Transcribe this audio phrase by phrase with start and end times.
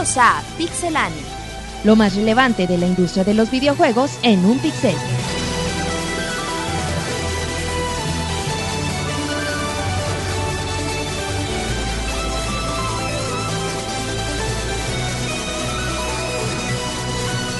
[0.00, 1.22] Bienvenidos a Pixelania.
[1.84, 4.94] Lo más relevante de la industria de los videojuegos en un pixel.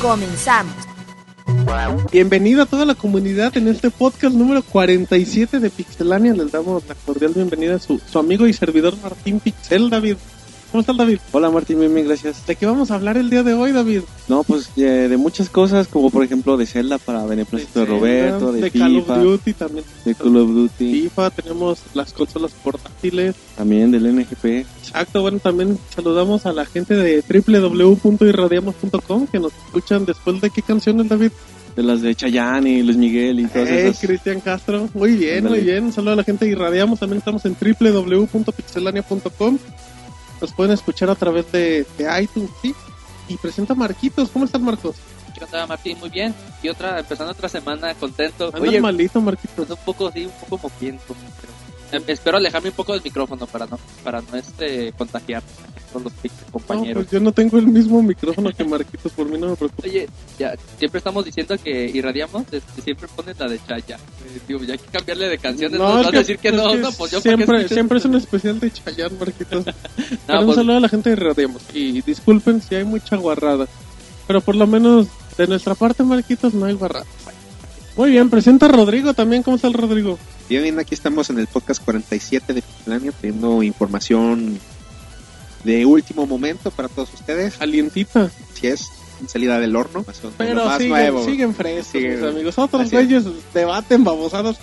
[0.01, 0.73] Comenzamos.
[2.11, 6.33] Bienvenido a toda la comunidad en este podcast número 47 de Pixelania.
[6.33, 10.17] Les damos la cordial bienvenida a su, su amigo y servidor Martín Pixel, David.
[10.71, 11.19] ¿Cómo estás, David?
[11.33, 12.47] Hola Martín, bien, bien, gracias.
[12.47, 14.03] ¿De qué vamos a hablar el día de hoy, David?
[14.29, 17.99] No, pues eh, de muchas cosas, como por ejemplo de Zelda para beneplácito de, Zelda,
[17.99, 19.85] Roberto, de, de FIFA, Call of Duty también.
[20.05, 23.35] de Call of Duty, FIFA, tenemos las consolas portátiles.
[23.57, 24.45] también del NGP.
[24.85, 30.63] Exacto, bueno, también saludamos a la gente de www.irradiamos.com que nos escuchan después de qué
[30.63, 31.33] canciones, David.
[31.75, 34.01] de las de Chayanne y Luis Miguel y todas Eh, esas.
[34.07, 34.89] Cristian Castro.
[34.95, 35.85] Muy bien, muy bien.
[35.85, 37.01] Un saludo a la gente de Irradiamos.
[37.01, 39.59] También estamos en www.pixelania.com.
[40.41, 42.75] Nos pueden escuchar a través de, de iTunes, ¿sí?
[43.29, 44.31] Y presenta a Marquitos.
[44.31, 44.97] ¿Cómo estás, Marcos?
[45.37, 45.99] ¿Qué onda, Martín?
[45.99, 46.35] Muy bien.
[46.63, 48.47] Y otra, empezando otra semana contento.
[48.47, 49.55] Andas Oye, malito, Marquitos.
[49.67, 51.15] pues un poco, sí, un poco moquiento.
[51.41, 51.53] pero,
[52.07, 55.43] espero alejarme un poco del micrófono para no, para no este, contagiar
[55.93, 57.03] con los pix- No, compañeros.
[57.05, 59.83] pues yo no tengo el mismo micrófono que Marquitos, por mí no me preocupa.
[59.89, 63.97] Oye, ya, siempre estamos diciendo que irradiamos, este, siempre pones la de Chaya.
[63.97, 66.71] Eh, digo, ya hay que cambiarle de canciones, no, es vas a decir que no,
[66.73, 69.65] que no, pues yo siempre, siempre es un especial de Chayanne, Marquitos.
[70.07, 71.63] Pero No, un pues, saludo a la gente de Irradiamos.
[71.75, 73.67] Y disculpen si hay mucha guarrada.
[74.29, 77.05] Pero por lo menos de nuestra parte, Marquitos, no hay guarrada.
[77.97, 79.43] Muy bien, presenta a Rodrigo también.
[79.43, 80.19] ¿Cómo está el Rodrigo?
[80.49, 84.59] Bien, bien, aquí estamos en el podcast 47 de Pixelania, teniendo información
[85.65, 87.55] de último momento para todos ustedes.
[87.57, 88.31] Calientita.
[88.55, 88.89] Si es
[89.21, 90.05] en salida del horno,
[90.39, 91.25] Pero más siguen, nuevo.
[91.25, 92.59] siguen frescos, Siguen- mis amigos.
[92.59, 94.57] Otros güeyes debaten babosadas.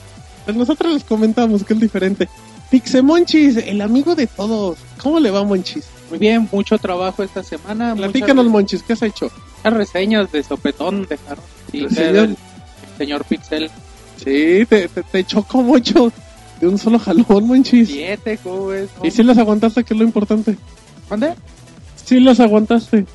[0.46, 2.28] Pues nosotros les comentamos que es diferente.
[2.72, 4.78] Pixemonchis, el amigo de todos.
[5.02, 5.86] ¿Cómo le va, Monchis?
[6.10, 7.94] Muy bien, mucho trabajo esta semana.
[7.96, 9.30] Platícanos, Monchis, ¿qué has hecho?
[9.58, 11.44] muchas reseñas de sopetón dejaron.
[11.72, 11.86] Sí,
[12.98, 13.70] señor Pixel
[14.18, 16.12] Sí, te, te, te chocó mucho
[16.60, 17.90] de un solo jalón, Monchis.
[17.90, 18.90] 7, ¿cómo ves?
[19.04, 20.58] Y si las aguantaste, que es lo importante.
[21.10, 21.36] ¿Mande?
[22.04, 23.06] Sí las aguantaste.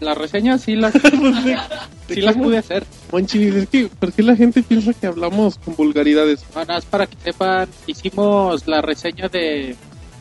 [0.00, 0.92] Las reseñas sí las,
[2.08, 2.84] sí las pude hacer.
[3.12, 6.44] Monchis, es que, ¿por qué la gente piensa que hablamos con vulgaridades?
[6.54, 9.76] Bueno, es para que sepan, hicimos la reseña de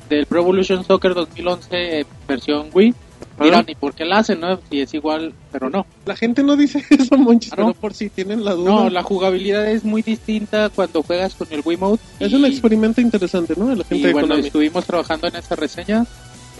[0.10, 2.94] del Pro Evolution Soccer 2011 versión Wii.
[3.40, 4.40] Dirán, ¿y por qué la hacen?
[4.40, 4.60] No?
[4.70, 5.86] Si es igual, pero no.
[6.06, 7.74] La gente no dice eso, Monchis, Ah, ¿no?
[7.74, 8.72] por si tienen la duda.
[8.72, 12.04] No, la jugabilidad es muy distinta cuando juegas con el Wiimote.
[12.20, 13.70] Es y- un experimento interesante, ¿no?
[13.74, 14.48] La gente Y de bueno, Konami.
[14.48, 16.06] estuvimos trabajando en esa reseña.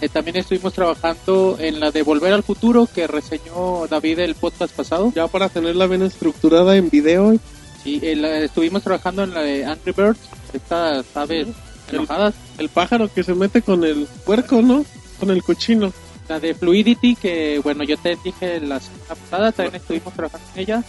[0.00, 4.74] Eh, también estuvimos trabajando en la de Volver al Futuro que reseñó David el podcast
[4.74, 5.12] pasado.
[5.14, 7.36] Ya para tenerla bien estructurada en video.
[7.84, 10.18] Sí, eh, la- estuvimos trabajando en la de Angry Birds,
[10.52, 11.46] estas aves
[11.92, 12.34] enojadas.
[12.58, 14.84] El pájaro que se mete con el puerco, ¿no?
[15.20, 15.92] Con el cochino.
[16.32, 20.60] La de Fluidity, que bueno, yo te dije la semana pasada, también estuvimos trabajando en
[20.62, 20.84] ella.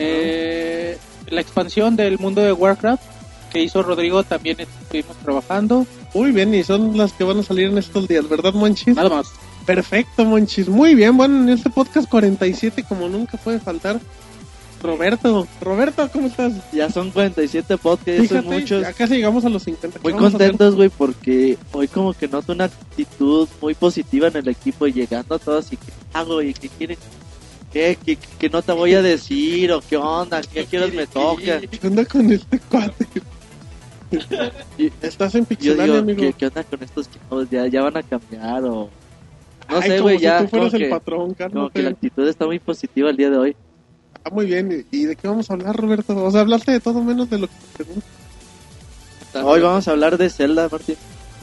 [0.00, 0.98] Eh,
[1.28, 3.04] la expansión del mundo de Warcraft
[3.52, 5.86] que hizo Rodrigo también estuvimos trabajando.
[6.14, 8.96] Muy bien, y son las que van a salir en estos días, ¿verdad, Monchis?
[8.96, 9.28] Nada más.
[9.64, 10.68] Perfecto, Monchis.
[10.68, 14.00] Muy bien, bueno, en este podcast 47, como nunca puede faltar,
[14.82, 15.46] Roberto.
[15.60, 16.52] Roberto, ¿cómo estás?
[16.72, 18.82] Ya son 47 podcasts, son Fíjate, muchos.
[18.82, 19.98] ya casi llegamos a los 50.
[19.98, 24.48] ¿Qué Muy contentos, güey, porque hoy como que noto una actitud muy positiva en el
[24.48, 26.98] equipo y llegando a todos y que hago y que quieren,
[27.72, 31.60] ¿qué, qué, qué no te voy a decir o qué onda, qué quieres me toca.
[31.60, 33.06] ¿Qué onda con este cuate?
[34.78, 36.20] Y Estás en yo Pixelania, digo, amigo.
[36.20, 37.50] ¿qué, qué onda con estos chavos?
[37.50, 38.88] Ya, ya van a cambiar o...
[39.68, 41.70] No Ay, sé, güey, si ya tú fueras como el que, patrón, como Carlos.
[41.74, 43.56] que la actitud está muy positiva el día de hoy.
[44.30, 44.86] Muy bien.
[44.90, 46.16] ¿Y de qué vamos a hablar, Roberto?
[46.24, 48.06] O sea, hablaste de todo menos de lo que te pregunto.
[49.44, 50.96] Hoy vamos a hablar de Zelda, Martín.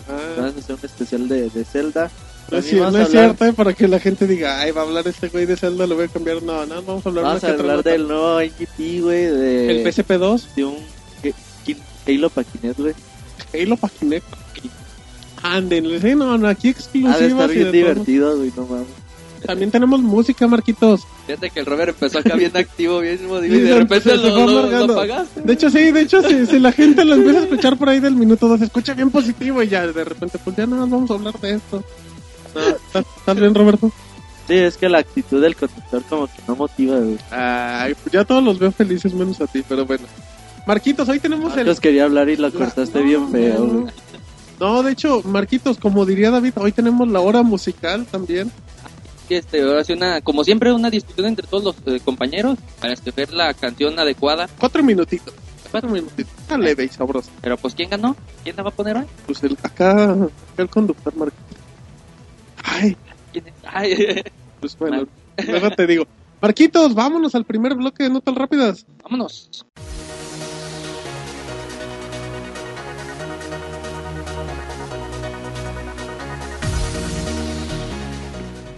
[0.09, 2.11] Ah, Vamos a hacer un especial de, de Zelda.
[2.51, 4.83] no es, vamos no a cierto, eh, para que la gente diga, ay, va a
[4.83, 6.43] hablar este güey de Zelda, lo voy a cambiar.
[6.43, 9.81] No, no, vamos a hablar Vamos a hablar del nuevo NGP, güey, de...
[9.81, 10.77] El PSP2, de un
[12.07, 12.93] Halo para Kinect, güey.
[13.53, 14.25] Halo para Kinect.
[15.41, 17.21] Ándenle, sí, no, no, aquí Ha de exclusivas.
[17.21, 18.87] estar bien divertido, güey, no mames.
[19.45, 21.01] También tenemos música, Marquitos.
[21.27, 24.93] Fíjate que el Robert empezó acá bien activo, bien y de se- repente se lo,
[24.93, 25.41] apagaste.
[25.41, 27.99] De hecho, sí, de hecho, si, si la gente lo empieza a escuchar por ahí
[27.99, 30.89] del minuto 2, se escucha bien positivo y ya de repente, pues ya nada más
[30.89, 31.83] vamos a hablar de esto.
[32.93, 33.91] No, ¿Estás bien, Roberto?
[34.47, 37.17] Sí, es que la actitud del conductor como que no motiva, güey.
[37.31, 40.03] Ay, pues ya todos los veo felices menos a ti, pero bueno.
[40.67, 41.65] Marquitos, hoy tenemos el...
[41.65, 43.79] Marcos quería hablar y lo cortaste No, bien feo, no.
[43.81, 43.93] güey.
[44.59, 48.51] No, de hecho, Marquitos, como diría David, hoy tenemos la hora musical también.
[49.27, 52.93] Y este, ahora sí una, como siempre, una discusión entre todos los eh, compañeros para
[52.93, 54.47] escoger la canción adecuada.
[54.59, 55.33] Cuatro minutitos.
[55.71, 56.31] Cuatro minutitos.
[56.39, 57.31] Está leve y sabrosa.
[57.41, 58.15] Pero pues, ¿quién ganó?
[58.43, 59.05] ¿Quién la va a poner hoy?
[59.25, 61.57] Pues el, acá, acá el conductor, Marquitos.
[62.63, 62.95] Ay,
[63.31, 63.53] ¿Quién es?
[63.65, 64.23] Ay,
[64.59, 65.05] Pues bueno,
[65.47, 66.05] luego te digo.
[66.41, 68.85] Marquitos, vámonos al primer bloque de notas rápidas.
[69.03, 69.65] vámonos.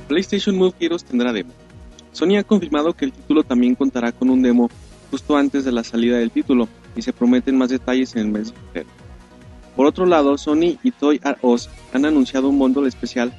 [0.07, 1.54] PlayStation Move Heroes tendrá demo.
[2.12, 4.69] Sony ha confirmado que el título también contará con un demo
[5.12, 8.48] justo antes de la salida del título y se prometen más detalles en el mes
[8.48, 8.89] de febrero.
[9.75, 13.31] Por otro lado, Sony y Toy R Us han anunciado un bundle especial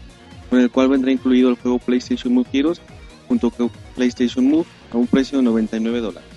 [0.48, 2.80] con el cual vendrá incluido el juego PlayStation Move Heroes
[3.26, 6.28] junto con PlayStation Move a un precio de 99 dólares.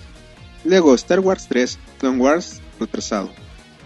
[0.63, 3.29] Luego, Star Wars 3, Clone Wars, retrasado.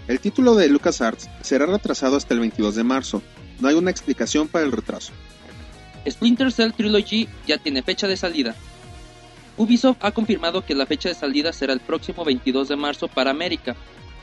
[0.07, 3.21] El título de LucasArts será retrasado hasta el 22 de marzo.
[3.59, 5.13] No hay una explicación para el retraso.
[6.09, 8.55] Splinter Cell Trilogy ya tiene fecha de salida.
[9.57, 13.31] Ubisoft ha confirmado que la fecha de salida será el próximo 22 de marzo para
[13.31, 13.75] América.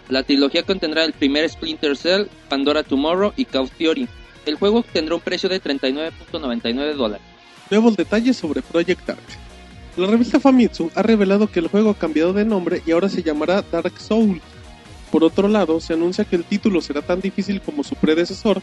[0.08, 4.08] La trilogía contendrá el primer Splinter Cell, Pandora Tomorrow y Chaos Theory.
[4.44, 7.26] El juego tendrá un precio de 39.99 dólares.
[7.70, 9.22] Nuevos detalles sobre Project Dark.
[9.96, 13.22] La revista Famitsu ha revelado que el juego ha cambiado de nombre y ahora se
[13.22, 14.42] llamará Dark Souls.
[15.10, 18.62] Por otro lado, se anuncia que el título será tan difícil como su predecesor,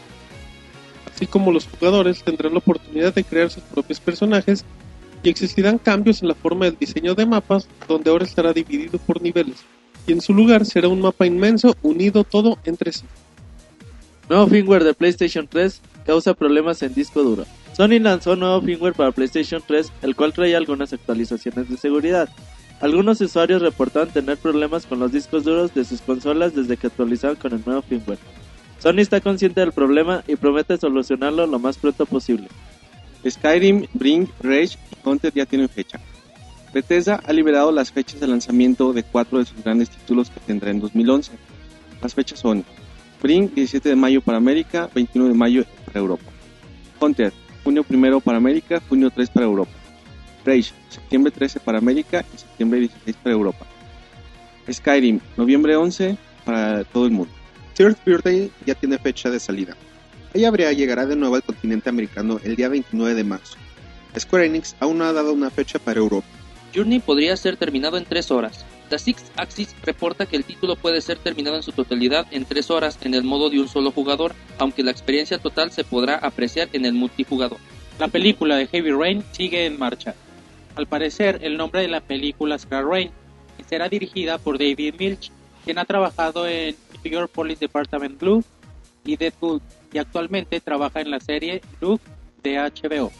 [1.20, 4.64] así como los jugadores tendrán la oportunidad de crear sus propios personajes
[5.22, 9.20] y existirán cambios en la forma del diseño de mapas, donde ahora estará dividido por
[9.20, 9.56] niveles,
[10.06, 13.04] y en su lugar será un mapa inmenso unido todo entre sí.
[14.30, 17.44] Nuevo firmware de PlayStation 3 causa problemas en disco duro.
[17.76, 22.30] Sony lanzó nuevo firmware para PlayStation 3, el cual trae algunas actualizaciones de seguridad.
[22.80, 27.36] Algunos usuarios reportaron tener problemas con los discos duros de sus consolas desde que actualizaron
[27.36, 28.18] con el nuevo firmware.
[28.80, 32.48] Sony está consciente del problema y promete solucionarlo lo más pronto posible.
[33.28, 36.00] Skyrim, Brink, Rage y Haunted ya tienen fecha.
[36.72, 40.70] Bethesda ha liberado las fechas de lanzamiento de cuatro de sus grandes títulos que tendrá
[40.70, 41.32] en 2011.
[42.00, 42.64] Las fechas son
[43.22, 46.24] Brink 17 de mayo para América, 21 de mayo para Europa.
[47.00, 49.72] Haunted, junio 1 para América, junio 3 para Europa.
[50.46, 53.66] Rage, septiembre 13 para América y septiembre 16 para Europa.
[54.72, 56.16] Skyrim, noviembre 11
[56.46, 57.39] para todo el mundo.
[57.80, 59.74] Third Birthday ya tiene fecha de salida.
[60.34, 63.56] Ella llegará de nuevo al continente americano el día 29 de marzo.
[64.18, 66.26] Square Enix aún no ha dado una fecha para Europa.
[66.74, 68.66] Journey podría ser terminado en 3 horas.
[68.90, 72.70] The Six Axis reporta que el título puede ser terminado en su totalidad en 3
[72.70, 76.68] horas en el modo de un solo jugador, aunque la experiencia total se podrá apreciar
[76.74, 77.56] en el multijugador.
[77.98, 80.14] La película de Heavy Rain sigue en marcha.
[80.76, 83.10] Al parecer, el nombre de la película será Rain
[83.58, 85.32] y será dirigida por David Milch,
[85.64, 88.44] quien ha trabajado en New York Police Department Blue
[89.04, 89.60] y Deadpool
[89.92, 92.04] y actualmente trabaja en la serie Luke
[92.42, 93.10] de HBO.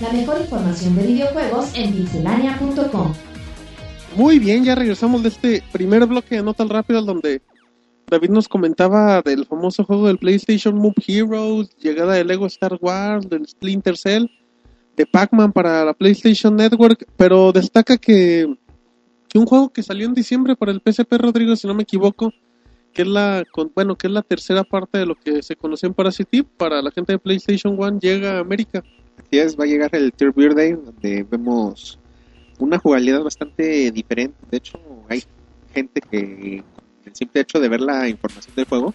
[0.00, 3.12] La mejor información de videojuegos en pixelania.com.
[4.16, 7.42] Muy bien, ya regresamos de este primer bloque de notas rápidas donde
[8.10, 13.28] David nos comentaba del famoso juego del PlayStation Move Heroes, llegada de Lego Star Wars,
[13.28, 14.26] del Splinter Cell,
[14.96, 18.56] de Pac-Man para la PlayStation Network, pero destaca que
[19.36, 22.32] un juego que salió en diciembre para el PSP Rodrigo, si no me equivoco,
[22.94, 25.86] que es la con- bueno, que es la tercera parte de lo que se conoció
[25.88, 28.82] en Parasite para la gente de PlayStation One llega a América.
[29.18, 31.98] Así es, va a llegar el Third Birthday donde vemos
[32.58, 34.36] una jugabilidad bastante diferente.
[34.50, 34.78] De hecho,
[35.08, 35.22] hay
[35.74, 36.62] gente que
[37.04, 38.94] el simple hecho de ver la información del juego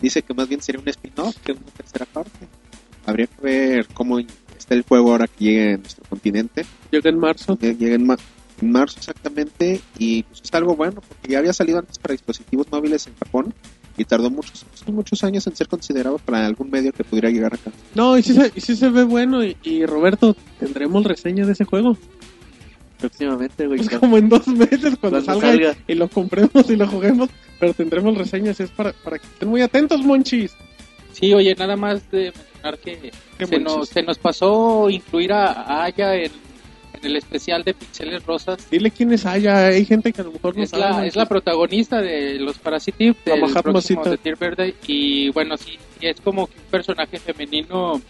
[0.00, 2.46] dice que más bien sería un spin-off que una tercera parte.
[3.06, 6.64] Habría que ver cómo está el juego ahora que llegue a nuestro continente.
[6.90, 7.58] Llega en marzo.
[7.58, 8.16] Llega en, ma-
[8.62, 12.66] en marzo exactamente y pues, es algo bueno porque ya había salido antes para dispositivos
[12.70, 13.52] móviles en Japón
[13.98, 17.70] y tardó muchos muchos años en ser considerado para algún medio que pudiera llegar acá.
[17.94, 19.44] No, y sí se, y sí se ve bueno.
[19.44, 21.98] Y, y Roberto, tendremos reseña de ese juego.
[22.98, 23.80] Próximamente, güey.
[23.80, 25.76] Pues como en dos meses cuando, Cuando salga, y- salga.
[25.88, 27.28] Y, lo compremos y lo juguemos.
[27.58, 28.60] Pero tendremos reseñas.
[28.60, 30.52] Es para, para que estén muy atentos, monchis.
[31.12, 33.60] Sí, oye, nada más de mencionar que se monchis.
[33.62, 36.32] nos, se nos pasó incluir a, a Aya en,
[36.94, 38.70] en el especial de Pixeles Rosas.
[38.70, 39.66] Dile quién es Aya.
[39.66, 40.82] Hay gente que a lo mejor no Es sabe.
[40.82, 45.78] la, es la protagonista de los Parasitive del próximo de Dear Birthday y bueno, sí,
[46.00, 48.00] es como que un personaje femenino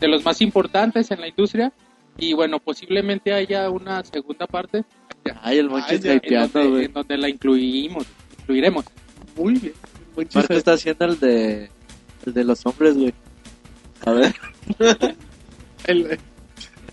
[0.00, 1.72] de los más importantes en la industria
[2.18, 4.84] y bueno, posiblemente haya una segunda parte
[5.42, 6.84] Ay, el Monchis Ay, ya, en hypeando, donde, güey.
[6.86, 8.06] en donde la incluimos,
[8.40, 8.84] incluiremos.
[9.36, 9.74] Muy bien.
[10.16, 11.70] Monchis, Marco está haciendo el de,
[12.26, 13.12] el de los hombres, güey.
[14.06, 14.34] A ver.
[15.86, 16.18] el,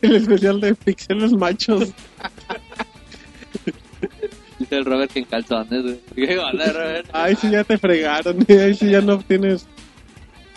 [0.02, 1.92] el especial de pixeles machos.
[4.60, 6.00] Dice el Robert que en calzones, güey.
[6.28, 7.10] ¿Qué onda, Robert?
[7.14, 8.46] Ay, sí, ya te fregaron.
[8.50, 9.66] Ahí sí ya no obtienes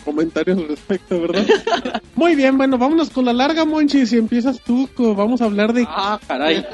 [0.04, 1.46] comentarios al respecto, ¿verdad?
[2.14, 4.06] Muy bien, bueno, vámonos con la larga, Monchi.
[4.06, 5.84] Si empiezas tú, vamos a hablar de.
[5.88, 6.64] Ah, caray.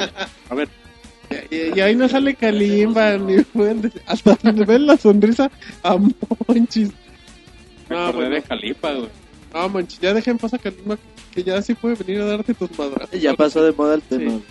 [0.49, 0.69] A ver,
[1.51, 3.37] Y, y ahí no sale Kalimba, ni
[4.07, 5.51] hasta le ven la sonrisa
[5.83, 6.91] a Monchis.
[7.89, 8.35] me Ah, acordé bueno.
[8.37, 9.09] de Jalifa, güey.
[9.57, 10.71] No, manches, ya dejen pasar que,
[11.33, 13.19] que ya sí puede venir a darte tus madrazos.
[13.19, 14.33] Ya pasó de moda el tema.
[14.33, 14.43] Sí.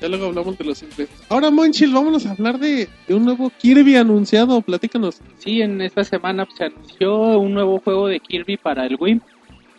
[0.00, 1.08] Ya luego hablamos de los simples.
[1.28, 4.60] Ahora, Monchil, vámonos a hablar de, de un nuevo Kirby anunciado.
[4.60, 5.20] Platícanos.
[5.38, 9.20] Sí, en esta semana pues, se anunció un nuevo juego de Kirby para el Wii.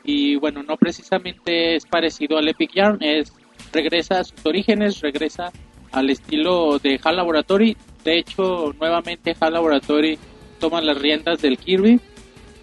[0.03, 3.31] Y bueno, no precisamente es parecido al Epic Yarn, es
[3.71, 5.53] regresa a sus orígenes, regresa
[5.93, 7.77] al estilo de HAL Laboratory.
[8.03, 10.19] De hecho, nuevamente HAL Laboratory
[10.59, 12.01] toma las riendas del Kirby.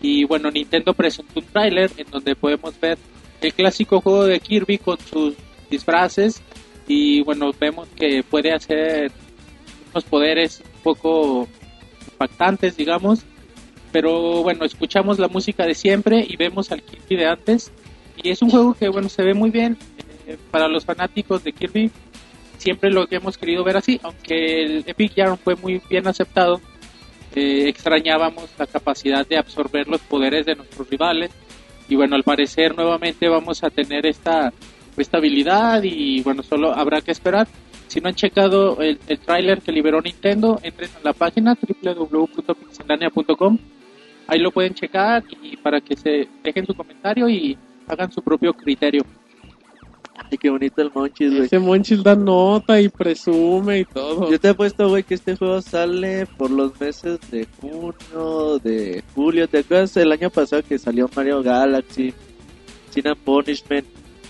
[0.00, 2.98] Y bueno, Nintendo presentó un tráiler en donde podemos ver
[3.40, 5.34] el clásico juego de Kirby con sus
[5.70, 6.42] disfraces.
[6.86, 9.12] Y bueno, vemos que puede hacer
[9.92, 11.48] unos poderes un poco
[12.12, 13.20] impactantes, digamos.
[13.92, 17.72] Pero bueno, escuchamos la música de siempre y vemos al Kirby de antes.
[18.22, 19.76] Y es un juego que bueno, se ve muy bien.
[20.26, 21.90] Eh, para los fanáticos de Kirby,
[22.58, 26.60] siempre lo que hemos querido ver así, aunque el Epic Yarn fue muy bien aceptado,
[27.34, 31.30] eh, extrañábamos la capacidad de absorber los poderes de nuestros rivales
[31.88, 34.52] y bueno, al parecer nuevamente vamos a tener esta,
[34.96, 37.48] esta habilidad y bueno, solo habrá que esperar.
[37.88, 43.58] Si no han checado el, el tráiler que liberó Nintendo, entren a la página www.pixelania.com,
[44.28, 47.58] ahí lo pueden checar y para que se dejen su comentario y
[47.88, 49.02] hagan su propio criterio.
[50.30, 51.44] Ay, qué bonito el Monchis, güey.
[51.44, 54.30] Ese Monchil da nota y presume y todo.
[54.30, 59.02] Yo te he puesto, güey, que este juego sale por los meses de junio, de
[59.14, 59.48] julio.
[59.48, 62.12] ¿Te acuerdas el año pasado que salió Mario Galaxy,
[62.90, 63.86] Sin Punishment?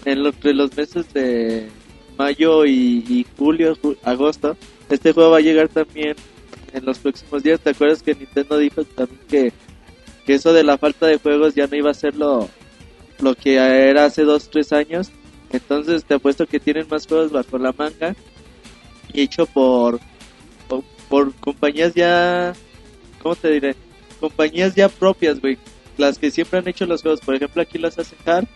[0.07, 1.69] En lo- entre los meses de
[2.17, 4.57] mayo y, y julio, ju- agosto,
[4.89, 6.15] este juego va a llegar también
[6.73, 7.61] en los próximos días.
[7.61, 9.53] ¿Te acuerdas que Nintendo dijo también que,
[10.25, 12.49] que eso de la falta de juegos ya no iba a ser lo,
[13.21, 15.11] lo que era hace dos, tres años?
[15.53, 18.15] Entonces te apuesto que tienen más juegos bajo la manga
[19.13, 20.01] y hecho por,
[21.09, 22.53] por, compañías ya,
[23.23, 23.77] ¿cómo te diré?
[24.21, 25.59] Compañías ya propias, güey.
[25.97, 27.21] Las que siempre han hecho los juegos.
[27.21, 28.47] Por ejemplo, aquí los hace Hard.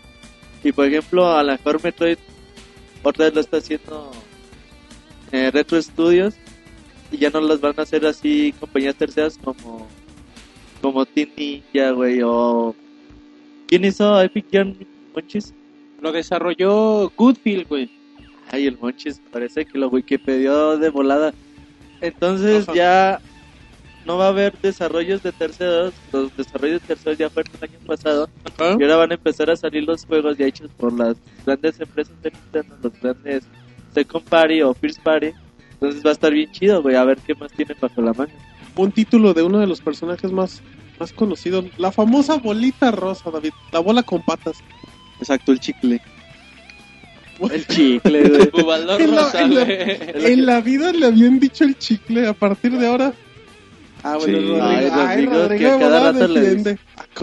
[0.63, 2.17] Y por ejemplo, a la mejor Metroid,
[3.03, 4.11] otra vez lo está haciendo
[5.31, 6.35] eh, Retro Studios.
[7.11, 9.87] Y ya no las van a hacer así compañías terceras como,
[10.81, 12.21] como Team Ninja, güey.
[12.23, 12.73] O.
[13.67, 14.77] ¿Quién hizo Epic Yarn
[15.13, 15.53] Monchis?
[16.01, 17.89] Lo desarrolló Goodfield, güey.
[18.51, 21.33] Ay, el Monchis parece que lo Wikipedia de volada.
[22.01, 22.75] Entonces Ajá.
[22.75, 23.19] ya
[24.05, 25.93] no va a haber desarrollos de terceros.
[26.11, 28.29] Los desarrollos de terceros ya fueron el año pasado.
[28.43, 28.77] Ajá.
[28.79, 32.21] Y ahora van a empezar a salir los juegos ya hechos por las grandes empresas
[32.21, 33.43] de Nintendo, los grandes
[33.93, 35.31] Second Party o First Party.
[35.73, 38.33] Entonces va a estar bien chido, güey, a ver qué más tienen bajo la manga.
[38.75, 40.61] Un título de uno de los personajes más,
[40.99, 41.65] más conocidos.
[41.77, 43.51] La famosa bolita rosa, David.
[43.71, 44.57] La bola con patas.
[45.19, 46.01] Exacto, el chicle.
[47.51, 48.49] El chicle, güey.
[48.99, 49.97] En la- en la- güey.
[50.33, 52.27] En la vida le habían dicho el chicle.
[52.27, 53.13] A partir de ahora.
[54.03, 54.45] Ah, bueno, Sí.
[54.45, 54.63] Rodrigo.
[54.65, 56.77] Ay, Ay, Rodrigo, Rodrigo que cada rato le defiende.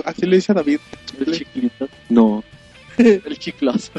[0.04, 0.78] Así le dice a David.
[1.24, 1.88] El chiclito.
[2.08, 2.44] No,
[2.98, 3.90] El chicloso.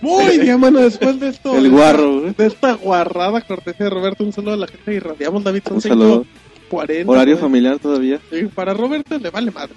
[0.00, 1.56] Muy bien, mano, después de esto.
[1.56, 2.20] el guarro.
[2.20, 2.34] güey.
[2.34, 5.62] De esta guarrada cortesía de Roberto, un saludo a la gente y irradiamos, David.
[5.66, 6.26] Son Un saludo.
[6.68, 7.10] 40.
[7.10, 8.20] Horario familiar todavía.
[8.54, 9.74] para Roberto le vale madre.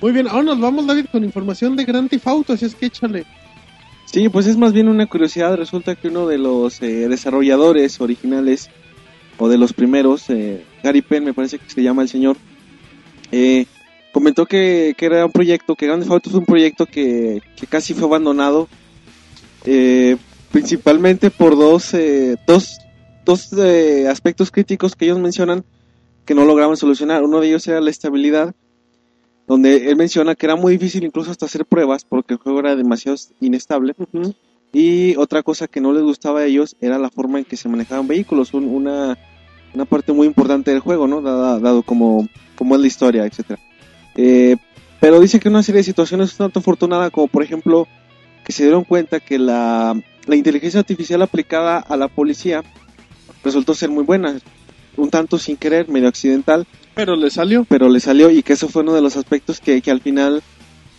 [0.00, 2.86] Muy bien, ahora nos vamos, David, con información de Grand Theft Auto, así es que
[2.86, 3.24] échale.
[4.04, 5.56] Sí, pues es más bien una curiosidad.
[5.56, 8.70] Resulta que uno de los eh, desarrolladores originales,
[9.38, 12.36] o de los primeros, eh, Gary Penn, me parece que se llama el señor,
[13.32, 13.66] eh,
[14.12, 17.66] comentó que, que era un proyecto, que Grand Theft Auto fue un proyecto que, que
[17.66, 18.68] casi fue abandonado,
[19.64, 20.16] eh,
[20.52, 22.78] principalmente por dos, eh, dos,
[23.24, 25.64] dos eh, aspectos críticos que ellos mencionan
[26.24, 27.22] que no lograban solucionar.
[27.24, 28.54] Uno de ellos era la estabilidad,
[29.46, 32.74] donde él menciona que era muy difícil incluso hasta hacer pruebas porque el juego era
[32.76, 33.94] demasiado inestable.
[34.72, 37.68] Y otra cosa que no les gustaba a ellos era la forma en que se
[37.68, 39.16] manejaban vehículos, un- una,
[39.74, 41.22] una parte muy importante del juego, ¿no?
[41.22, 43.60] Dada- dado como, como es la historia, etcétera.
[44.16, 44.56] Eh,
[45.00, 47.86] pero dice que una serie de situaciones es tanto afortunada como, por ejemplo,
[48.44, 52.62] que se dieron cuenta que la, la inteligencia artificial aplicada a la policía
[53.44, 54.38] resultó ser muy buena,
[54.96, 57.64] un tanto sin querer, medio accidental, Pero le salió.
[57.64, 60.42] pero le salió y que eso fue uno de los aspectos que, que al final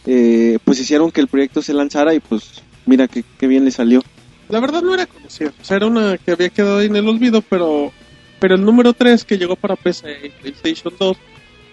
[0.05, 3.71] eh, pues hicieron que el proyecto se lanzara y pues mira que, que bien le
[3.71, 4.01] salió.
[4.47, 5.51] La verdad no era conocida.
[5.59, 7.91] O sea, era una que había quedado ahí en el olvido, pero,
[8.39, 11.17] pero el número 3 que llegó para PC y PlayStation 2,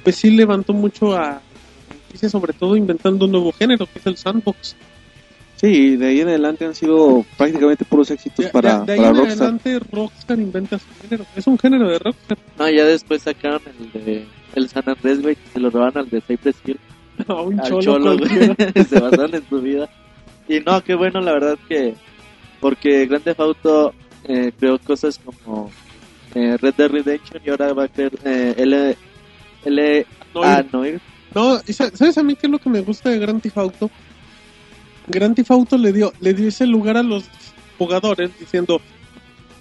[0.02, 1.40] pues sí levantó mucho a
[2.28, 4.76] sobre todo inventando un nuevo género, que es el sandbox.
[5.56, 8.98] Sí, de ahí en adelante han sido prácticamente puros éxitos De, para, de- de ahí
[8.98, 9.42] para en Rockstar.
[9.48, 11.26] adelante Rockstar inventa su género.
[11.36, 12.38] Es un género de Rockstar.
[12.58, 16.08] No, ya después sacaron el de el San Andrés, güey, que se lo roban al
[16.10, 16.78] de Cypress Hill.
[17.28, 18.30] A un al cholo, cholo, güey.
[18.88, 19.88] se basaron en su vida.
[20.48, 21.94] Y no, qué bueno, la verdad que.
[22.60, 23.94] Porque Grand Theft Auto
[24.24, 25.70] eh, creó cosas como
[26.34, 28.96] eh, Red Dead Redemption y ahora va a crear eh, L.
[29.64, 30.06] L.
[30.34, 30.62] No.
[30.72, 31.00] Noir.
[31.34, 33.90] No, ¿sabes a mí qué es lo que me gusta de Grand Theft Auto?
[35.06, 37.24] Grand Theft Auto le dio, le dio ese lugar a los
[37.78, 38.80] jugadores diciendo,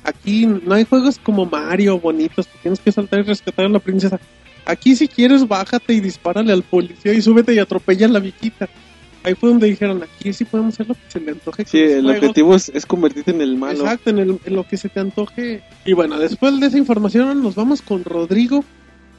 [0.03, 3.79] aquí no hay juegos como Mario bonitos, que tienes que saltar y rescatar a la
[3.79, 4.19] princesa.
[4.65, 8.69] Aquí si quieres bájate y dispárale al policía y súbete y atropella a la viquita.
[9.25, 11.65] Ahí fue donde dijeron, aquí sí podemos hacer lo que se le antoje.
[11.65, 12.17] Sí, el juegos".
[12.21, 13.79] objetivo es, es convertirte en el malo.
[13.81, 15.63] Exacto, en, el- en lo que se te antoje.
[15.85, 18.63] Y bueno, después de esa información nos vamos con Rodrigo,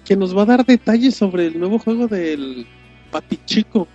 [0.04, 2.66] que nos va a dar detalles sobre el nuevo juego del
[3.10, 3.88] Patichico.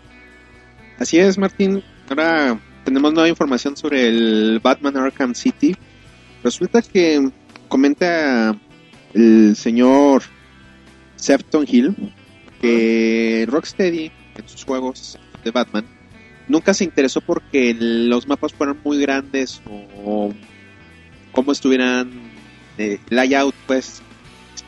[0.98, 1.84] Así es, Martín.
[2.10, 5.76] Ahora tenemos nueva información sobre el Batman Arkham City.
[6.44, 7.30] Resulta que
[7.68, 8.56] comenta
[9.14, 10.24] el señor
[11.16, 11.96] Sefton Hill
[12.62, 15.86] que Rocksteady en sus juegos de Batman
[16.48, 19.62] nunca se interesó porque los mapas fueran muy grandes
[20.04, 20.34] o
[21.32, 22.10] cómo estuvieran
[22.76, 24.02] de layout, pues,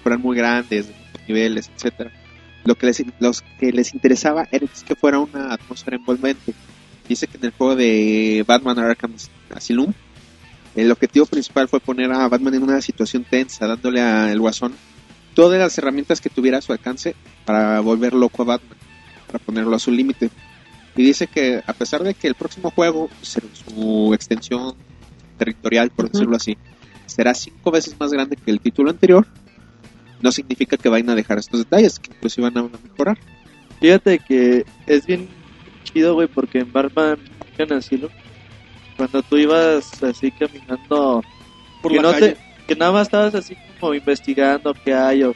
[0.03, 0.91] fueran muy grandes,
[1.27, 2.12] niveles, etcétera.
[2.65, 3.03] Lo que les,
[3.60, 6.53] que les interesaba era que fuera una atmósfera envolvente.
[7.08, 9.13] Dice que en el juego de Batman Arkham
[9.53, 9.93] Asylum,
[10.75, 14.74] el objetivo principal fue poner a Batman en una situación tensa, dándole al guasón
[15.34, 17.15] todas las herramientas que tuviera a su alcance
[17.46, 18.77] para volver loco a Batman,
[19.27, 20.29] para ponerlo a su límite.
[20.96, 24.75] Y dice que a pesar de que el próximo juego, su extensión
[25.38, 26.13] territorial, por Ujú.
[26.13, 26.58] decirlo así,
[27.05, 29.25] será cinco veces más grande que el título anterior,
[30.22, 33.17] no significa que vayan a dejar estos detalles, que incluso van a mejorar.
[33.79, 35.27] Fíjate que es bien
[35.93, 37.17] chido, güey, porque en Batman
[37.57, 38.10] Arkham Asylum,
[38.98, 41.24] cuando tú ibas así caminando,
[41.81, 42.29] Por que, la no calle.
[42.33, 45.33] te, que nada más estabas así como investigando qué hay o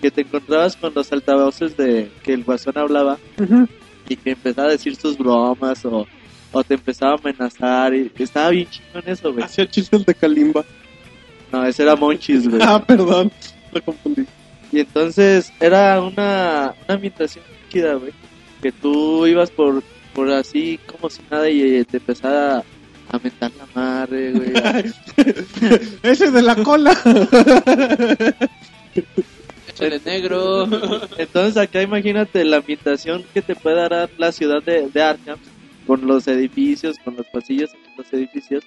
[0.00, 3.68] que te encontrabas con los altavoces de que el guasón hablaba Ujú.
[4.08, 6.06] y que empezaba a decir sus bromas o,
[6.50, 9.44] o te empezaba a amenazar y estaba bien chingón eso, güey.
[9.44, 10.64] Hacía chistes de Kalimba.
[11.52, 12.60] No, ese era Monchis, güey.
[12.66, 13.30] Ah, perdón,
[13.72, 14.24] lo confundí.
[14.72, 18.10] Y entonces era una, una ambientación chida, güey.
[18.62, 19.82] Que tú ibas por,
[20.14, 22.62] por así como si nada y eh, te empezaba
[23.08, 24.52] a mentar la madre, güey.
[26.02, 26.92] Ese de la cola.
[29.68, 30.68] Échale negro.
[31.18, 35.38] Entonces acá imagínate la ambientación que te puede dar la ciudad de, de Arkham
[35.86, 38.64] con los edificios, con los pasillos entre los edificios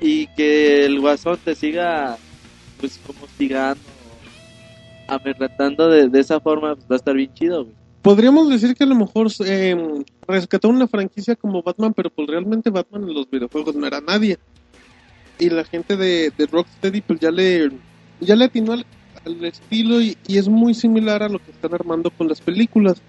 [0.00, 2.16] y que el guasón te siga
[2.78, 3.82] pues como hostigando,
[5.06, 7.79] amedrentando de, de esa forma, pues va a estar bien chido, güey.
[8.02, 12.70] Podríamos decir que a lo mejor eh, rescató una franquicia como Batman, pero pues realmente
[12.70, 14.38] Batman en los videojuegos no era nadie.
[15.38, 17.70] Y la gente de, de Rocksteady pues ya le,
[18.20, 18.86] ya le atinó al,
[19.24, 23.02] al estilo y, y es muy similar a lo que están armando con las películas.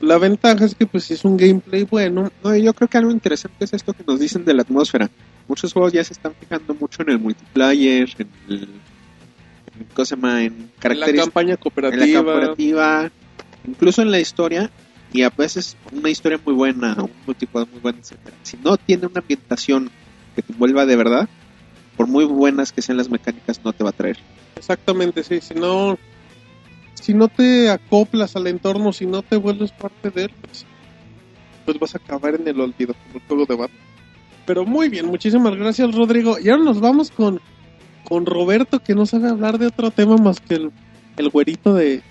[0.00, 2.30] La ventaja es que pues es un gameplay bueno.
[2.44, 5.10] No, yo creo que algo interesante es esto que nos dicen de la atmósfera.
[5.48, 8.62] Muchos juegos ya se están fijando mucho en el multiplayer, en el...
[8.62, 10.44] En, ¿cómo se llama?
[10.44, 13.10] En En la características campaña en la cooperativa.
[13.68, 14.70] Incluso en la historia,
[15.12, 18.36] y a veces una historia muy buena, un multijugador muy bueno, etcétera.
[18.42, 19.90] Si no tiene una ambientación
[20.34, 21.28] que te envuelva de verdad,
[21.96, 24.18] por muy buenas que sean las mecánicas, no te va a traer.
[24.56, 25.40] Exactamente, sí.
[25.40, 25.98] Si no,
[26.94, 30.66] si no te acoplas al entorno, si no te vuelves parte de él, pues,
[31.64, 33.80] pues vas a acabar en el olvido, como el juego de Batman.
[34.46, 36.38] Pero muy bien, muchísimas gracias, Rodrigo.
[36.38, 37.40] Y ahora nos vamos con,
[38.04, 40.70] con Roberto, que no sabe hablar de otro tema más que el,
[41.16, 42.02] el güerito de,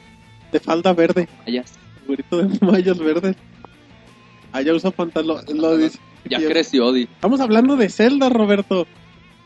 [0.52, 1.28] de falda verde.
[1.46, 1.64] El
[2.06, 3.36] güerito de mallas verdes.
[4.52, 5.44] Allá usa pantalón.
[5.54, 6.00] Lo dice.
[6.26, 7.04] Ya creció, Di.
[7.04, 8.86] Estamos hablando de Zelda, Roberto.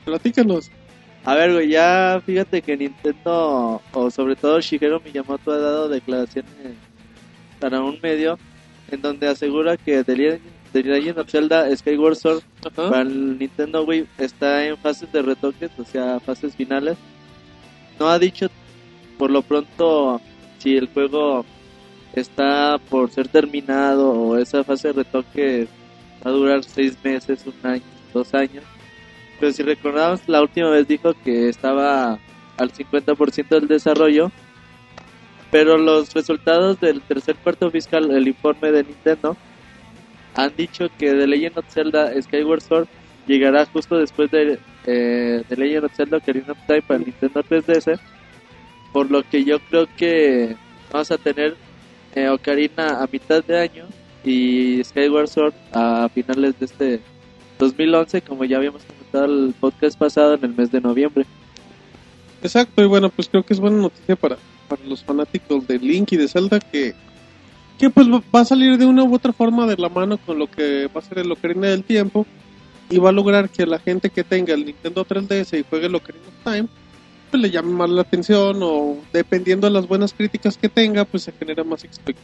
[0.06, 0.72] Platícanos.
[1.24, 6.52] A ver, güey, ya fíjate que Nintendo, o sobre todo Shigeru Miyamoto, ha dado declaraciones
[7.60, 8.40] para un medio
[8.90, 10.42] en donde asegura que The Legend,
[10.74, 12.42] The Legend of Zelda Skyward Sword
[12.74, 16.98] para el Nintendo Wii está en fases de retoques, o sea, fases finales.
[18.00, 18.48] No ha dicho
[19.20, 20.20] por lo pronto
[20.62, 21.46] si el juego
[22.14, 25.68] está por ser terminado o esa fase de retoque
[26.26, 28.64] va a durar seis meses, un año, dos años.
[29.40, 32.20] Pero si recordamos, la última vez dijo que estaba
[32.58, 34.32] al 50% del desarrollo.
[35.50, 39.36] Pero los resultados del tercer cuarto fiscal, el informe de Nintendo,
[40.36, 42.88] han dicho que The Legend of Zelda Skyward Sword
[43.28, 47.44] llegará justo después de eh, The Legend of Zelda Ocarina of Time para el Nintendo
[47.44, 48.00] 3DS.
[48.94, 50.56] Por lo que yo creo que
[50.92, 51.56] vamos a tener
[52.16, 53.86] eh, Ocarina a mitad de año
[54.24, 57.02] y Skyward Sword a finales de este
[57.60, 61.26] 2011, como ya habíamos comentado el podcast pasado en el mes de noviembre.
[62.44, 66.12] Exacto, y bueno, pues creo que es buena noticia para, para los fanáticos de Link
[66.12, 66.96] y de Zelda que,
[67.78, 70.48] que pues va a salir de una u otra forma de la mano con lo
[70.48, 72.26] que va a ser el Ocarina del Tiempo
[72.90, 75.96] y va a lograr que la gente que tenga el Nintendo 3DS y juegue el
[75.96, 76.68] Ocarina of Time
[77.32, 81.24] pues le llame más la atención o dependiendo de las buenas críticas que tenga, pues
[81.24, 82.16] se genera más, expect-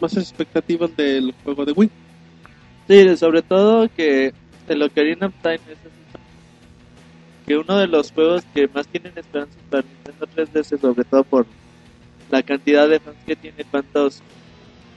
[0.00, 1.90] más expectativas del juego de Wii.
[2.86, 4.32] Sí, sobre todo que
[4.68, 5.78] el Ocarina of Time es
[7.46, 11.46] que uno de los juegos que más tienen esperanzas para Nintendo 3DS, sobre todo por
[12.30, 14.22] la cantidad de fans que tiene, cuántos,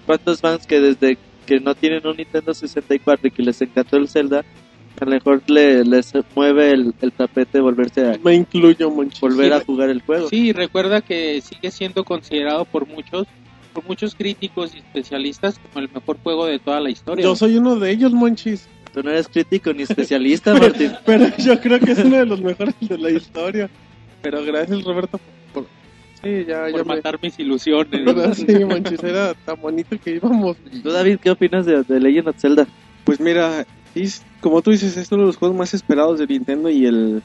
[0.05, 4.07] cuántos fans que desde que no tienen un Nintendo 64 y que les encantó el
[4.09, 4.43] Zelda,
[4.99, 9.19] a lo mejor le, les mueve el, el tapete volverse a Me incluyo, Monchis.
[9.21, 10.29] volver a Sí, jugar el juego.
[10.29, 13.27] Sí, recuerda que sigue siendo considerado por muchos,
[13.73, 17.23] por muchos críticos y especialistas como el mejor juego de toda la historia.
[17.23, 18.67] Yo soy uno de ellos, Monchis.
[18.93, 20.91] Tú no eres crítico ni especialista, Martín.
[21.05, 23.69] Pero yo creo que es uno de los mejores de la historia.
[24.23, 25.19] Pero gracias, Roberto,
[25.53, 25.63] por...
[25.65, 25.77] por-
[26.23, 26.95] Sí, ya, por ya me...
[26.95, 28.35] matar mis ilusiones.
[28.35, 30.57] Sí, Monchis, era tan bonito que íbamos.
[30.81, 32.65] ¿Tú, David, qué opinas de, de Legend of Zelda?
[33.03, 36.69] Pues mira, es- como tú dices, es uno de los juegos más esperados de Nintendo
[36.69, 37.21] y el,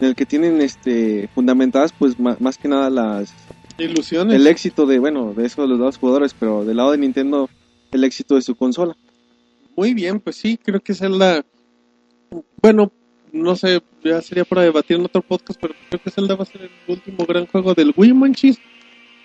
[0.00, 3.32] en el que tienen este fundamentadas pues ma- más que nada las
[3.78, 4.34] Ilusiones.
[4.34, 7.48] el éxito de, bueno, de eso de los dos jugadores, pero del lado de Nintendo
[7.92, 8.96] el éxito de su consola.
[9.76, 11.44] Muy bien, pues sí, creo que Zelda.
[12.62, 12.90] Bueno,
[13.32, 16.46] no sé, ya sería para debatir en otro podcast, pero creo que Zelda va a
[16.46, 18.58] ser el último gran juego del Wii, Monchis.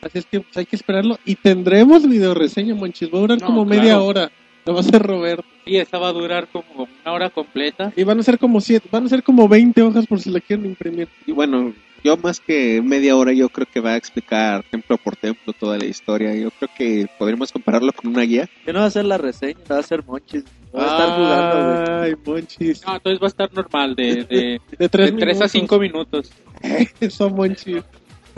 [0.01, 1.17] Así es que pues, hay que esperarlo.
[1.25, 3.09] Y tendremos video reseña, Monchis.
[3.13, 3.81] Va a durar No, como claro.
[3.81, 4.31] media hora.
[4.65, 5.45] Lo va a hacer Roberto.
[5.65, 7.93] Sí, esa va a durar como una hora completa.
[7.95, 10.39] Y van a ser como siete, van a ser como 20 hojas por si la
[10.39, 11.07] quieren imprimir.
[11.25, 15.15] Y bueno, yo más que media hora, yo creo que va a explicar templo por
[15.15, 16.33] templo toda la historia.
[16.33, 18.49] Yo creo que podríamos compararlo con una guía.
[18.65, 20.43] Que no va a ser la reseña, va a ser Monchis.
[20.75, 22.01] Va a estar jugando.
[22.01, 22.85] Ay, Monchis.
[22.85, 26.31] No, entonces va a estar normal, de, de, De 3 de 3 a 5 minutos.
[26.99, 27.83] Eso, Monchis.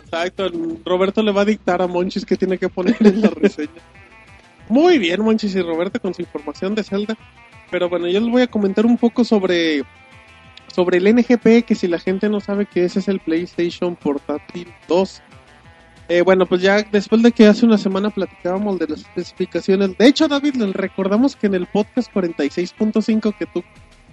[0.04, 0.50] Exacto,
[0.84, 3.70] Roberto le va a dictar a Monchis que tiene que poner en la reseña.
[4.68, 7.16] Muy bien, Monchis y Roberto con su información de Zelda.
[7.70, 9.82] Pero bueno, yo les voy a comentar un poco sobre
[10.68, 14.72] sobre el NGP, que si la gente no sabe que ese es el PlayStation Portátil
[14.88, 15.22] 2.
[16.08, 19.96] Eh, bueno, pues ya después de que hace una semana platicábamos de las especificaciones.
[19.96, 23.62] De hecho, David, les recordamos que en el podcast 46.5 que tú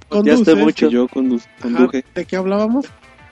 [0.07, 0.87] conduces, mucho.
[0.87, 2.85] Que yo condu- ajá, conduje ¿de qué hablábamos?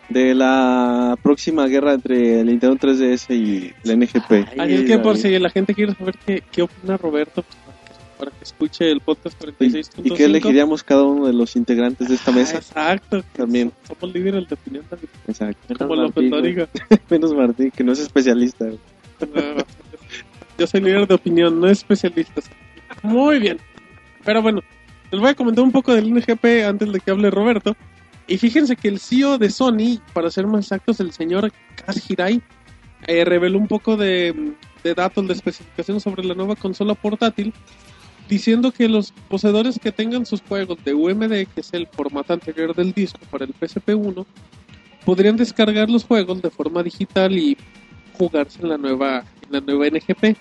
[0.10, 4.60] De la próxima guerra entre el Nintendo 3DS y el NGP.
[4.60, 7.58] Así es que por si la gente quiere saber qué, qué opina Roberto, pues,
[8.18, 10.02] para, que, escuche el podcast ¿Y, 46.5.
[10.04, 12.58] y qué elegiríamos cada uno de los integrantes de esta Ah, mesa?
[12.58, 13.24] exacto.
[13.34, 13.72] También.
[13.88, 15.60] Somos líderes de opinión también, Exacto.
[15.70, 16.30] Menos como López Martín.
[16.32, 16.70] Dóriga.
[17.10, 18.66] Menos Martín, que no es especialista.
[19.36, 19.64] Ah,
[20.58, 22.42] Yo soy líder de opinión, no especialista.
[23.04, 23.58] Muy bien.
[24.26, 24.62] Pero bueno,
[25.12, 27.76] les voy a comentar un poco del NGP antes de que hable Roberto.
[28.30, 31.52] Y fíjense que el CEO de Sony, para ser más exactos, el señor
[31.84, 32.40] Kaz Hirai,
[33.08, 34.54] eh, reveló un poco de,
[34.96, 37.52] datos de especificación sobre la nueva consola portátil,
[38.30, 42.76] diciendo que los poseedores que tengan sus juegos de UMD, que es el formato anterior
[42.76, 44.24] del disco para el PSP1,
[45.06, 47.58] podrían descargar los juegos de forma digital y
[48.14, 50.38] jugarse en la nueva, en la nueva NGP.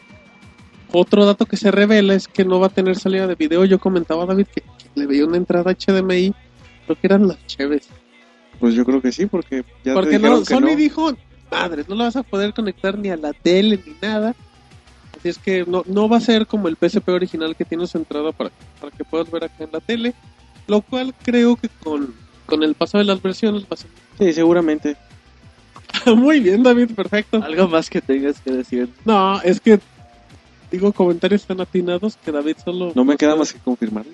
[0.93, 3.65] Otro dato que se revela es que no va a tener salida de video.
[3.65, 4.63] Yo comentaba a David que
[4.95, 6.35] le veía una entrada HDMI,
[6.89, 7.89] creo que eran las cheves.
[8.59, 10.77] Pues yo creo que sí, porque ya Porque no, que Sony no.
[10.77, 11.13] dijo,
[11.51, 14.35] madre, no la vas a poder conectar ni a la tele ni nada.
[15.17, 17.99] Así es que no, no va a ser como el PSP original que tiene su
[17.99, 20.15] entrada para, para que puedas ver acá en la tele.
[20.67, 22.15] Lo cual creo que con,
[22.47, 24.97] con el paso de las versiones va a ser Sí, seguramente.
[26.17, 27.43] muy bien, David, perfecto.
[27.43, 28.89] Algo más que tengas que decir.
[29.05, 29.79] No, es que
[30.71, 32.93] digo comentarios tan atinados que David solo.
[32.95, 34.13] No me queda más que confirmarlo.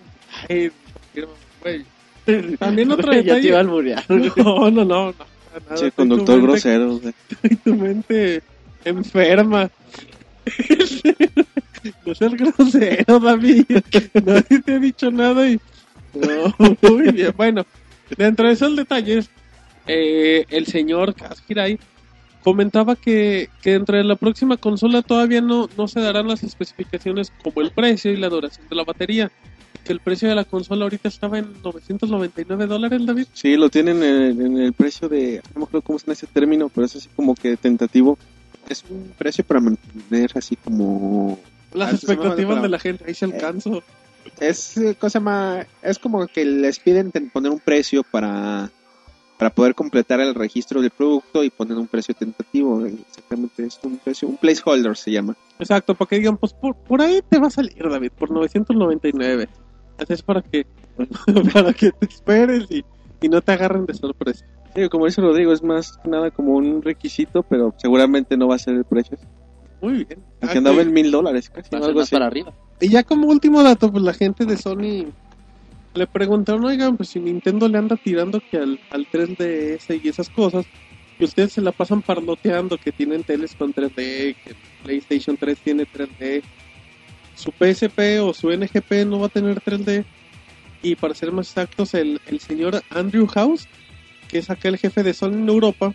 [0.48, 0.70] Ay,
[1.62, 1.84] güey.
[2.58, 3.48] También otro ya te detalle.
[3.48, 4.04] iba a alburear.
[4.08, 5.12] No, no, no, no.
[5.12, 5.76] para nada.
[5.76, 6.98] Che, conductor mente- grosero.
[6.98, 7.14] güey.
[7.64, 8.42] tu mente
[8.84, 9.70] enferma.
[12.06, 13.64] no seas grosero, David.
[14.24, 15.60] Nadie te ha dicho nada y.
[16.14, 17.32] No, muy bien.
[17.36, 17.66] Bueno,
[18.16, 19.28] dentro de esos detalles,
[19.86, 21.78] eh, el señor Kaz Hirai
[22.42, 27.32] comentaba que, que dentro de la próxima consola todavía no, no se darán las especificaciones
[27.42, 29.30] como el precio y la duración de la batería.
[29.84, 33.26] Que el precio de la consola ahorita estaba en 999 dólares, David.
[33.32, 35.42] Sí, lo tienen en, en el precio de.
[35.54, 38.18] No me acuerdo cómo es en ese término, pero es así como que tentativo.
[38.68, 41.38] Es un precio para mantener así como...
[41.74, 43.82] Las expectativas va- de la gente, ahí se alcanzó.
[44.40, 45.66] Es eh, cosa más...
[45.82, 48.70] Es como que les piden poner un precio para
[49.36, 52.86] para poder completar el registro del producto y poner un precio tentativo.
[52.86, 55.36] Exactamente, es un precio, un placeholder se llama.
[55.58, 59.48] Exacto, para que digan, pues por, por ahí te va a salir, David, por 999.
[59.98, 60.66] Así es para que,
[61.52, 62.84] para que te esperes y,
[63.20, 64.44] y no te agarren de sorpresa.
[64.74, 68.56] Sí, como dice Rodrigo, es más que nada como un requisito, pero seguramente no va
[68.56, 69.16] a ser el precio.
[69.80, 70.18] Muy bien.
[70.40, 72.14] Que andaba en mil dólares casi, Va a o ser algo más así.
[72.14, 72.52] para arriba.
[72.80, 75.06] Y ya como último dato, pues la gente de Sony
[75.94, 80.28] le preguntaron, oigan, pues si Nintendo le anda tirando que al, al 3DS y esas
[80.28, 80.66] cosas,
[81.18, 83.94] que ustedes se la pasan parloteando que tienen teles con 3D,
[84.34, 86.42] que PlayStation 3 tiene 3D,
[87.34, 90.04] su PSP o su NGP no va a tener 3D.
[90.82, 93.66] Y para ser más exactos, el, el señor Andrew House,
[94.28, 95.94] que es aquel jefe de Sony en Europa,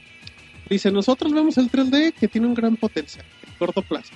[0.70, 4.14] dice, nosotros vemos el 3D que tiene un gran potencial, en corto plazo,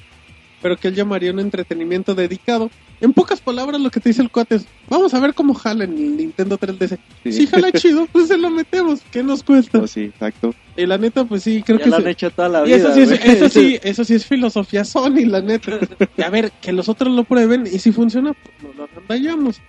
[0.63, 2.71] pero que él llamaría un entretenimiento dedicado.
[3.01, 5.83] En pocas palabras, lo que te dice el cuate es, vamos a ver cómo jala
[5.83, 6.97] en el Nintendo 3DS.
[7.23, 7.31] Sí.
[7.33, 9.79] Si jala chido, pues se lo metemos, ¿qué nos cuesta?
[9.79, 10.55] Oh, sí, exacto.
[10.77, 12.65] Y la neta, pues sí, creo ya que lo se- han hecho toda la y
[12.73, 12.77] vida.
[12.77, 15.77] eso sí, es, eso sí, eso sí es filosofía Sony, la neta.
[16.17, 19.59] Y a ver, que los otros lo prueben y si funciona, pues nos lo agandallamos.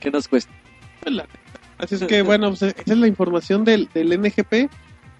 [0.00, 0.52] ¿Qué nos cuesta?
[1.02, 1.38] Pues, la neta.
[1.78, 4.70] Así es que, bueno, pues esa es la información del, del NGP.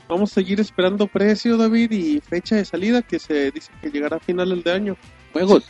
[0.08, 4.16] Vamos a seguir esperando precio, David, y fecha de salida que se dice que llegará
[4.16, 4.96] a finales de año.
[5.32, 5.68] Juegos.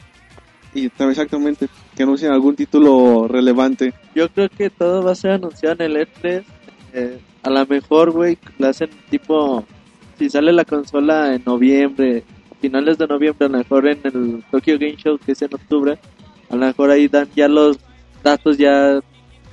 [0.75, 3.95] Y también exactamente, que anuncien algún título relevante.
[4.15, 6.45] Yo creo que todo va a ser anunciado en el E3.
[6.93, 9.65] Eh, a lo mejor, güey, lo hacen tipo.
[10.19, 12.25] Si sale la consola en noviembre,
[12.61, 15.99] finales de noviembre, a lo mejor en el Tokyo Game Show, que es en octubre,
[16.51, 17.79] a lo mejor ahí dan ya los
[18.23, 19.01] datos ya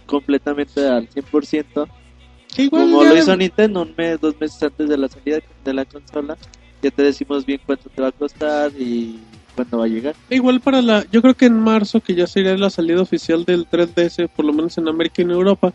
[0.06, 1.88] completamente al 100%.
[2.58, 5.74] Igual Como ya- lo hizo Nintendo un mes, dos meses antes de la salida de
[5.74, 6.38] la consola,
[6.82, 9.20] ya te decimos bien cuánto te va a costar y
[9.56, 10.16] cuándo va a llegar.
[10.30, 13.66] Igual para la, yo creo que en marzo, que ya sería la salida oficial del
[13.68, 15.74] 3DS, por lo menos en América y en Europa,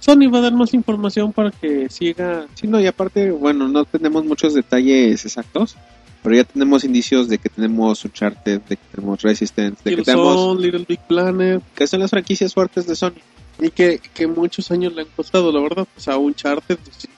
[0.00, 2.46] Sony va a dar más información para que siga.
[2.54, 5.76] Sí, no, y aparte, bueno, no tenemos muchos detalles exactos,
[6.22, 10.58] pero ya tenemos indicios de que tenemos Uncharted, de que tenemos Resistance, de que tenemos...
[10.60, 13.14] Little Big Planet, que son las franquicias fuertes de Sony.
[13.60, 15.86] Y que, que muchos años le han costado, la verdad.
[15.94, 17.08] Pues a Uncharted pues,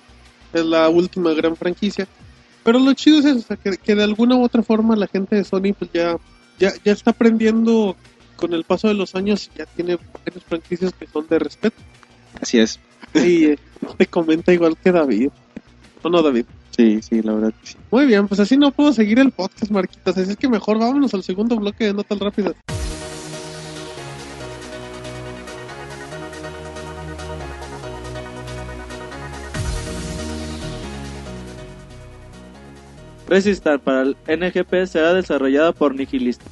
[0.53, 2.09] es la última gran franquicia.
[2.62, 5.07] Pero lo chido es eso, o sea, que, que de alguna u otra forma la
[5.07, 6.16] gente de Sony pues ya,
[6.59, 7.96] ya, ya está aprendiendo
[8.37, 11.76] con el paso de los años, ya tiene varias franquicias que son de respeto.
[12.40, 12.81] Así es.
[13.14, 13.59] Y eh,
[13.96, 15.31] te comenta igual que David.
[16.03, 16.46] ¿O no, David?
[16.76, 17.76] Sí, sí, la verdad que sí.
[17.90, 20.16] Muy bien, pues así no puedo seguir el podcast, Marquitas.
[20.16, 22.55] Así es que mejor vámonos al segundo bloque de Notas Rápidas.
[33.31, 36.49] Resistar para el NGP será desarrollado por Nihilistic.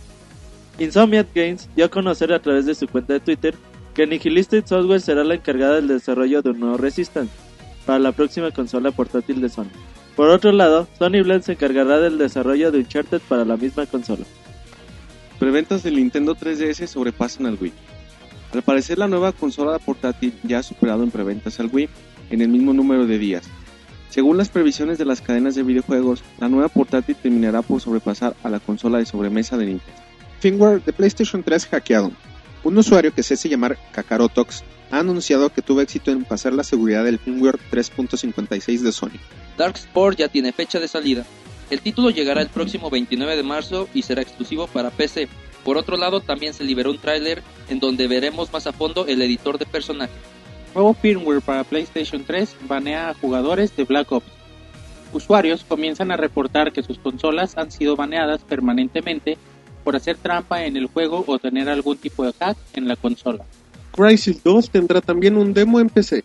[0.78, 3.56] Insomniac Games dio a conocer a través de su cuenta de Twitter
[3.94, 7.32] que Nihilistic Software será la encargada del desarrollo de un nuevo Resistance
[7.84, 9.72] para la próxima consola portátil de Sony.
[10.14, 14.24] Por otro lado, Sony Blend se encargará del desarrollo de Uncharted para la misma consola.
[15.40, 17.72] Preventas del Nintendo 3DS sobrepasan al Wii.
[18.54, 21.88] Al parecer la nueva consola portátil ya ha superado en preventas al Wii
[22.30, 23.50] en el mismo número de días.
[24.10, 28.48] Según las previsiones de las cadenas de videojuegos, la nueva portátil terminará por sobrepasar a
[28.48, 30.02] la consola de sobremesa de Nintendo.
[30.40, 32.12] Firmware de PlayStation 3 hackeado.
[32.64, 36.64] Un usuario que se hace llamar Kakarotox ha anunciado que tuvo éxito en pasar la
[36.64, 39.18] seguridad del firmware 3.56 de Sony.
[39.56, 41.24] Darksport ya tiene fecha de salida.
[41.70, 45.28] El título llegará el próximo 29 de marzo y será exclusivo para PC.
[45.64, 49.20] Por otro lado, también se liberó un tráiler en donde veremos más a fondo el
[49.20, 50.16] editor de personajes.
[50.74, 54.26] Nuevo firmware para PlayStation 3 banea a jugadores de Black Ops.
[55.12, 59.38] Usuarios comienzan a reportar que sus consolas han sido baneadas permanentemente
[59.82, 63.44] por hacer trampa en el juego o tener algún tipo de hack en la consola.
[63.92, 66.24] Crisis 2 tendrá también un demo en PC.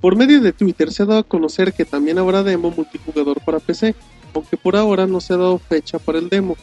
[0.00, 3.58] Por medio de Twitter se ha dado a conocer que también habrá demo multijugador para
[3.58, 3.94] PC,
[4.34, 6.56] aunque por ahora no se ha dado fecha para el demo.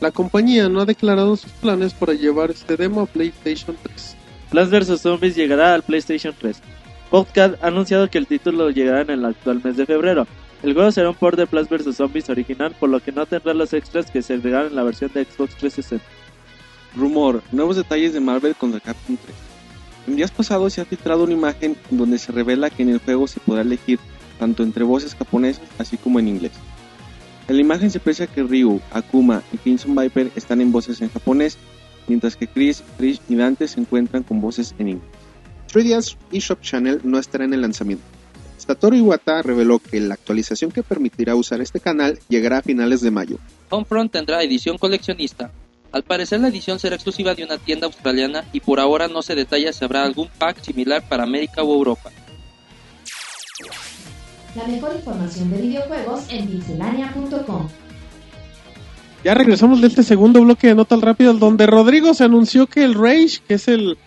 [0.00, 4.16] La compañía no ha declarado sus planes para llevar este demo a PlayStation 3.
[4.50, 6.60] Plants vs Zombies llegará al PlayStation 3.
[7.08, 10.26] Podcast ha anunciado que el título llegará en el actual mes de febrero.
[10.64, 13.54] El juego será un port de Plants vs Zombies original, por lo que no tendrá
[13.54, 16.04] los extras que se agregaron en la versión de Xbox 360.
[16.96, 19.36] Rumor, nuevos detalles de Marvel contra Capcom 3.
[20.08, 23.28] En días pasados se ha filtrado una imagen donde se revela que en el juego
[23.28, 24.00] se podrá elegir
[24.40, 26.52] tanto entre voces japonesas así como en inglés.
[27.46, 31.10] En la imagen se aprecia que Ryu, Akuma y Crimson Viper están en voces en
[31.10, 31.56] japonés,
[32.06, 35.10] mientras que Chris, Trish y Dante se encuentran con voces en inglés.
[35.72, 38.04] 3DS eShop Channel no estará en el lanzamiento.
[38.56, 43.10] Satoru Iwata reveló que la actualización que permitirá usar este canal llegará a finales de
[43.10, 43.38] mayo.
[43.70, 45.50] Homefront tendrá edición coleccionista.
[45.92, 49.34] Al parecer la edición será exclusiva de una tienda australiana y por ahora no se
[49.34, 52.10] detalla si habrá algún pack similar para América o Europa.
[54.54, 57.68] La mejor información de videojuegos en pixelania.com.
[59.24, 62.94] Ya regresamos de este segundo bloque de Notas Rápidas, donde Rodrigo se anunció que el
[62.94, 63.98] Rage, que es el,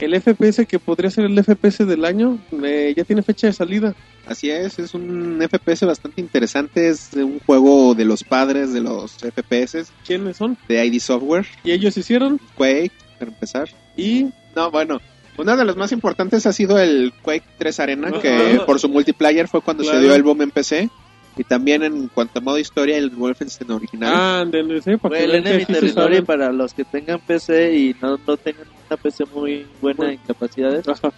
[0.00, 3.94] el FPS que podría ser el FPS del año, eh, ya tiene fecha de salida.
[4.26, 9.12] Así es, es un FPS bastante interesante, es un juego de los padres de los
[9.18, 10.58] FPS, ¿Quiénes son?
[10.68, 12.40] de ID Software, Y ellos hicieron.
[12.56, 13.68] Quake, para empezar.
[13.96, 14.26] Y
[14.56, 15.00] No, bueno,
[15.38, 19.46] uno de los más importantes ha sido el Quake 3 Arena, que por su multiplayer
[19.46, 19.98] fue cuando Claro.
[20.00, 20.90] se dio el boom en PC.
[21.38, 24.12] Y también en cuanto a modo historia, el Wolfenstein original.
[24.14, 26.24] Ah, ándale, sí, para que saben.
[26.24, 30.12] para los que tengan PC y no, no tengan una PC muy buena Bueno.
[30.12, 31.12] en capacidades, Ajá.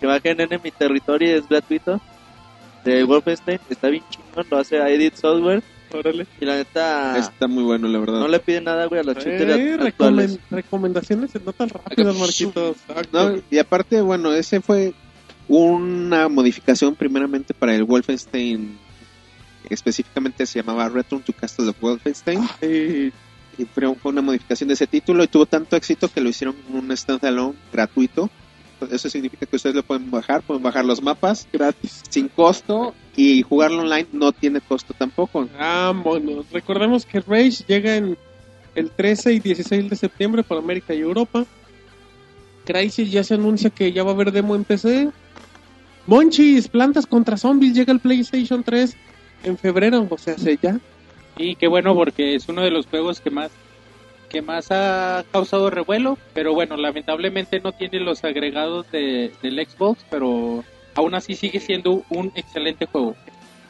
[0.00, 2.00] que bajen Enemy Territory, es gratuito.
[2.84, 5.62] De Wolfenstein, está bien chingón, lo hace Edit Software.
[5.92, 6.26] Órale.
[6.40, 8.18] Y la neta, Está muy bueno, la verdad.
[8.20, 12.76] no le pide nada, güey, a los Eh, recomen- recomendaciones no tan rápidas, Marquitos.
[12.88, 13.30] Exacto.
[13.30, 14.92] No, y aparte, bueno, ese fue
[15.48, 18.78] una modificación primeramente para el Wolfenstein.
[19.70, 22.40] Específicamente se llamaba Return to Castle of Wolfenstein.
[22.60, 23.12] Sí.
[23.56, 26.94] Y fue una modificación de ese título y tuvo tanto éxito que lo hicieron un
[26.96, 28.28] standalone gratuito.
[28.90, 32.02] Eso significa que ustedes lo pueden bajar, pueden bajar los mapas gratis.
[32.08, 35.48] sin costo y jugarlo online no tiene costo tampoco.
[35.56, 36.50] Vámonos.
[36.50, 38.18] Recordemos que Rage llega en
[38.74, 41.46] el 13 y 16 de septiembre para América y Europa.
[42.64, 45.10] Crysis ya se anuncia que ya va a haber demo en PC.
[46.06, 48.96] Monchis, Plantas contra Zombies llega al PlayStation 3
[49.44, 50.78] en febrero, o sea, hace ya.
[51.36, 53.50] Y qué bueno porque es uno de los juegos que más
[54.28, 60.04] que más ha causado revuelo, pero bueno, lamentablemente no tiene los agregados de, del Xbox,
[60.10, 60.64] pero
[60.96, 63.14] aún así sigue siendo un excelente juego.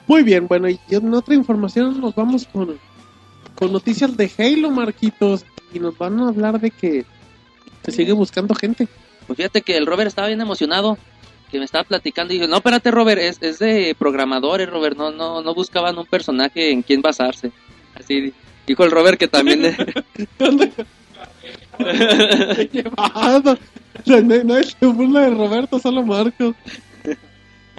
[0.07, 2.79] Muy bien, bueno, y en otra información nos vamos con,
[3.55, 7.05] con noticias de Halo, Marquitos, y nos van a hablar de que
[7.85, 8.89] se sigue buscando gente.
[9.27, 10.97] Pues fíjate que el Robert estaba bien emocionado,
[11.55, 15.13] que me estaba platicando y dije, no, espérate Robert, es, es de programadores, Robert, no,
[15.13, 17.53] no, no buscaban un personaje en quien basarse.
[17.95, 18.33] Así
[18.67, 19.63] dijo el Robert que también...
[21.79, 23.57] Qué llevado.
[24.05, 26.57] No es burla de Roberto, solo Marcos.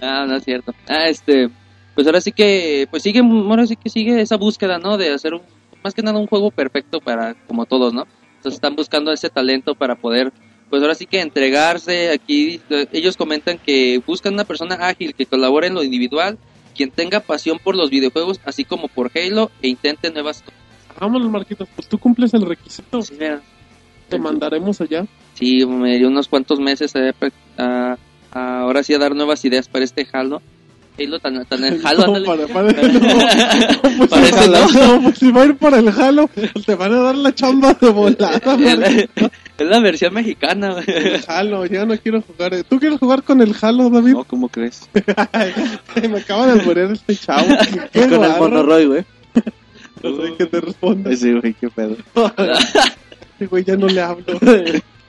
[0.00, 0.74] Ah, no es cierto.
[0.88, 1.50] Ah, este,
[1.94, 4.96] pues ahora sí que, pues sigue, ahora sí que sigue esa búsqueda, ¿no?
[4.96, 5.42] De hacer un,
[5.84, 8.06] más que nada un juego perfecto para, como todos, ¿no?
[8.36, 10.32] Entonces están buscando ese talento para poder,
[10.70, 12.10] pues ahora sí que entregarse.
[12.10, 16.38] Aquí eh, ellos comentan que buscan una persona ágil que colabore en lo individual,
[16.74, 20.60] quien tenga pasión por los videojuegos, así como por Halo, e intente nuevas cosas.
[20.98, 23.02] Vámonos, Marquitos, pues tú cumples el requisito.
[23.02, 23.42] Sí, mira.
[24.08, 25.04] Te mandaremos allá.
[25.34, 27.12] Sí, me dio unos cuantos meses a,
[27.58, 27.96] a-
[28.32, 30.40] a- ahora sí a dar nuevas ideas para este Halo.
[30.98, 34.86] Halo tan, tan en Halo, No, para- para- no, pues, ojalá, ¿no?
[34.96, 36.30] no, pues, si va a ir por el jalo,
[36.64, 38.36] te van a dar la chamba de volada.
[38.44, 39.30] Es la- Marquitos.
[39.58, 40.84] es la versión mexicana, güey.
[40.88, 42.52] El jalo, ya no quiero jugar.
[42.68, 44.12] ¿Tú quieres jugar con el jalo, David?
[44.12, 44.88] No, ¿cómo crees?
[44.94, 47.46] me acaba de alburear este chavo.
[47.92, 48.38] Qué con el barro.
[48.48, 49.04] monorroy, güey.
[50.02, 51.14] No sé qué te responda.
[51.16, 51.96] Sí, güey, qué pedo.
[53.50, 54.24] Güey ya no le hablo.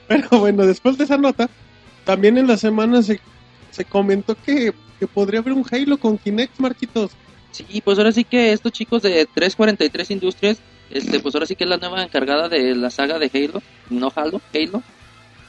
[0.08, 1.48] Pero bueno, después de esa nota,
[2.04, 3.20] también en la semana se,
[3.70, 7.12] se comentó que, que podría haber un Halo con Kinect, Marquitos.
[7.50, 10.58] Sí, pues ahora sí que estos chicos de 343 Industrias,
[10.90, 14.12] este, pues ahora sí que es la nueva encargada de la saga de Halo, no
[14.14, 14.82] Halo, Halo,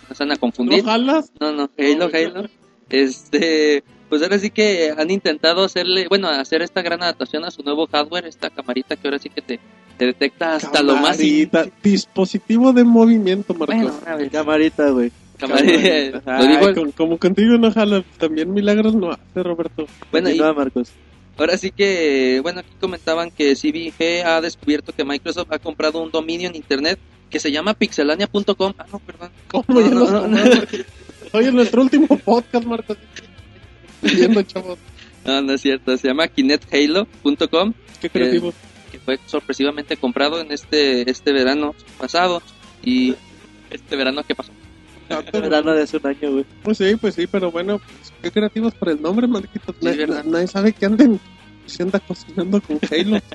[0.09, 0.83] no se van a confundir.
[0.83, 1.31] ¿No jalas?
[1.39, 2.49] No, no, Halo, No, Halo.
[2.89, 7.61] Este, pues ahora sí que han intentado hacerle, bueno, hacer esta gran adaptación a su
[7.61, 9.59] nuevo hardware, esta camarita que ahora sí que te,
[9.97, 11.19] te detecta hasta lo más...
[11.83, 13.75] Dispositivo de movimiento, Marcos.
[13.75, 14.31] Bueno, una vez.
[14.31, 15.11] Camarita, güey.
[15.41, 19.87] Ay, digo, como contigo no jala, también milagros no hace, Roberto.
[20.11, 20.91] bueno, y Marcos.
[21.37, 26.11] ahora sí que, bueno, aquí comentaban que CBG ha descubierto que Microsoft ha comprado un
[26.11, 26.99] dominio en internet
[27.29, 28.73] que se llama pixelania.com.
[28.77, 29.29] Ah, no, perdón.
[29.49, 30.39] ¿Cómo ya No, nos no, no.
[31.33, 32.97] Oye, nuestro último podcast, Marcos.
[34.01, 34.79] Viendo, chavos.
[35.25, 38.53] No, no es cierto, se llama kinethalo.com, Qué creativo.
[38.91, 42.41] que fue sorpresivamente comprado en este este verano pasado
[42.83, 43.15] y
[43.69, 44.51] este verano que pasó.
[45.31, 46.45] Verano de hace un año, güey.
[46.63, 49.27] Pues sí, pues sí, pero bueno, pues, qué creativos por el nombre.
[49.27, 50.23] Sí, verdad.
[50.25, 51.19] nadie sabe que anden
[51.65, 53.19] se anda cocinando con Halo.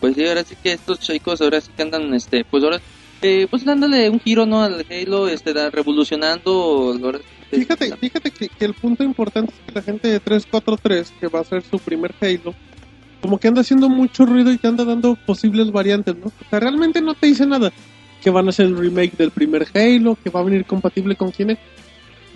[0.00, 2.80] Pues sí, ahora sí que estos chicos ahora sí que andan, este, pues ahora,
[3.20, 4.62] eh, pues dándole un giro, ¿no?
[4.62, 6.96] Al Halo, este, da- revolucionando.
[7.02, 7.18] ahora
[7.50, 11.40] Fíjate, fíjate que, que el punto importante es que la gente de 343, que va
[11.40, 12.54] a ser su primer Halo,
[13.20, 16.26] como que anda haciendo mucho ruido y te anda dando posibles variantes, ¿no?
[16.26, 17.72] O sea, realmente no te dice nada.
[18.22, 21.32] Que van a hacer el remake del primer Halo, que va a venir compatible con
[21.32, 21.60] Kinect.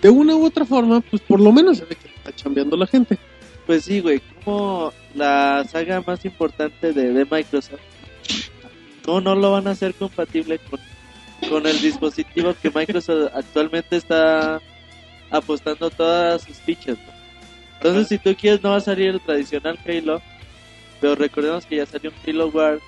[0.00, 2.86] De una u otra forma, pues por lo menos se ve que está chambeando la
[2.86, 3.18] gente.
[3.66, 7.80] Pues sí, güey, como la saga más importante de, de Microsoft,
[9.04, 10.80] ¿cómo no lo van a hacer compatible con,
[11.48, 14.60] con el dispositivo que Microsoft actualmente está
[15.30, 16.98] apostando todas sus fichas?
[16.98, 17.12] ¿no?
[17.76, 20.22] Entonces, si tú quieres, no va a salir el tradicional Halo,
[21.00, 22.78] pero recordemos que ya salió un Halo War,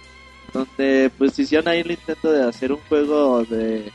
[0.55, 3.90] donde pues hicieron ahí el intento de hacer un juego de,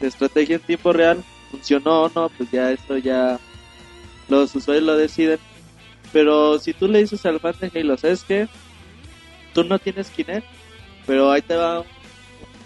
[0.00, 3.40] de estrategia en tiempo real, funcionó o no, pues ya esto ya
[4.28, 5.38] los usuarios lo deciden.
[6.12, 8.46] Pero si tú le dices al fan de Halo, ¿sabes qué?
[9.52, 10.46] Tú no tienes Kinect,
[11.06, 11.86] pero ahí te va un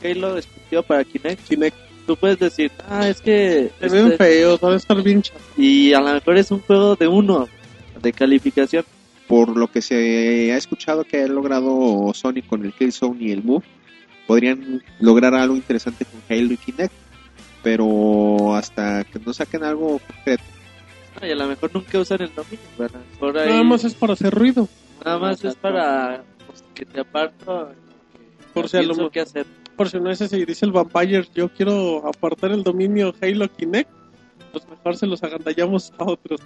[0.03, 1.49] Halo exclusivo para Kinect.
[1.49, 1.77] Kinect,
[2.07, 3.71] Tú puedes decir, ah, es que...
[3.81, 5.43] ven este- a estar bien chatos.
[5.59, 7.47] y a lo mejor es un juego de uno,
[8.01, 8.85] de calificación.
[9.29, 13.45] Por lo que se ha escuchado que ha logrado Sony con el Killzone y el
[13.45, 13.65] Move,
[14.27, 16.93] podrían lograr algo interesante con Halo y Kinect,
[17.63, 20.45] pero hasta que no saquen algo concreto.
[21.23, 23.01] Y a lo mejor nunca usan el dominio, ¿verdad?
[23.19, 24.69] Por ahí, Nada más es para hacer ruido.
[25.05, 27.71] nada más es para pues, que te aparto.
[28.55, 29.47] Por si a lo qué hacer.
[29.77, 33.49] Por si no es ese y dice el Vampire, yo quiero apartar el dominio Halo
[33.49, 33.91] Kinect,
[34.53, 36.41] pues mejor se los agandallamos a otros.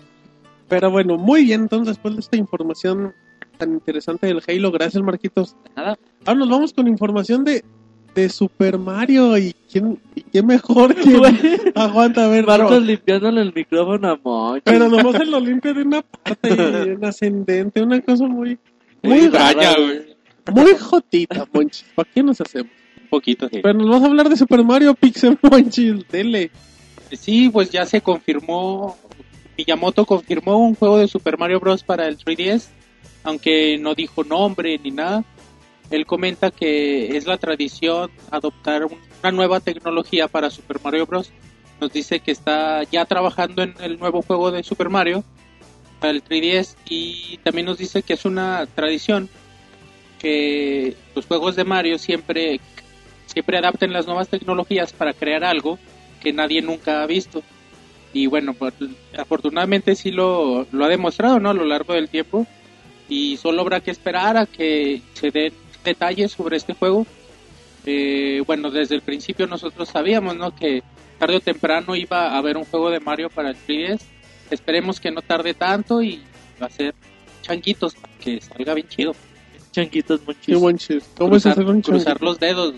[0.69, 3.15] Pero bueno, muy bien, entonces después de esta información
[3.59, 5.57] tan interesante del Halo, gracias Marquitos.
[5.77, 5.99] Nada.
[6.25, 7.65] Ahora nos vamos con información de,
[8.15, 11.73] de Super Mario y quién, y qué mejor que...
[11.75, 12.81] Aguanta, a ver, Marcos no.
[12.81, 14.63] limpiándole el micrófono a Moncho.
[14.65, 16.49] pero nomás se lo limpia de una parte
[16.87, 18.59] y en ascendente, una cosa muy...
[19.03, 20.17] Muy rara, güey.
[20.53, 21.85] muy jotita, Monchis.
[21.95, 22.71] ¿Para qué nos hacemos?
[23.03, 23.61] Un poquito, sí.
[23.63, 26.51] Pero nos vas a hablar de Super Mario Pixel Monchis, dele.
[27.11, 28.97] Sí, pues ya se confirmó,
[29.57, 31.83] Miyamoto confirmó un juego de Super Mario Bros.
[31.83, 32.69] para el 3DS,
[33.25, 35.25] aunque no dijo nombre ni nada.
[35.91, 41.31] Él comenta que es la tradición adoptar un- una nueva tecnología para Super Mario Bros.
[41.81, 45.23] Nos dice que está ya trabajando en el nuevo juego de Super Mario
[46.01, 49.29] para el 3DS y también nos dice que es una tradición
[50.19, 52.61] que los juegos de Mario siempre
[53.27, 55.79] siempre adapten las nuevas tecnologías para crear algo
[56.21, 57.43] que nadie nunca ha visto.
[58.13, 58.75] Y bueno, pues,
[59.17, 61.51] afortunadamente sí lo, lo ha demostrado ¿no?
[61.51, 62.47] a lo largo del tiempo.
[63.09, 65.53] Y solo habrá que esperar a que se den
[65.85, 67.07] detalles sobre este juego.
[67.85, 70.55] Eh, bueno, desde el principio nosotros sabíamos ¿no?
[70.55, 70.83] que
[71.19, 74.01] tarde o temprano iba a haber un juego de Mario para el 3DS.
[74.51, 76.23] Esperemos que no tarde tanto y
[76.61, 76.95] va a ser
[77.43, 79.15] changuitos para que salga bien chido.
[79.73, 81.05] Chanquitos Qué.
[81.17, 82.75] ¿Cómo es Cruzar, hacer un cruzar los dedos.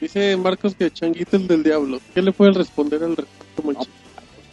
[0.00, 2.00] Dice Marcos que changuito el del diablo.
[2.14, 3.88] ¿Qué le puede responder al respecto, Monchis?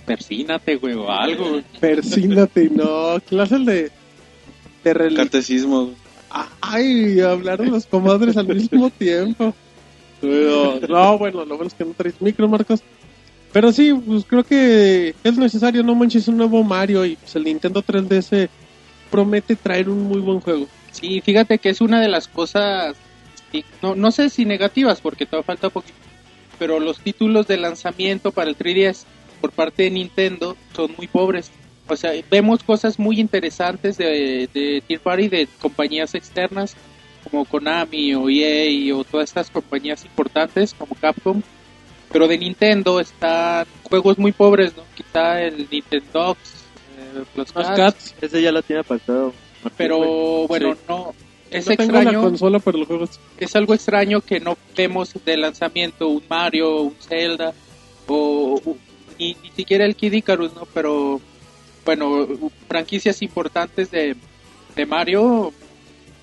[0.06, 1.50] Persínate, güey, o algo.
[1.50, 1.64] güey.
[1.80, 3.20] Persínate, no.
[3.28, 3.92] Clase de...
[4.84, 5.92] De rel- Catecismo.
[6.62, 9.54] Ay, hablaron las comadres al mismo tiempo.
[10.22, 12.82] Pero, no, bueno, lo bueno es que no traes micro, Marcos.
[13.52, 17.46] Pero sí, pues creo que es necesario, no manches, un nuevo Mario y pues el
[17.46, 18.50] Nintendo 3DS
[19.10, 20.68] promete traer un muy buen juego.
[20.92, 22.96] Sí, fíjate que es una de las cosas,
[23.82, 25.96] no, no sé si negativas, porque todavía falta poquito,
[26.60, 29.04] pero los títulos de lanzamiento para el 3DS
[29.46, 31.52] por parte de Nintendo son muy pobres.
[31.88, 36.76] O sea, vemos cosas muy interesantes de, de Tier Party de compañías externas
[37.24, 41.44] como Konami o EA o todas estas compañías importantes como Capcom,
[42.12, 44.82] pero de Nintendo están juegos muy pobres, ¿no?
[44.96, 46.36] Quizá el Nintendo
[46.98, 48.16] eh, los Más Cats, Cats.
[48.22, 48.82] Ese ya lo tiene.
[48.90, 49.32] Martín,
[49.78, 50.80] pero bueno, Sí.
[50.90, 51.14] no
[51.52, 53.56] es no tengo la extraño consola, pero el juego es...
[53.56, 57.54] algo extraño que no vemos de lanzamiento un Mario, un Zelda
[58.08, 58.60] o
[59.20, 60.68] ni, ni siquiera el Kid Icarus, ¿no?
[60.74, 61.20] Pero
[61.86, 62.28] bueno,
[62.68, 64.16] franquicias importantes de,
[64.76, 65.54] de Mario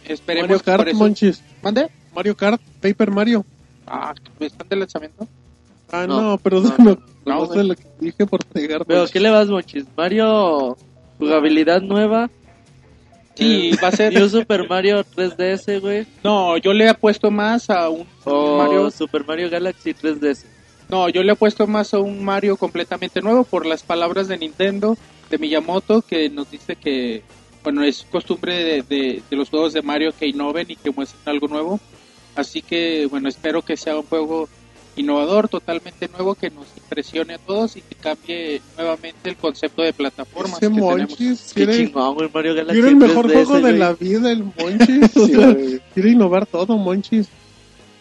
[0.04, 1.42] esperemos Mario Kart, eso Monchis.
[1.62, 1.88] ¿Mande?
[2.14, 3.44] Mario Kart, Paper Mario.
[3.86, 5.26] Ah, ¿están de lanzamiento?
[5.90, 7.66] Ah, No, no, pero no, no, no, no, güey.
[7.68, 8.84] lo que dije por pegar.
[8.84, 9.12] Pero, Monchis.
[9.12, 9.84] ¿qué le vas, Monchis?
[9.96, 10.76] Mario,
[11.18, 12.30] jugabilidad nueva.
[13.34, 16.06] Sí, Eh, va a ser New Super Mario 3DS, güey.
[16.22, 20.44] No, yo le he puesto más a un O Mario Super Mario Galaxy 3DS.
[20.88, 24.36] No, yo le he puesto más a un Mario completamente nuevo por las palabras de
[24.38, 24.96] Nintendo,
[25.30, 27.22] de Miyamoto, que nos dice que,
[27.64, 31.22] bueno, es costumbre de, de- de los juegos de Mario que innoven y que muestren
[31.26, 31.80] algo nuevo.
[32.34, 34.48] Así que, bueno, espero que sea un juego
[34.94, 39.94] innovador, totalmente nuevo, que nos impresione a todos y que cambie nuevamente el concepto de
[39.94, 40.98] plataformas Ese que tenemos.
[41.08, 43.78] Monchis Qué chingón, güey, Mario Galaxy quiere el mejor 3DS, juego de güey.
[43.78, 45.16] la vida, el Monchis.
[45.16, 45.56] o sea,
[45.94, 47.28] quiere innovar todo, Monchis.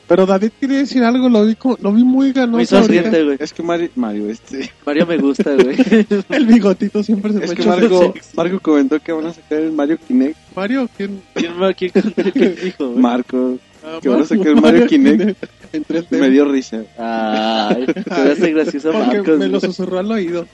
[0.08, 2.58] Pero David quería decir algo, lo vi, lo vi muy ganoso.
[2.58, 3.38] Muy sonriente, güey.
[3.40, 5.78] Es que Mario, Mario este, Mario me gusta, güey.
[6.30, 8.14] El bigotito siempre se me es que echa Marco.
[8.36, 10.38] Marco comentó que van a sacar el Mario Kinect.
[10.56, 11.22] Mario, ¿quién?
[11.34, 11.92] ¿Quién, quién,
[12.34, 13.00] quién dijo, güey?
[13.00, 15.44] Marco, Ah, Que van a Mario- sacar el Mario Kinect.
[15.74, 16.20] En 3D.
[16.20, 16.84] me dio risa.
[17.00, 19.40] Ay, te hace gracioso Porque Marcos.
[19.40, 20.46] me lo susurró al oído.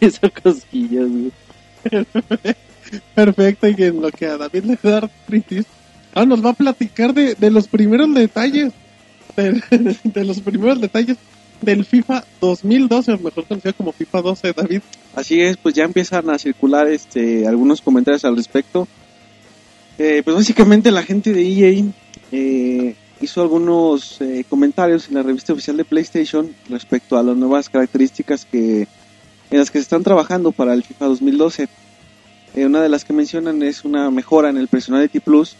[0.00, 1.32] Me hizo cosquillas, güey.
[3.14, 5.64] Perfecto, y en lo que a David le da artritis,
[6.14, 8.72] ah, nos va a platicar de, de los primeros detalles,
[9.36, 11.16] de, los primeros detalles
[11.60, 14.80] del FIFA 2012, o mejor conocido como FIFA 12, David.
[15.14, 18.86] Así es, pues ya empiezan a circular este algunos comentarios al respecto.
[19.98, 21.84] Eh, pues básicamente la gente de EA
[22.32, 27.68] eh, hizo algunos eh, comentarios en la revista oficial de PlayStation respecto a las nuevas
[27.68, 28.88] características que
[29.50, 31.68] en las que se están trabajando para el FIFA 2012.
[32.56, 35.56] Eh, una de las que mencionan es una mejora en el Personality Plus,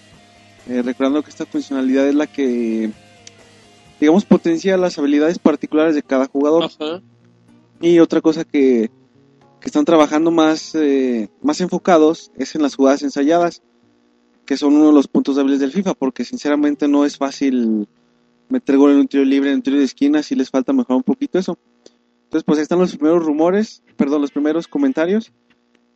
[0.69, 2.91] eh, recordando que esta funcionalidad es la que,
[4.01, 6.65] digamos, potencia las habilidades particulares de cada jugador.
[6.65, 7.03] Ajá.
[7.81, 8.91] Y otra cosa que,
[9.61, 13.63] que están trabajando más, eh, más enfocados es en las jugadas ensayadas,
[14.47, 17.89] que son uno de los puntos débiles del FIFA, porque sinceramente no es fácil
[18.49, 20.99] meter gol en un tiro libre, en un tiro de esquina, si les falta mejorar
[20.99, 21.59] un poquito eso.
[22.25, 25.33] Entonces, pues ahí están los primeros rumores, perdón, los primeros comentarios,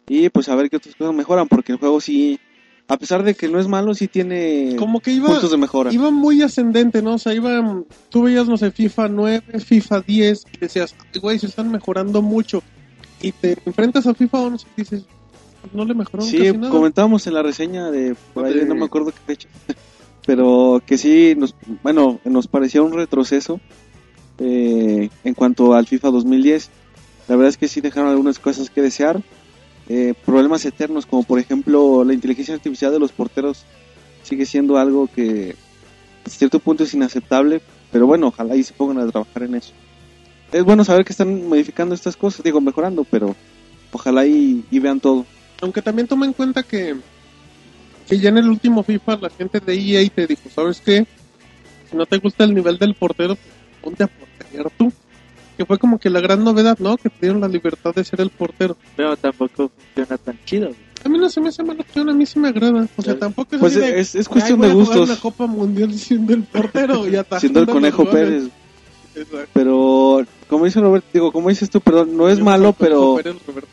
[0.08, 2.40] y pues a ver qué otras cosas mejoran, porque el juego sí,
[2.88, 5.92] a pesar de que no es malo, sí tiene Como que iba, puntos de mejora.
[5.92, 7.14] iba muy ascendente, ¿no?
[7.14, 11.38] O sea, iba, tú veías, no sé, FIFA 9, FIFA 10, y decías, "Ay, güey,
[11.38, 12.62] se están mejorando mucho.
[13.20, 15.04] Y te enfrentas a FIFA 11 y dices,
[15.60, 16.70] "Pues no le mejoraron Sí, casi nada.
[16.72, 19.48] comentábamos en la reseña de por ahí, De- no me acuerdo qué fecha,
[20.26, 23.60] pero que sí, nos, bueno, nos parecía un retroceso
[24.38, 26.70] eh, en cuanto al FIFA 2010.
[27.26, 29.20] La verdad es que sí dejaron algunas cosas que desear,
[29.88, 33.64] eh, problemas eternos como por ejemplo la inteligencia artificial de los porteros
[34.22, 35.56] sigue siendo algo que
[36.26, 39.72] a cierto punto es inaceptable, pero bueno, ojalá y se pongan a trabajar en eso.
[40.52, 43.34] Es bueno saber que están modificando estas cosas, digo, mejorando, pero
[43.92, 45.24] ojalá y, vean todo.
[45.62, 46.96] Aunque también toma en cuenta que,
[48.06, 51.06] que ya en el último FIFA la gente de EA te dijo, ¿sabes qué?
[51.90, 54.92] Si no te gusta el nivel del portero, pues, ponte a porterear tú.
[55.58, 56.96] Que fue como que la gran novedad, ¿no?
[56.96, 58.76] Que te dieron la libertad de ser el portero.
[58.96, 60.68] Pero tampoco funciona tan chido.
[60.68, 60.78] güey.
[61.04, 62.88] A mí no se me hace mala opción, a mí sí me agrada.
[62.96, 65.08] O sea, tampoco es Pues así de, es, es "Ay, cuestión de gustos.
[65.10, 68.08] una Copa Mundial siendo el portero y atajando siendo el Conejo.
[68.08, 68.44] Pérez.
[69.14, 69.48] Exacto.
[69.52, 73.36] Pero, como dice Robert, digo, como dices tú, perdón, no es Yo malo, pero Pérez,
[73.46, 73.68] Roberto.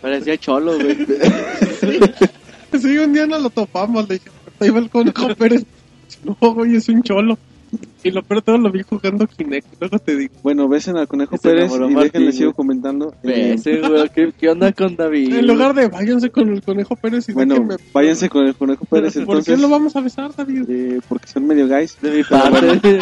[0.00, 0.96] Parecía cholo, güey.
[2.80, 5.64] Sí, un día nos lo topamos, le dije, ahí va el Conejo Pérez.
[6.24, 7.38] No, güey, es un cholo.
[8.02, 10.32] Y lo peor todo lo vi jugando Kinect, luego te digo.
[10.42, 13.14] bueno, besen al Conejo Se Pérez enamoró y Martín, déjenle sigo comentando.
[13.22, 15.34] Ese, güey, ¿qué, ¿Qué onda con David?
[15.34, 18.84] En lugar de váyanse con el Conejo Pérez y bueno, déjenme- váyanse con el Conejo
[18.86, 19.54] Pérez ¿Por entonces.
[19.56, 20.64] qué lo vamos a besar, David?
[20.68, 21.96] eh, porque son medio guys.
[22.00, 22.98] De mi parte.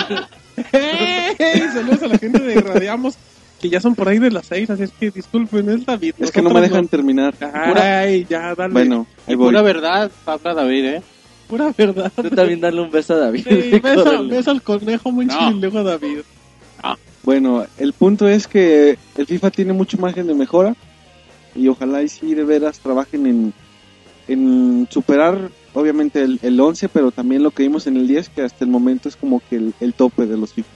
[0.72, 1.62] ¡Hey!
[1.72, 3.16] Saludos a la gente de Radiamos,
[3.60, 6.14] que ya son por ahí de las seis, así es que disculpen, es David.
[6.18, 7.34] Es que no me nosotros dejan terminar.
[7.40, 8.72] Ay, ya, dale.
[8.72, 9.48] Bueno, ahí Y voy.
[9.48, 11.02] pura verdad, habla David, ¿eh?
[11.48, 12.12] Pura verdad.
[12.14, 13.46] Tú también dale un beso a David.
[13.48, 15.34] Sí, besa al conejo muy No.
[15.34, 16.18] a David.
[17.24, 20.74] Bueno, el punto es que el FIFA tiene mucho margen de mejora
[21.54, 23.52] y ojalá y sí de veras trabajen en,
[24.28, 28.42] en superar obviamente el, el 11, pero también lo que vimos en el 10, que
[28.42, 30.68] hasta el momento es como que el, el tope de los FIFA.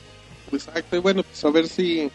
[0.52, 2.10] Exacto, y bueno, pues a ver si...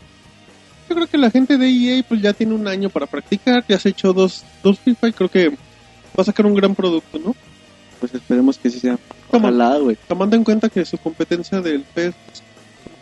[0.89, 3.79] Yo creo que la gente de EA pues ya tiene un año para practicar, ya
[3.79, 5.55] se ha hecho dos, dos FIFA y creo que va
[6.17, 7.35] a sacar un gran producto, ¿no?
[7.99, 8.97] Pues esperemos que sí sea.
[9.31, 9.97] Ojalá, güey.
[10.07, 12.43] Tomando en cuenta que su competencia del PES pues,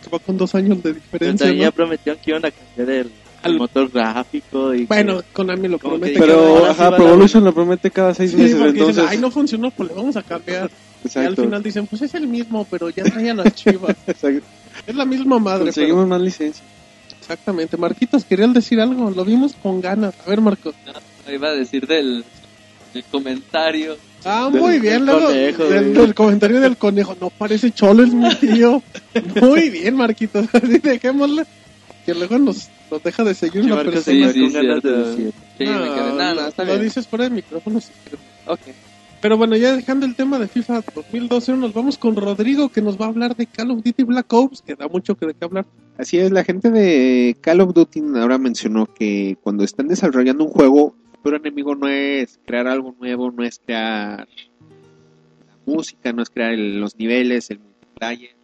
[0.03, 1.71] que va con dos años de Pero diferencia, ya ¿no?
[1.71, 3.11] prometieron que iban a cambiar el, el
[3.43, 6.13] Al- motor gráfico y que- Bueno, Konami lo que promete.
[6.13, 9.05] cada- Pero, ajá, Pro Evolution lo promete cada seis Sí, meses, porque dicen, entonces...
[9.09, 10.69] ay, no funcionó, pues le vamos a cambiar.
[11.03, 13.95] Y al final dicen, pues es el mismo, pero ya traía las chivas.
[14.07, 14.41] exacto.
[14.87, 15.65] es la misma madre.
[15.65, 16.63] Conseguimos más licencia.
[17.09, 17.77] pero- exactamente.
[17.77, 20.15] Marquitos, querían decir algo, lo vimos con ganas.
[20.25, 20.73] A ver, Marcos.
[21.27, 22.23] No, iba a decir del,
[22.93, 23.97] del comentario.
[24.25, 27.15] Ah, Del- muy bien, del luego, conejo, del, del comentario del conejo.
[27.21, 28.81] No parece cholo, es mi tío.
[29.41, 30.47] Muy bien, Marquitos.
[30.53, 31.45] Así dejémosle.
[32.05, 34.31] Que luego nos, nos deja de seguir Sí, una Marcos persona.
[34.33, 35.09] sí, con ganas de cierto.
[35.09, 35.33] decir.
[35.57, 36.13] Sí, me quedé.
[36.13, 36.83] No, no, está lo bien.
[36.83, 37.79] dices fuera de micrófono.
[37.79, 38.19] si quieres.
[38.47, 38.59] Ok.
[39.21, 42.99] Pero bueno, ya dejando el tema de FIFA 2012, nos vamos con Rodrigo que nos
[43.01, 45.45] va a hablar de Call of Duty Black Ops, que da mucho que de qué
[45.45, 45.65] hablar.
[45.97, 50.51] Así es, la gente de Call of Duty ahora mencionó que cuando están desarrollando un
[50.51, 50.95] juego,
[51.25, 56.29] su peor enemigo no es crear algo nuevo, no es crear la música, no es
[56.29, 58.35] crear el- los niveles, el multiplayer.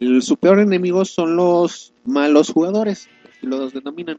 [0.00, 4.18] El, su peor enemigo son los malos jugadores, así los denominan.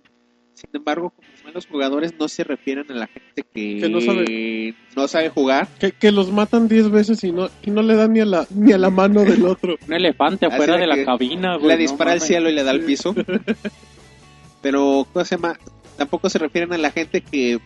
[0.56, 4.74] Sin embargo, como malos jugadores no se refieren a la gente que, Que no sabe.
[4.96, 8.12] no sabe jugar, Que, que los matan 10 veces y no, y no le dan
[8.14, 9.76] ni a la, ni a la mano del otro.
[9.88, 11.68] Un elefante afuera de la cabina, güey.
[11.68, 13.14] le no dispara al cielo y le da al piso.
[14.64, 15.60] Pero, ¿cómo se llama?
[15.98, 17.60] Tampoco se refieren a la gente que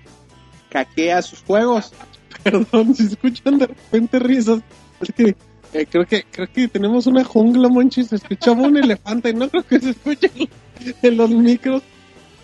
[0.70, 1.92] caquea sus juegos.
[2.44, 4.62] Perdón, si escuchan de repente risas,
[5.02, 5.36] es que
[5.74, 9.64] eh, creo que creo que tenemos una jungla, Monchi, se escuchaba un elefante, no creo
[9.66, 10.32] que se escuche
[11.02, 11.84] en- los micros.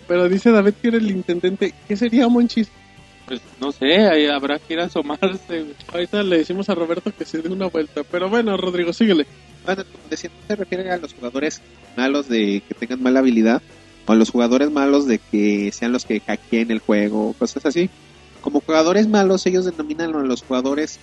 [0.06, 1.74] Pero dice David que era el intendente.
[1.86, 2.68] ¿Qué sería, Monchis?
[3.26, 5.66] Pues no sé, ahí habrá que ir a asomarse.
[5.92, 8.02] Ahorita le decimos a Roberto que se dé una vuelta.
[8.10, 9.26] Pero bueno, Rodrigo, síguele.
[9.66, 11.60] Bueno, como decía, no se refiere a los jugadores
[11.94, 13.60] malos de que tengan mala habilidad
[14.08, 17.90] o a los jugadores malos de que sean los que hackeen el juego cosas así.
[18.40, 20.98] Como jugadores malos, ellos denominan a los jugadores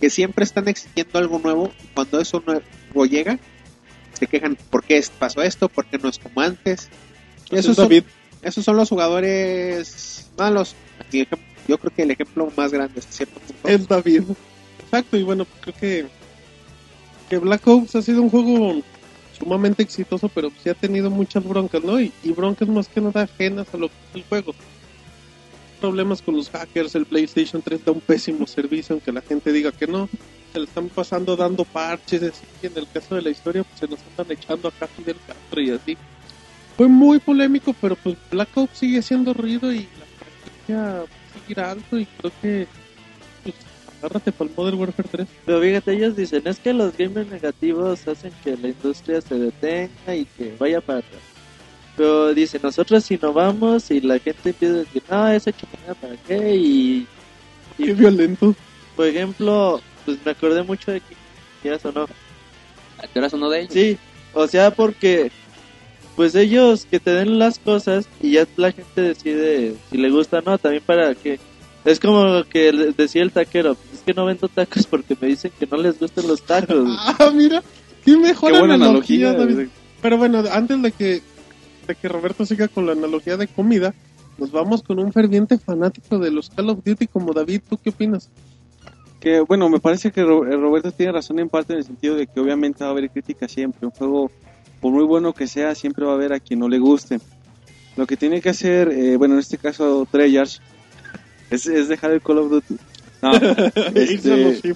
[0.00, 3.38] que siempre están exigiendo algo nuevo y cuando eso nuevo llega,
[4.12, 5.68] se quejan, ¿por qué pasó esto?
[5.68, 6.88] ¿Por qué no es como antes?
[7.50, 8.04] Esos son, David.
[8.42, 10.74] esos son los jugadores malos.
[11.12, 14.24] Yo creo que el ejemplo más grande hasta cierto punto Es David.
[14.82, 16.06] Exacto, y bueno, creo que,
[17.30, 18.82] que Black Ops ha sido un juego
[19.42, 22.00] sumamente exitoso, pero sí ha tenido muchas broncas, ¿no?
[22.00, 24.54] Y, broncas más que nada ajenas a lo que es el juego.
[25.80, 29.72] Problemas con los hackers, el PlayStation 3 da un pésimo servicio, aunque la gente diga
[29.72, 30.08] que no.
[30.52, 33.80] Se le están pasando dando parches, así, y en el caso de la historia, pues
[33.80, 35.96] se nos están echando acá Fidel Castro y así.
[36.76, 41.04] Fue muy polémico, pero pues Black Ops sigue haciendo ruido y la franquicia
[41.46, 42.66] sigue alto y creo que
[43.42, 43.54] pues,
[44.02, 45.28] agárrate para el Modern Warfare 3.
[45.46, 50.16] Pero fíjate, ellos dicen, es que los gamers negativos hacen que la industria se detenga
[50.16, 51.20] y que vaya para atrás.
[51.96, 56.56] Pero dice, nosotros innovamos y la gente empieza a decir, no, esa chingada para qué
[56.56, 57.06] y,
[57.78, 58.54] y, Qué violento.
[58.96, 61.14] por ejemplo, pues me acordé mucho de que
[61.68, 62.06] ya sonó.
[62.06, 63.72] ¿Tú eras uno de ellos?
[63.72, 63.98] Sí,
[64.32, 65.30] o sea, porque
[66.16, 70.38] pues ellos que te den las cosas y ya la gente decide si le gusta
[70.38, 71.38] o no, también para que
[71.84, 75.50] es como que le- decía el taquero, es que no vendo tacos porque me dicen
[75.58, 76.88] que no les gustan los tacos.
[77.18, 77.62] Ah, mira,
[78.04, 79.68] qué mejor Qué buena analogía, analogía, David.
[80.00, 81.22] Pero bueno, antes de que,
[81.86, 83.94] de que Roberto siga con la analogía de comida,
[84.38, 87.60] nos vamos con un ferviente fanático de los Call of Duty como David.
[87.68, 88.28] ¿Tú qué opinas?
[89.20, 92.16] Que bueno, me parece que Ro- eh, Roberto tiene razón en parte en el sentido
[92.16, 93.86] de que obviamente va a haber crítica siempre.
[93.86, 94.30] Un juego,
[94.80, 97.20] por muy bueno que sea, siempre va a haber a quien no le guste.
[97.96, 100.60] Lo que tiene que hacer, eh, bueno, en este caso Treyarch,
[101.56, 102.76] es, es dejar el Call of Duty.
[103.22, 103.32] No,
[103.94, 104.74] Irse a los este,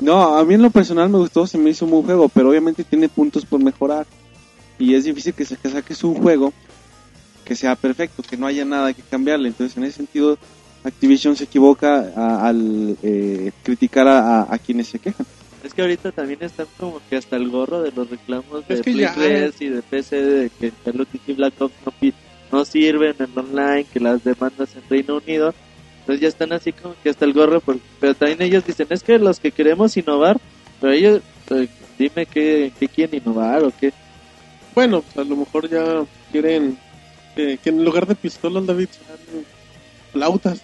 [0.00, 2.50] no, a mí en lo personal me gustó, se me hizo un buen juego, pero
[2.50, 4.06] obviamente tiene puntos por mejorar.
[4.78, 6.52] Y es difícil que, sa- que saques un juego
[7.44, 9.48] que sea perfecto, que no haya nada que cambiarle.
[9.48, 10.38] Entonces, en ese sentido,
[10.84, 15.26] Activision se equivoca a- al eh, criticar a, a- a quienes se quejan.
[15.62, 18.80] Es que ahorita también están como que hasta el gorro de los reclamos de Es
[18.80, 21.92] que Play ya- 3 y de PC de que Call of Duty Black Ops no,
[22.50, 25.54] no sirven en online, que las demandas en Reino Unido.
[26.02, 29.02] Entonces ya están así como que hasta el gorro, por- pero también ellos dicen, es
[29.02, 30.36] que los que queremos innovar,
[30.80, 33.92] pero ellos, eh, dime qué, qué quieren innovar o qué.
[34.74, 36.76] Bueno, pues a lo mejor ya quieren
[37.36, 39.44] que, que en lugar de pistolas, David, sean
[40.12, 40.60] flautas.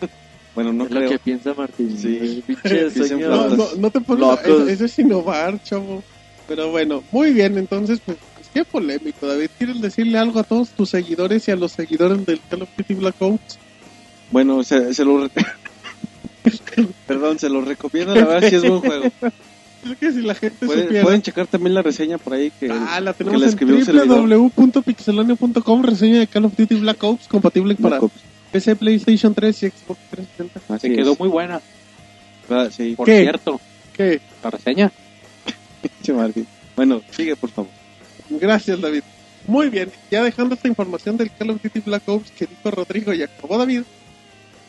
[0.54, 1.10] Bueno, no es lo creo.
[1.10, 1.98] que piensa Martín.
[1.98, 2.42] Sí.
[2.46, 3.28] Pinche sueño.
[3.28, 4.42] No, no, no te pongas.
[4.42, 6.02] Eso, eso es innovar, chavo.
[6.48, 7.58] Pero bueno, muy bien.
[7.58, 9.48] Entonces, pues, pues, qué polémico, David.
[9.58, 12.94] ¿Quieres decirle algo a todos tus seguidores y a los seguidores del Call of Duty
[12.94, 13.58] Black Ops?
[14.30, 15.24] Bueno, se, se lo...
[15.28, 15.30] re-
[17.06, 19.04] Perdón, se lo recomiendo, la verdad sí es buen juego.
[19.84, 21.04] Es que si la gente Pueden, supiera.
[21.04, 25.82] pueden checar también la reseña por ahí que, Ah, la que tenemos la en www.pixelania.com,
[25.82, 28.14] reseña de Call of Duty Black Ops, compatible para Ops.
[28.52, 30.74] PC, PlayStation 3 y Xbox 360.
[30.74, 31.18] Así Se quedó es.
[31.20, 31.60] muy buena,
[32.48, 33.22] Ah, sí, por ¿Qué?
[33.22, 33.60] cierto.
[33.92, 34.20] ¿Qué?
[34.42, 34.92] La reseña.
[35.82, 36.46] pinche Martín.
[36.76, 37.70] Bueno, sigue por favor.
[38.30, 39.02] Gracias, David.
[39.46, 43.12] Muy bien, ya dejando esta información del Call of Duty Black Ops que dijo Rodrigo
[43.14, 43.82] y acabó David,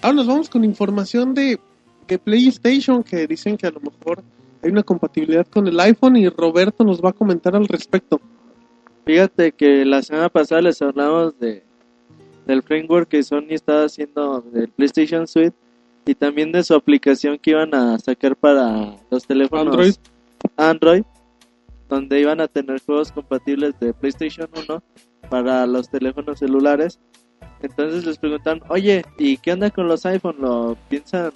[0.02, 1.60] ahora nos vamos con información de,
[2.08, 4.24] de PlayStation que dicen que a lo mejor
[4.64, 8.20] hay una compatibilidad con el iPhone y Roberto nos va a comentar al respecto.
[9.06, 11.68] Fíjate que la semana pasada les hablamos de
[12.48, 15.56] del framework que Sony estaba haciendo del PlayStation Suite
[16.06, 19.94] y también de su aplicación que iban a sacar para los teléfonos Android.
[20.56, 21.04] Android,
[21.90, 24.82] donde iban a tener juegos compatibles de PlayStation 1
[25.30, 27.00] para los teléfonos celulares.
[27.62, 30.36] Entonces les preguntan, oye, ¿y qué onda con los iPhone?
[30.40, 31.32] ¿Lo piensan,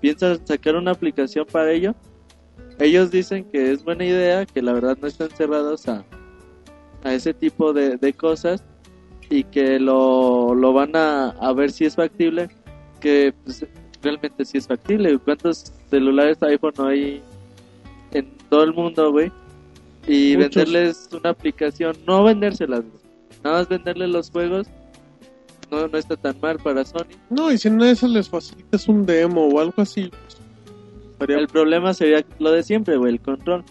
[0.00, 1.94] piensan sacar una aplicación para ello?
[2.78, 6.04] Ellos dicen que es buena idea, que la verdad no están cerrados a,
[7.04, 8.62] a ese tipo de, de cosas
[9.28, 12.48] y que lo, lo van a, a ver si es factible,
[13.00, 13.66] que pues,
[14.02, 15.18] realmente sí es factible.
[15.18, 17.22] ¿Cuántos celulares iPhone hay
[18.12, 19.32] en todo el mundo, güey?
[20.06, 20.54] Y Muchos.
[20.54, 22.84] venderles una aplicación, no vendérselas,
[23.42, 24.68] nada más venderles los juegos,
[25.70, 27.06] no, no está tan mal para Sony.
[27.30, 30.10] No, y si no eso les facilitas un demo o algo así,
[31.18, 33.64] pues, El problema sería lo de siempre, güey, el control.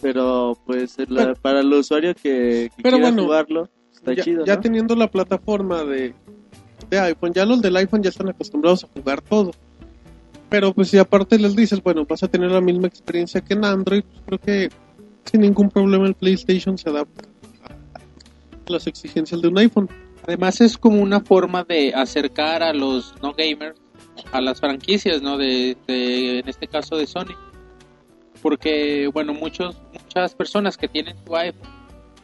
[0.00, 0.96] Pero pues
[1.40, 4.60] para el usuario que, que Pero quiera bueno, jugarlo, está ya, chido, ya ¿no?
[4.60, 6.12] teniendo la plataforma de,
[6.90, 9.52] de iPhone, ya los del iPhone ya están acostumbrados a jugar todo.
[10.48, 13.64] Pero pues si aparte les dices, bueno, vas a tener la misma experiencia que en
[13.64, 14.70] Android, pues creo que
[15.30, 17.28] sin ningún problema el PlayStation se adapta
[18.66, 19.88] a las exigencias de un iPhone.
[20.26, 23.80] Además es como una forma de acercar a los no gamers
[24.30, 25.36] a las franquicias, ¿no?
[25.36, 27.34] De, en este caso de Sony.
[28.40, 31.68] Porque, bueno, muchos, muchas personas que tienen su iPhone,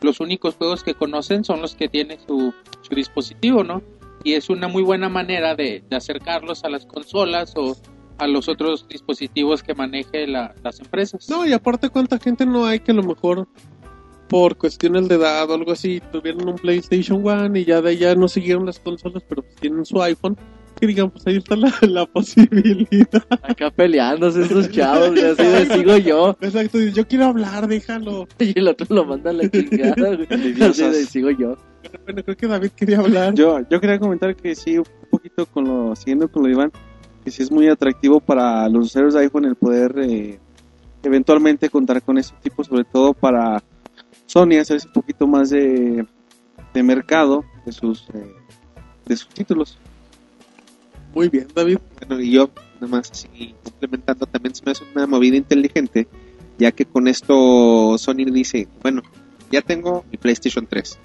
[0.01, 3.83] los únicos juegos que conocen son los que tiene su, su dispositivo, ¿no?
[4.25, 7.77] Y es una muy buena manera de, de acercarlos a las consolas o
[8.19, 11.29] a los otros dispositivos que maneje la- las empresas.
[11.29, 13.47] No, y aparte cuánta gente no hay que a lo mejor
[14.29, 17.97] por cuestiones de edad o algo así tuvieron un PlayStation One y ya de ahí
[17.99, 20.37] ya no siguieron las consolas, pero pues tienen su iPhone
[20.79, 23.25] que digan, pues ahí está la, la posibilidad.
[23.43, 26.37] Acá peleándose estos chavos, güey, así de sigo yo.
[26.41, 28.29] Exacto, yo quiero hablar, déjalo.
[28.39, 30.63] Y el otro lo manda a la chingada, güey.
[30.63, 31.57] Así de sigo yo.
[32.05, 33.35] Bueno, creo que David quería hablar.
[33.35, 36.73] Yo, yo quería comentar que sí, un poquito con lo, siguiendo con lo de Iván,
[37.25, 40.39] que sí es muy atractivo para los usuarios de iPhone el poder eh,
[41.03, 43.63] eventualmente contar con ese tipo, sobre todo para
[44.29, 46.07] Sony hacerse un poquito más de,
[46.75, 48.35] de mercado de sus, eh,
[49.07, 49.79] de sus títulos.
[51.15, 51.79] Muy bien, David.
[51.99, 56.07] Bueno, y yo, nada más así, complementando, también se me hace una movida inteligente,
[56.59, 59.01] ya que con esto Sony dice, bueno,
[59.51, 60.99] ya tengo mi PlayStation 3,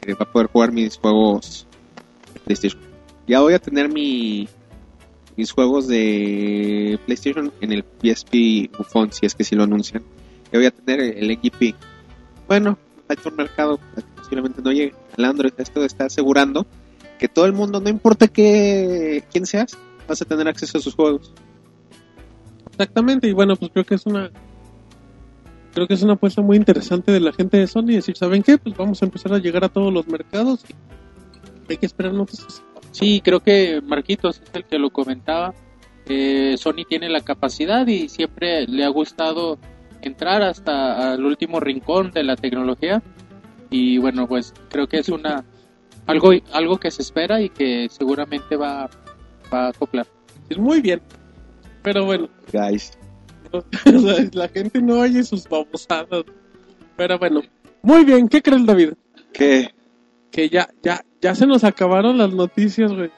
[0.00, 1.66] que va a poder jugar mis juegos
[2.32, 2.80] de PlayStation.
[3.26, 4.48] Ya voy a tener mi,
[5.36, 10.04] mis juegos de PlayStation en el PSP Phone, si es que si lo anuncian.
[10.52, 11.74] Ya voy a tener el XP.
[12.48, 15.52] Bueno, falta un mercado que posiblemente no llegue al Android.
[15.58, 16.66] Esto está asegurando
[17.18, 19.76] que todo el mundo, no importa que, quién seas,
[20.08, 21.32] vas a tener acceso a sus juegos.
[22.70, 24.30] Exactamente, y bueno, pues creo que es una
[25.74, 28.58] creo que es una apuesta muy interesante de la gente de Sony decir, ¿saben qué?
[28.58, 32.62] Pues vamos a empezar a llegar a todos los mercados y hay que esperar noticias.
[32.90, 35.54] Sí, creo que Marquitos es el que lo comentaba.
[36.06, 39.58] Eh, Sony tiene la capacidad y siempre le ha gustado
[40.02, 43.02] entrar hasta al último rincón de la tecnología.
[43.70, 45.44] Y bueno, pues creo que es una
[46.06, 48.88] algo algo que se espera y que seguramente va,
[49.52, 50.06] va a acoplar.
[50.48, 51.00] Es muy bien.
[51.82, 52.98] Pero bueno, Guys.
[53.84, 56.24] sea, la gente no oye sus babosadas.
[56.96, 57.42] Pero bueno,
[57.82, 58.94] muy bien, ¿qué crees David?
[59.32, 59.74] ¿Qué?
[60.30, 63.10] Que ya ya ya se nos acabaron las noticias, güey.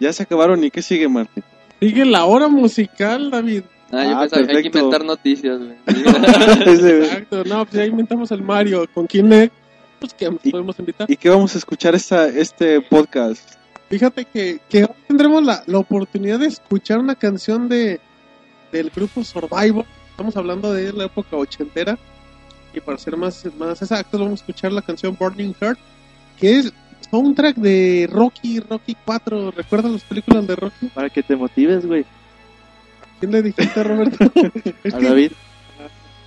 [0.00, 1.44] ¿Ya se acabaron y qué sigue, Martín?
[1.80, 3.62] Sigue la hora musical, David.
[3.92, 5.74] Ah, yo Ah, pensaba que hay que inventar noticias, güey.
[7.00, 8.86] Exacto, no, pues ya inventamos el Mario.
[8.92, 9.50] ¿Con quién es?
[9.98, 11.10] Pues que podemos invitar.
[11.10, 13.54] ¿Y qué vamos a escuchar esta, este podcast?
[13.88, 18.00] Fíjate que, que hoy tendremos la, la oportunidad de escuchar una canción de
[18.72, 19.84] del grupo Survivor.
[20.10, 21.98] Estamos hablando de la época ochentera.
[22.72, 25.78] Y para ser más, más exactos, vamos a escuchar la canción Burning Heart,
[26.38, 26.72] que es
[27.10, 29.50] soundtrack de Rocky, Rocky 4.
[29.50, 30.86] ¿Recuerdan las películas de Rocky?
[30.94, 32.04] Para que te motives, güey.
[33.20, 34.32] ¿Quién le dijiste, Roberto?
[34.84, 35.32] Es A que- David.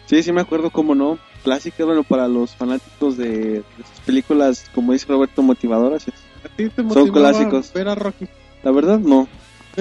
[0.06, 1.18] Sí, sí me acuerdo, cómo no.
[1.44, 6.06] Clásica, bueno, para los fanáticos de, de esas películas, como dice Roberto, motivadoras.
[6.08, 7.72] a ti te Son clásicos.
[7.74, 8.28] Ver a Rocky.
[8.64, 9.28] La verdad, no.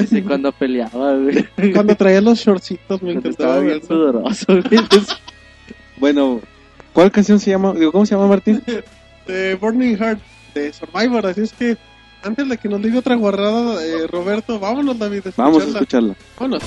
[0.08, 1.46] Sí, cuando peleaba, güey.
[1.72, 4.80] Cuando traía los shortcitos me Cuando encantaba estaba bien sudoroso, güey.
[5.98, 6.40] Bueno,
[6.92, 7.72] ¿cuál canción se llama?
[7.74, 8.62] Digo, ¿cómo se llama, Martín?
[9.26, 10.20] de Burning Heart
[10.54, 11.26] de Survivor.
[11.26, 11.76] Así es que
[12.24, 15.26] antes de que nos diga otra guarrada, eh, Roberto, vámonos, David.
[15.26, 16.12] a Vamos a escucharla.
[16.12, 16.16] escucharla.
[16.38, 16.62] Vámonos.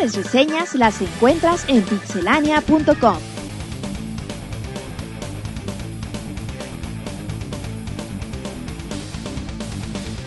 [0.00, 3.18] Mejores reseñas las encuentras en pixelania.com.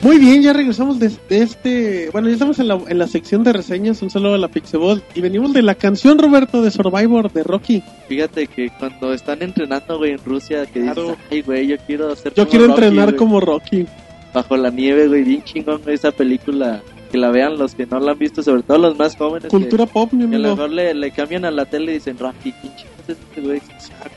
[0.02, 2.10] Muy bien, ya regresamos de, de este...
[2.12, 5.02] Bueno, ya estamos en la, en la sección de reseñas, un saludo a la Pixeball.
[5.16, 7.82] Y venimos de la canción, Roberto, de Survivor, de Rocky.
[8.10, 11.04] Fíjate que cuando están entrenando, güey, en Rusia, que Claro.
[11.04, 13.18] dices, ay, güey, yo quiero ser Yo como quiero Rocky, entrenar güey".
[13.18, 13.86] como Rocky.
[14.34, 16.82] Bajo la nieve, güey, bien chingón, güey, esa película.
[17.14, 19.44] Que la vean los que no la han visto, sobre todo los más jóvenes.
[19.44, 20.56] que- Cultura pop, mi Que a lo amigo.
[20.56, 23.62] mejor le, le cambian a la tele y dicen, Rocky, ¿quién chingados es este güey?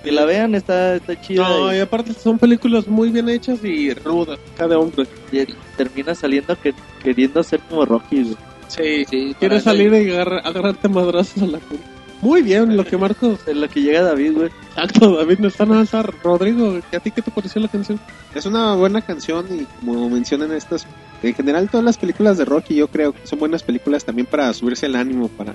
[0.02, 1.46] Que la vean, está, está chida.
[1.46, 5.06] No, y- y aparte son películas muy bien hechas y rudas, cada hombre.
[5.30, 5.44] y,
[5.76, 6.72] termina saliendo que,
[7.02, 8.36] queriendo ser como Rocky, güey.
[8.68, 11.84] Sí, Sí, Quieres para- salir y agarra- agarrarte madrazos a la gente.
[12.22, 13.40] Muy bien, lo que Marcos.
[13.46, 14.50] En lo que llega David, güey.
[14.70, 16.80] Exacto, David no está nada, Rodrigo.
[16.94, 18.00] ¿A ti qué te pareció la canción?
[18.34, 20.86] Es una buena canción y como mencionan estas,
[21.22, 24.52] en general todas las películas de Rocky yo creo que son buenas películas también para
[24.52, 25.54] subirse el ánimo, para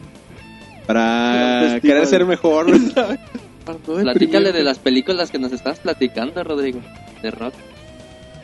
[0.88, 2.68] para querer ser mejor.
[4.02, 6.82] Platícale de las películas que nos estás platicando, Rodrigo.
[7.22, 7.54] De rock.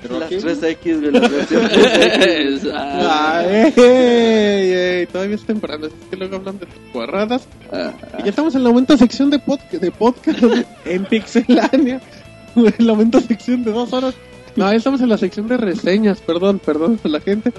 [0.07, 2.71] Las 3X, güey, la versión 3X.
[2.73, 7.47] Ah, Ay, ey, ey, todavía es temprano, es que luego hablan de tus guarradas.
[7.73, 10.39] ah, Y ya estamos en la aumenta sección de, podcast de podcast
[10.85, 11.99] en Pixelania.
[12.55, 14.15] En la aumenta sección de dos horas.
[14.57, 17.53] No, ya estamos en la sección de reseñas, perdón, perdón a la gente.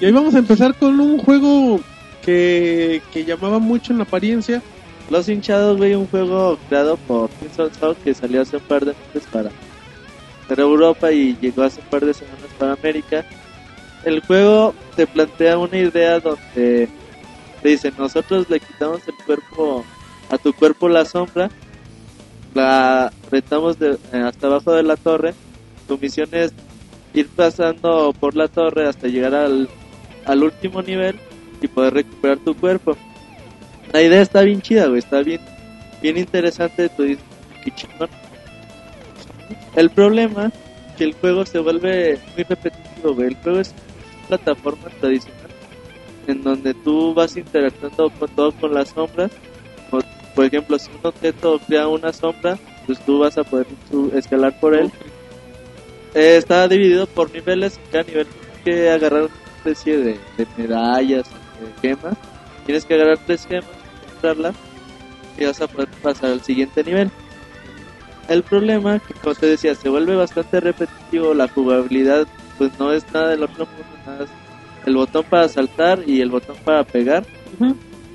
[0.00, 1.78] Y hoy vamos a empezar con un juego
[2.24, 4.62] que, que llamaba mucho en apariencia.
[5.10, 9.28] Los hinchados, güey, un juego creado por Sound que salió hace un par de meses
[9.30, 9.50] para,
[10.48, 13.26] para Europa y llegó hace un par de semanas para América.
[14.06, 16.88] El juego te plantea una idea donde
[17.62, 19.84] te dicen, nosotros le quitamos el cuerpo,
[20.30, 21.50] a tu cuerpo la sombra,
[22.54, 25.34] la retamos de, eh, hasta abajo de la torre,
[25.88, 26.52] tu misión es
[27.14, 29.68] ir pasando por la torre hasta llegar al,
[30.24, 31.18] al último nivel
[31.60, 32.96] y poder recuperar tu cuerpo.
[33.92, 35.40] La idea está bien chida, güey, está bien,
[36.02, 37.24] bien interesante, tú dices.
[39.74, 40.52] El problema
[40.96, 43.28] que el juego se vuelve muy repetitivo, güey.
[43.28, 43.74] El juego es
[44.28, 45.38] una plataforma tradicional
[46.26, 49.32] en donde tú vas interactuando con todo con las sombras.
[49.90, 49.98] O,
[50.34, 53.66] por ejemplo, si un objeto crea una sombra, pues tú vas a poder
[54.14, 54.90] escalar por él.
[56.18, 57.78] Eh, está dividido por niveles.
[57.78, 62.16] En cada nivel tienes que agarrar una especie de, de medallas, de gemas.
[62.66, 63.70] Tienes que agarrar tres gemas,
[64.02, 64.56] encontrarlas
[65.38, 67.12] y vas a poder pasar al siguiente nivel.
[68.28, 72.26] El problema, que como te decía, se vuelve bastante repetitivo, la jugabilidad
[72.58, 74.30] pues no es nada del otro mundo, nada es
[74.86, 77.24] el botón para saltar y el botón para pegar.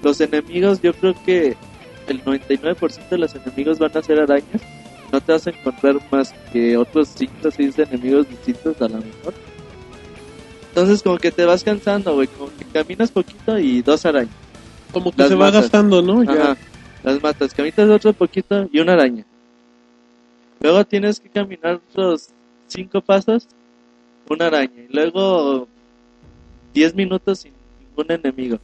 [0.03, 1.55] Los enemigos, yo creo que
[2.07, 4.61] el 99% de los enemigos van a ser arañas,
[5.13, 8.97] no te vas a encontrar más que otros 5 o 6 enemigos distintos a lo
[8.97, 9.33] mejor.
[10.69, 14.33] Entonces como que te vas cansando, güey, como que caminas poquito y dos arañas.
[14.91, 16.23] Como que Las se va gastando, ¿no?
[16.23, 16.31] Ya.
[16.31, 16.57] Ajá,
[17.03, 19.23] las matas, caminas otro poquito y una araña.
[20.59, 22.29] Luego tienes que caminar otros
[22.65, 23.47] cinco pasos,
[24.27, 24.81] una araña.
[24.89, 25.67] Y luego
[26.73, 28.57] 10 minutos sin ningún enemigo.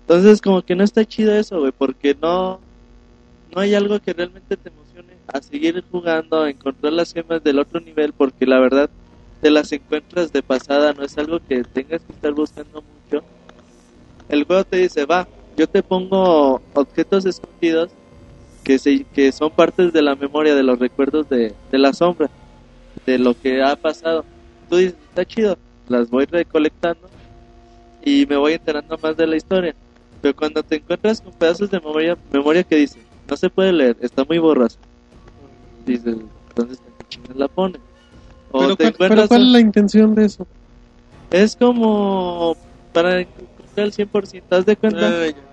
[0.00, 2.58] Entonces como que no está chido eso, güey, porque no,
[3.54, 4.68] no hay algo que realmente te
[5.26, 8.90] a seguir jugando, a encontrar las gemas del otro nivel, porque la verdad
[9.40, 13.24] te las encuentras de pasada, no es algo que tengas que estar buscando mucho.
[14.28, 17.90] El juego te dice, va, yo te pongo objetos escondidos
[18.62, 22.30] que, se, que son partes de la memoria, de los recuerdos de, de la sombra,
[23.04, 24.24] de lo que ha pasado.
[24.70, 25.58] Tú dices, está chido,
[25.88, 27.08] las voy recolectando
[28.04, 29.74] y me voy enterando más de la historia.
[30.20, 33.96] Pero cuando te encuentras con pedazos de memoria, memoria que dice, no se puede leer,
[34.00, 34.78] está muy borroso.
[35.86, 36.16] Dices,
[36.48, 37.78] entonces, ¿para qué la pone?
[38.50, 40.46] O Pero, te ¿cuál, pero encuentras ¿cuál es la intención de eso?
[41.30, 42.54] es como
[42.92, 45.10] para encontrar el 100%, ¿te das de cuenta?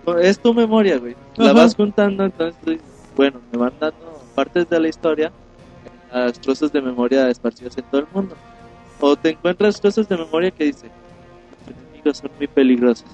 [0.08, 1.16] Ah, es tu memoria, güey.
[1.38, 5.32] La vas juntando, entonces tú dices, bueno, me van dando partes de la historia,
[6.14, 8.36] las trozos de memoria esparcidos en todo el mundo.
[9.00, 10.88] O te encuentras trozos de memoria que dice,
[11.68, 13.08] los enemigos son muy peligrosos.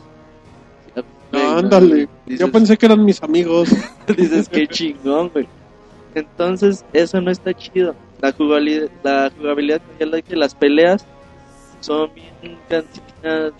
[1.31, 2.07] Ándale.
[2.25, 3.69] Dices, Yo pensé que eran mis amigos.
[4.17, 5.47] dices, qué chingón, güey.
[6.15, 7.93] Entonces, eso no está chido.
[8.21, 11.05] La jugabilidad, la jugabilidad ya lo dije, las peleas
[11.81, 13.53] son bien cansinas,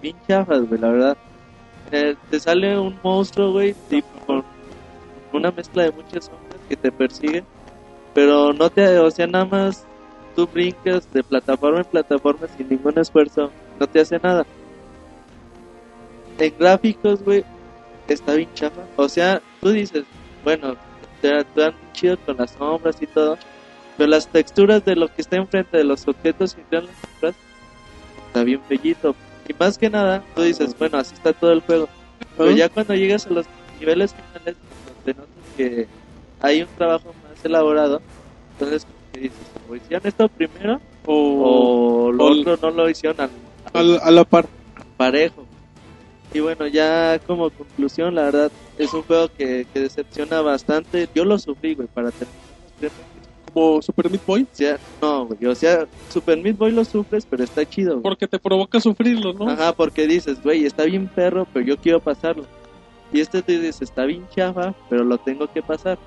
[0.00, 1.16] bien chafas, güey, la verdad.
[1.90, 4.44] Eh, te sale un monstruo, güey, tipo con
[5.32, 7.44] una mezcla de muchas sombras que te persiguen,
[8.14, 9.84] pero no te, o sea, nada más
[10.36, 14.46] tú brincas de plataforma en plataforma sin ningún esfuerzo, no te hace nada.
[16.38, 17.44] En gráficos, güey,
[18.08, 18.82] está bien chafa.
[18.96, 20.04] O sea, tú dices,
[20.44, 20.76] bueno,
[21.28, 23.38] dan chido con las sombras y todo,
[23.96, 27.34] pero las texturas de lo que está enfrente de los objetos que crean las sombras
[28.28, 29.14] está bien bellito.
[29.48, 31.88] Y más que nada, tú dices, bueno, así está todo el juego.
[32.36, 33.46] Pero ya cuando llegas a los
[33.78, 34.56] niveles finales,
[35.04, 35.88] te notas que
[36.40, 38.00] hay un trabajo más elaborado.
[38.52, 39.32] Entonces, dices,
[39.68, 43.30] o hicieron esto primero O, o lo o- otro no lo hicieron al,
[43.74, 44.46] al- a la par.
[44.96, 45.44] parejo.
[46.32, 48.52] Y bueno, ya como conclusión, la verdad,
[48.84, 51.08] es un juego que, que decepciona bastante.
[51.14, 52.26] Yo lo sufrí, güey, para que-
[53.52, 54.42] Como Super Meat Boy.
[54.44, 58.02] O sea, no, güey, o sea, Super Meat Boy lo sufres, pero está chido, güey.
[58.02, 59.48] Porque te provoca sufrirlo, ¿no?
[59.48, 62.44] Ajá, porque dices, güey, está bien perro, pero yo quiero pasarlo.
[63.12, 65.98] Y este te dice, está bien chafa, pero lo tengo que pasar.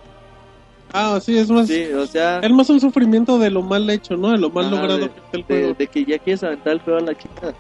[0.92, 1.68] Ah, sí, es más.
[1.68, 4.32] Sí, o sea, Es más un sufrimiento de lo mal hecho, ¿no?
[4.32, 5.74] De lo mal logrado de- que está el de, juego.
[5.78, 7.54] de que ya quieres aventar el juego a la chica.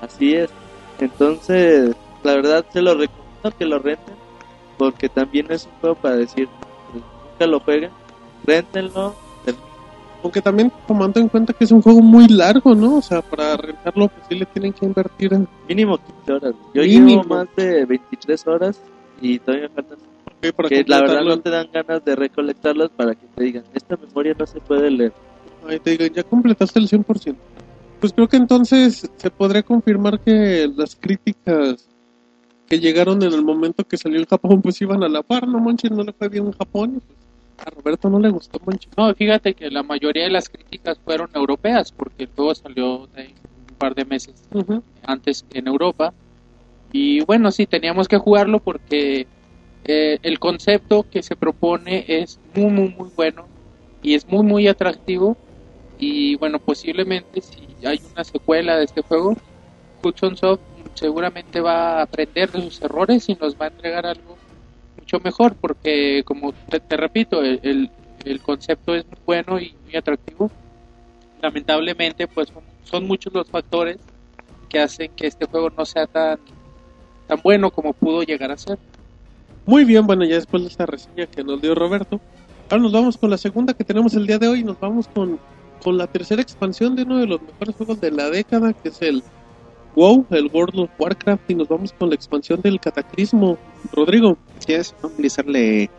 [0.00, 0.50] Así es.
[0.98, 4.14] Entonces, la verdad se lo recomiendo que lo renten,
[4.82, 6.48] porque también es un juego para decir,
[6.90, 7.90] pues, nunca lo jueguen,
[8.44, 9.14] rentenlo.
[10.24, 12.96] Aunque también tomando en cuenta que es un juego muy largo, ¿no?
[12.96, 15.46] O sea, para rentarlo, pues sí le tienen que invertir en.
[15.68, 16.54] Mínimo 15 horas.
[16.74, 17.22] Yo Mínimo.
[17.22, 18.80] llevo más de 23 horas
[19.20, 19.98] y todavía me faltan
[20.68, 24.34] que la verdad no te dan ganas de recolectarlos para que te digan, esta memoria
[24.36, 25.12] no se puede leer.
[25.68, 27.36] Ahí te digo, ya completaste el 100%.
[28.00, 31.88] Pues creo que entonces se podría confirmar que las críticas
[32.72, 35.60] que llegaron en el momento que salió en Japón, pues iban a la par, ¿no,
[35.60, 35.90] manches?
[35.90, 36.94] No le fue bien en Japón.
[36.96, 37.18] y, pues,
[37.66, 38.90] a Roberto no le gustó, manches.
[38.96, 43.34] No, fíjate que la mayoría de las críticas fueron europeas, porque el juego salió de
[43.58, 44.82] un par de meses Ujú.
[45.02, 46.14] antes en Europa.
[46.94, 49.26] Y bueno, sí, teníamos que jugarlo porque
[49.84, 53.44] eh, el concepto que se propone es muy, muy, muy bueno
[54.02, 55.36] y es muy, muy atractivo.
[55.98, 59.36] Y bueno, posiblemente si hay una secuela de este juego,
[60.02, 60.62] Hudson Soft
[60.94, 64.36] seguramente va a aprender de sus errores y nos va a entregar algo
[64.98, 67.90] mucho mejor, porque como te, repito, el, el,
[68.24, 70.50] el concepto es muy bueno y muy atractivo.
[71.40, 73.98] Lamentablemente, pues son, son muchos los factores
[74.68, 76.38] que hacen que este juego no sea tan
[77.26, 78.78] tan bueno como pudo llegar a ser.
[79.66, 82.20] Muy bien, bueno, ya después de esta reseña que nos dio Roberto,
[82.70, 84.64] ahora nos vamos con la segunda que tenemos el día de hoy.
[84.64, 85.38] Nos vamos con,
[85.82, 89.00] con la tercera expansión de uno de los mejores juegos de la década, que es
[89.02, 89.22] el
[89.94, 91.50] WoW, el World of Warcraft.
[91.50, 93.58] Y nos vamos con la expansión del Cataclismo.
[93.92, 94.36] Rodrigo.
[94.58, 94.94] Así es.
[95.16, 95.90] Blizzard le,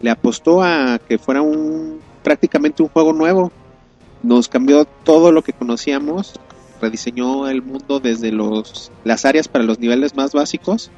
[0.00, 3.52] le apostó a que fuera un prácticamente un juego nuevo.
[4.22, 6.34] Nos cambió todo lo que conocíamos,
[6.80, 10.90] rediseñó el mundo desde los las áreas para los niveles más básicos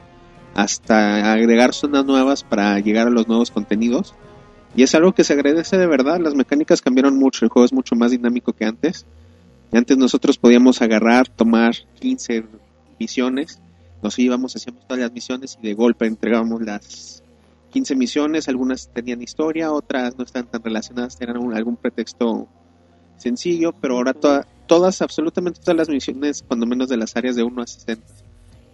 [0.57, 4.15] hasta agregar zonas nuevas para llegar a los nuevos contenidos.
[4.75, 7.73] Y es algo que se agradece de verdad, las mecánicas cambiaron mucho, el juego es
[7.73, 9.05] mucho más dinámico que antes.
[9.73, 12.45] Antes nosotros podíamos agarrar, tomar 15
[12.99, 13.61] misiones,
[14.03, 17.23] nos íbamos, hacíamos todas las misiones y de golpe entregábamos las
[17.73, 22.47] 15 misiones, algunas tenían historia, otras no estaban tan relacionadas, eran un- algún pretexto
[23.19, 27.43] sencillo, pero ahora toda- todas, absolutamente todas las misiones, cuando menos de las áreas de
[27.43, 28.07] 1 a 60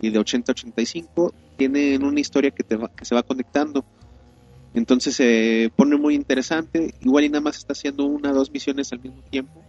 [0.00, 3.84] y de 80 a 85, tienen una historia que, te va- que se va conectando.
[4.74, 8.92] Entonces se pone muy interesante, igual y nada más está haciendo una o dos misiones
[8.92, 9.62] al mismo tiempo,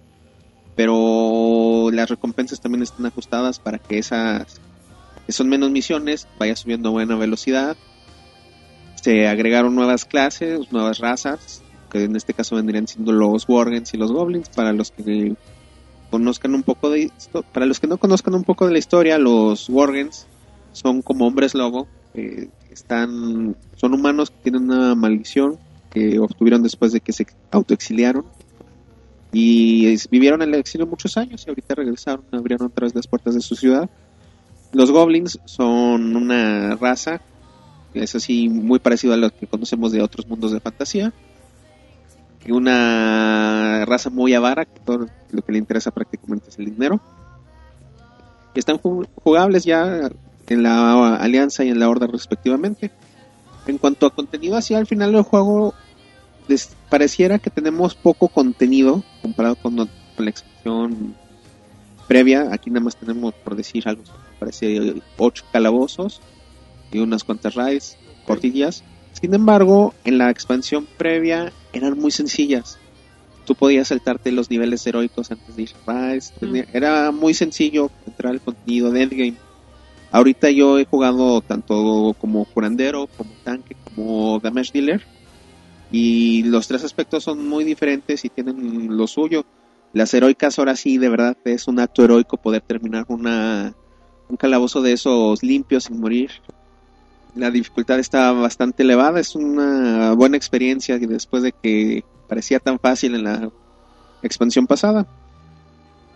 [0.76, 4.60] pero las recompensas también están ajustadas para que esas
[5.26, 7.78] que son menos misiones, vaya subiendo a buena velocidad.
[8.96, 13.98] Se agregaron nuevas clases, nuevas razas, que en este caso vendrían siendo los Worgens y
[13.98, 15.36] los Goblins, para los que
[16.10, 17.12] conozcan un poco de
[17.54, 20.28] para los que no conozcan un poco de la historia, los Worgens
[20.74, 25.58] son como hombres lobo, eh, están, son humanos que tienen una maldición
[25.90, 28.26] que obtuvieron después de que se autoexiliaron
[29.34, 33.34] y vivieron en el exilio muchos años y ahorita regresaron, abrieron otra vez las puertas
[33.34, 33.90] de su ciudad.
[34.72, 37.20] Los goblins son una raza,
[37.94, 41.12] que es así muy parecido a lo que conocemos de otros mundos de fantasía.
[42.50, 47.00] Una raza muy avara, que todo lo que le interesa prácticamente es el dinero.
[48.54, 50.10] Y están ju- jugables ya
[50.48, 52.92] en la alianza y en la horda respectivamente.
[53.66, 55.74] En cuanto a contenido, así al final del juego
[56.48, 61.16] les pareciera que tenemos poco contenido comparado con, con la expansión
[62.08, 62.48] previa.
[62.52, 64.04] Aquí nada más tenemos, por decir algo,
[64.40, 66.22] parece ocho calabozos
[66.92, 68.84] y unas cuantas raids cortillas.
[69.20, 72.78] Sin embargo, en la expansión previa eran muy sencillas.
[73.46, 76.32] Tú podías saltarte los niveles heroicos antes de ir a raids.
[76.40, 79.36] Tenía- Era muy sencillo entrar al contenido de endgame.
[80.12, 85.04] Ahorita yo he jugado tanto como curandero, como tanque, como damage dealer.
[85.94, 89.46] Y los tres aspectos son muy diferentes y tienen lo suyo.
[89.94, 93.76] Las heroicas ahora sí, de verdad, es un acto heroico poder terminar una,
[94.28, 96.32] un calabozo de esos limpios sin morir.
[97.36, 103.14] La dificultad está bastante elevada, es una buena experiencia después de que parecía tan fácil
[103.14, 103.52] en la
[104.24, 105.06] expansión pasada.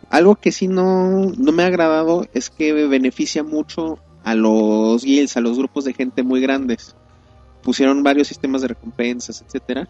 [0.10, 5.38] Algo que sí no, no me ha agradado es que beneficia mucho a los guilds,
[5.38, 6.96] a los grupos de gente muy grandes.
[7.64, 9.88] Pusieron varios sistemas de recompensas, etcétera,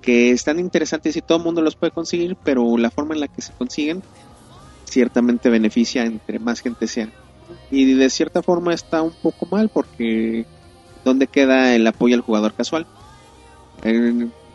[0.00, 3.28] que están interesantes y todo el mundo los puede conseguir, pero la forma en la
[3.28, 4.02] que se consiguen
[4.84, 7.08] ciertamente beneficia entre más gente sea.
[7.70, 10.46] Y de cierta forma está un poco mal porque
[11.04, 12.86] ¿dónde queda el apoyo al jugador casual?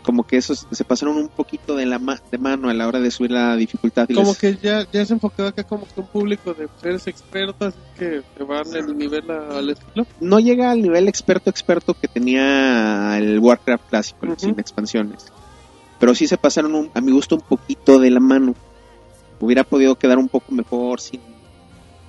[0.04, 3.00] Como que esos se pasaron un poquito de la ma- de mano a la hora
[3.00, 4.06] de subir la dificultad.
[4.10, 7.08] y Como les- que ya, ya se enfocado acá como que un público de mujeres
[7.08, 10.06] expertas que van el nivel a- al estilo.
[10.20, 15.26] no llega al nivel experto experto que tenía el Warcraft clásico, sin expansiones.
[16.00, 18.54] Pero sí se pasaron un- a mi gusto un poquito de la mano.
[19.40, 21.22] Hubiera podido quedar un poco mejor, sin,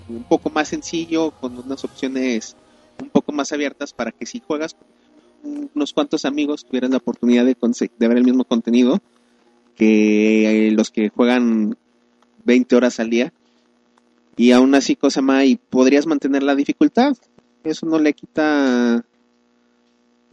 [0.09, 2.57] un poco más sencillo, con unas opciones
[3.01, 4.87] un poco más abiertas para que si juegas con
[5.45, 7.57] unos cuantos amigos tuvieras la oportunidad de,
[8.09, 9.01] ver el mismo contenido
[9.77, 11.77] que eh, los que juegan
[12.45, 13.33] 20 horas al día.
[14.37, 17.17] Y aún así, cosa más, y podrías mantener la dificultad
[17.65, 19.05] eso no le quita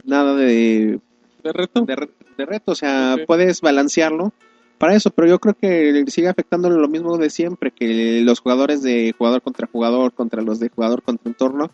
[0.04, 1.00] nada de,
[1.42, 1.80] De reto.
[1.82, 4.32] de, re- de reto, o sea, puedes balancearlo
[4.78, 8.82] para eso, pero yo creo que sigue afectando lo mismo de siempre, que los jugadores
[8.82, 11.70] de jugador contra jugador, contra los de jugador contra entorno,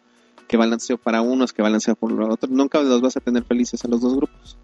[0.49, 3.85] que balanceo para unos, que balanceo por los otros, nunca los vas a tener felices
[3.85, 4.57] a los dos grupos.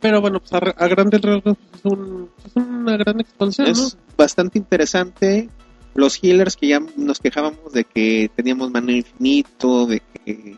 [0.00, 3.72] Pero bueno, pues a, a grandes rasgos es, un, es una gran expansión, ¿no?
[3.72, 5.48] Es bastante interesante.
[5.94, 10.56] Los healers que ya nos quejábamos de que teníamos mano infinito, de que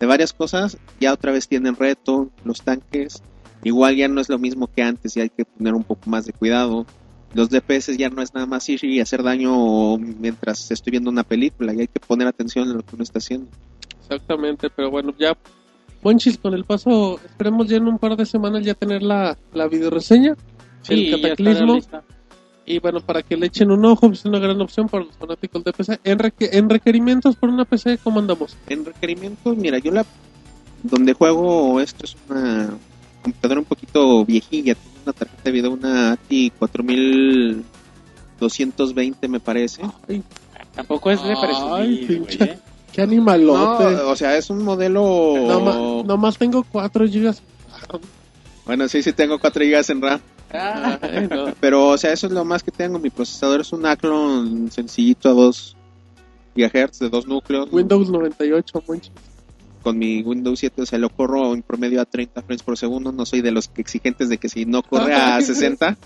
[0.00, 2.30] de varias cosas, ya otra vez tienen reto.
[2.44, 3.22] Los tanques,
[3.62, 6.26] igual ya no es lo mismo que antes, ya hay que tener un poco más
[6.26, 6.84] de cuidado.
[7.32, 11.24] Los DPS ya no es nada más ir y hacer daño mientras estoy viendo una
[11.24, 13.48] película, ya hay que poner atención en lo que uno está haciendo.
[14.04, 15.36] Exactamente, pero bueno, ya
[16.02, 19.66] Monchis con el paso, esperemos ya en un par de semanas ya tener la, la
[19.66, 20.36] videoreseña,
[20.82, 21.80] Sí, el cataclismo,
[22.66, 25.14] y bueno, para que le echen un ojo, pues es una gran opción para los
[25.16, 26.00] fanáticos de PC.
[26.04, 28.56] En, en requerimientos por una PC, ¿cómo andamos?
[28.68, 30.04] En requerimientos, mira, yo la
[30.82, 32.70] donde juego esto es una
[33.22, 39.82] computadora un poquito viejilla, tiene una tarjeta de video, una ATI 4220 me parece.
[40.06, 40.22] Ay,
[40.74, 42.58] Tampoco es de Ay, presumir, güey, ¿eh?
[42.94, 43.84] Qué animalote.
[43.96, 45.34] No, o sea, es un modelo...
[45.46, 47.42] Noma- nomás tengo 4 gigas.
[48.66, 50.20] Bueno, sí, sí tengo 4 GB en RAM.
[51.30, 51.52] No.
[51.60, 52.98] Pero, o sea, eso es lo más que tengo.
[52.98, 55.76] Mi procesador es un Athlon sencillito a 2
[56.56, 57.68] GHz de dos núcleos.
[57.72, 59.10] Windows 98, Monchis.
[59.82, 63.10] con mi Windows 7, o sea, lo corro en promedio a 30 frames por segundo.
[63.12, 65.96] No soy de los exigentes de que si no corre a 60,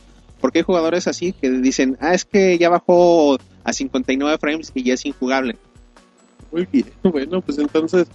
[0.40, 4.82] porque hay jugadores así que dicen, ah, es que ya bajó a 59 frames y
[4.82, 5.58] ya es injugable.
[6.52, 8.08] Muy bien, bueno, pues entonces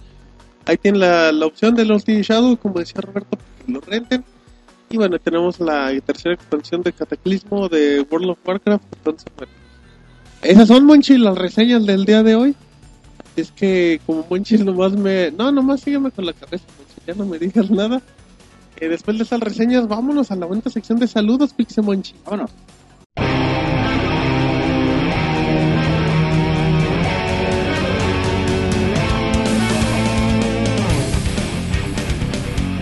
[0.66, 4.24] ahí tienen la, la opción de Lost in Shadow, como decía Roberto, que lo renten.
[4.90, 8.84] Y bueno, tenemos la tercera expansión de Cataclismo de World of Warcraft.
[8.96, 9.52] Entonces, bueno,
[10.42, 12.54] esas son, Monchi, las reseñas del día de hoy.
[13.34, 15.30] Es que como Monchis nomás me...
[15.30, 18.02] No, nomás sígueme con la cabeza, Monchi, ya no me digas nada.
[18.76, 22.14] Eh, después de esas reseñas, vámonos a la bonita sección de saludos, Pixe Monchi.
[22.24, 22.50] Vámonos.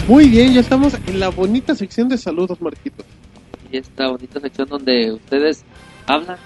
[0.09, 3.05] Muy bien, ya estamos en la bonita sección de saludos, Marquito.
[3.70, 5.65] Y esta bonita sección donde ustedes
[6.07, 6.37] hablan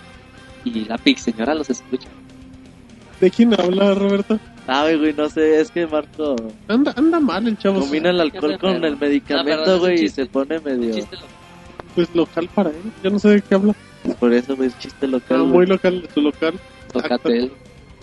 [0.65, 2.09] y la Pix señora los escucha.
[3.21, 4.39] ¿De quién habla, Roberto?
[4.67, 6.37] Ay, güey, no sé, es que Marco
[6.69, 7.81] Anda, anda mal el chavo.
[7.81, 10.95] combina el alcohol con el medicamento, güey, y se pone medio...
[10.95, 11.29] Chiste loco.
[11.95, 12.77] Pues local para él.
[13.03, 13.75] Yo no sé de qué habla.
[14.21, 15.39] Por eso, güey, es chiste Ah, local.
[15.45, 15.67] muy güey.
[15.69, 16.55] local de su local.
[16.93, 17.51] Tocatel.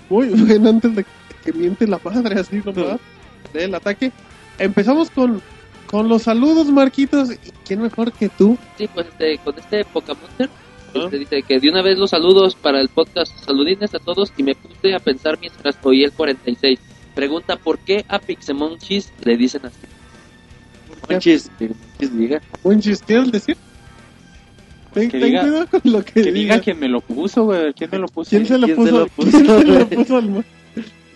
[0.10, 1.06] Muy bien, antes de
[1.46, 3.00] que miente la madre así nomás.
[3.54, 4.12] Del ataque.
[4.60, 5.42] Empezamos con,
[5.88, 7.32] con los saludos, Marquitos.
[7.32, 8.58] ¿Y quién mejor que tú?
[8.78, 10.50] Sí, pues este, con este Pocamonster
[10.96, 11.00] Ah.
[11.06, 14.44] este, dice que de una vez los saludos para el podcast Saludines a todos y
[14.44, 16.78] me puse a pensar mientras oí el 46.
[17.16, 19.78] Pregunta por qué a Pixemonchis le dicen así.
[21.10, 22.42] Monchis, que Monchis diga.
[22.62, 23.58] ¿Un ¿quieres decir?
[24.94, 26.34] Ten, Que ten diga- cuidado con lo que, Que diga.
[26.34, 27.74] diga quién me lo puso, güey.
[27.74, 28.30] ¿Quién me lo puso?
[28.30, 28.92] ¿Quién se lo ¿Quién puso?
[28.92, 30.30] se lo puso, ¿Quién se lo puso al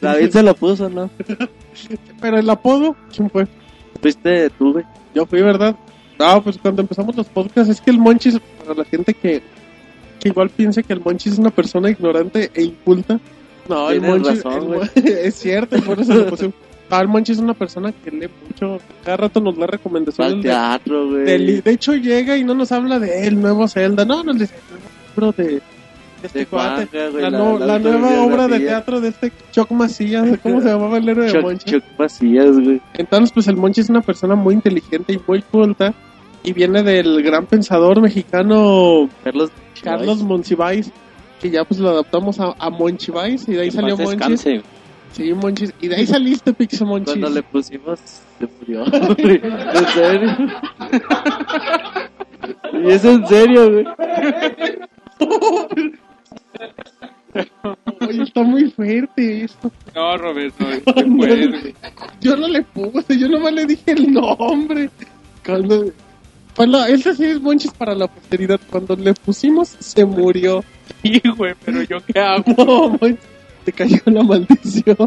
[0.01, 1.09] David se lo puso, ¿no?
[2.21, 3.47] Pero el apodo, ¿quién fue?
[4.01, 4.85] Fuiste tú, güey.
[5.13, 5.75] Yo fui, ¿verdad?
[6.19, 9.41] No, pues cuando empezamos los podcasts, es que el Monchis, para la gente que,
[10.19, 13.19] que igual piense que el Monchis es una persona ignorante e inculta,
[13.69, 16.51] no, el Monchis razón, el es cierto, por eso lo puse.
[16.89, 20.37] El Monchis es una persona que lee mucho, cada rato nos da Al recomendaciones.
[20.37, 21.61] De, teatro, güey.
[21.61, 25.09] de hecho, llega y no nos habla de el nuevo Zelda, no, nos dice el
[25.15, 25.61] libro de,
[26.21, 26.87] de este De cuate.
[27.19, 31.07] La, no- la nueva obra de teatro de este Choc Macías, ¿cómo se llamaba el
[31.09, 31.71] héroe de Chuck, Monchis?
[31.73, 32.81] Chuck Macías, güey.
[32.95, 35.93] Entonces, pues el Monchi es una persona muy inteligente y muy culta.
[36.43, 39.51] Y viene del gran pensador mexicano Carlos
[39.83, 40.91] Carlos Monsiváis,
[41.41, 44.11] que ya pues lo adaptamos a, a Monchivais y de ahí salió Monchi.
[44.11, 44.61] descanse.
[45.11, 45.73] Sí, Monchis.
[45.81, 47.13] Y de ahí saliste, Pixemonchis.
[47.13, 47.99] Cuando le pusimos,
[48.39, 48.85] se murió.
[49.17, 50.37] ¿En serio?
[52.73, 53.85] y es en serio, güey.
[58.01, 59.71] Oye, está muy fuerte esto.
[59.93, 61.73] No, Roberto, no güey.
[62.21, 64.89] Yo no le puse, yo nomás le dije el nombre.
[65.45, 65.91] Cuando,
[66.55, 68.59] cuando ese sí es Monchis para la posteridad.
[68.69, 70.63] Cuando le pusimos, se murió.
[71.01, 72.97] Sí, güey, pero yo qué hago.
[73.01, 73.17] No,
[73.63, 74.97] te cayó la maldición.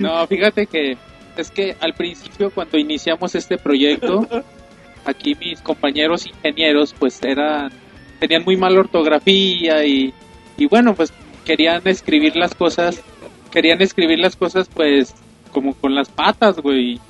[0.00, 0.96] No, fíjate que
[1.36, 4.26] es que al principio cuando iniciamos este proyecto,
[5.04, 7.72] aquí mis compañeros ingenieros pues eran
[8.20, 10.14] tenían muy mala ortografía y,
[10.56, 11.12] y bueno, pues
[11.44, 13.02] querían escribir las cosas,
[13.50, 15.14] querían escribir las cosas pues
[15.52, 16.92] como con las patas, güey.
[16.94, 17.00] Y,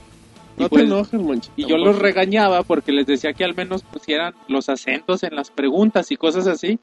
[0.56, 1.50] no pues, te enojes, Monchis.
[1.56, 5.50] y yo los regañaba porque les decía que al menos pusieran los acentos en las
[5.50, 6.78] preguntas y cosas así.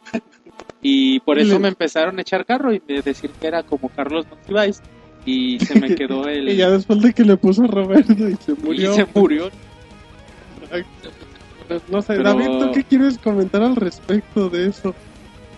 [0.81, 4.25] Y por eso me empezaron a echar carro y de decir que era como Carlos
[4.29, 4.81] Monsiváis.
[5.25, 6.49] Y se me quedó el...
[6.49, 8.91] Y ya después de que le puso Roberto y se murió.
[8.91, 9.49] y se murió.
[11.89, 14.93] No sé, Pero- David, ¿tú qué quieres comentar al respecto de eso?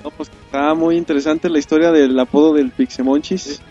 [0.03, 3.61] No, pues está muy interesante la historia del apodo del Pixemonchis.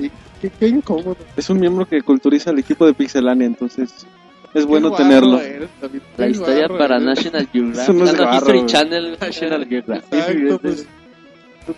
[0.40, 1.16] Qué, qué incómodo.
[1.36, 4.06] Es un miembro que culturiza al equipo de Pixelania, entonces
[4.54, 5.40] es bueno Qué guarro tenerlo.
[5.40, 7.06] eres, David, La historia guarro para eres.
[7.06, 7.94] National Eso Geographic.
[7.94, 8.66] no es no, History.
[8.66, 9.16] Channel.
[9.20, 10.12] National Geographic.
[10.14, 10.86] Exacto, pues.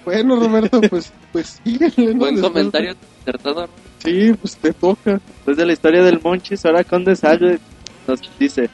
[0.05, 2.18] Bueno, Roberto, pues, pues síguele, ¿no?
[2.20, 3.68] Buen Después- comentario acertado.
[3.98, 5.20] Sí, pues te toca.
[5.36, 7.59] Después de la historia del Monchis, ahora Conde Salve
[8.09, 8.70] nos dice: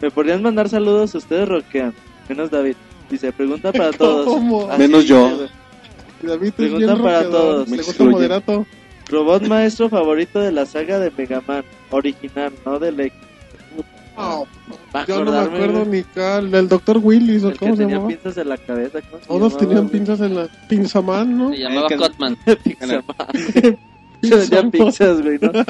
[0.00, 1.14] ¿Me podrían mandar saludos?
[1.14, 1.92] Ustedes rockean.
[2.28, 2.76] Menos David.
[3.10, 4.26] Dice: Pregunta para todos.
[4.26, 4.68] ¿Cómo?
[4.68, 5.24] Así Menos yo.
[5.24, 5.48] dice, güey.
[6.22, 7.64] David es Pregunta bien para todos.
[7.68, 8.12] Le Me gusta excluye.
[8.12, 8.66] moderato.
[9.10, 11.62] Robot maestro favorito de la saga de Mega Man.
[11.90, 13.18] Original, no del X.
[14.16, 14.46] No,
[14.92, 15.98] Pa' yo no me acordarme, acuerdo güey.
[15.98, 16.54] ni cal.
[16.54, 18.08] El doctor Willis, ¿o El que cómo se tenía llamaba?
[18.14, 19.00] pinzas en la cabeza.
[19.02, 19.92] ¿cómo se Todos llamaba, tenían güey?
[19.92, 21.50] pinzas en la pinzaman, ¿no?
[21.50, 22.36] Se llamaba que- Cotman.
[22.64, 23.04] Pizzaman.
[24.28, 25.50] Se vendían pizzas, güey, ¿no?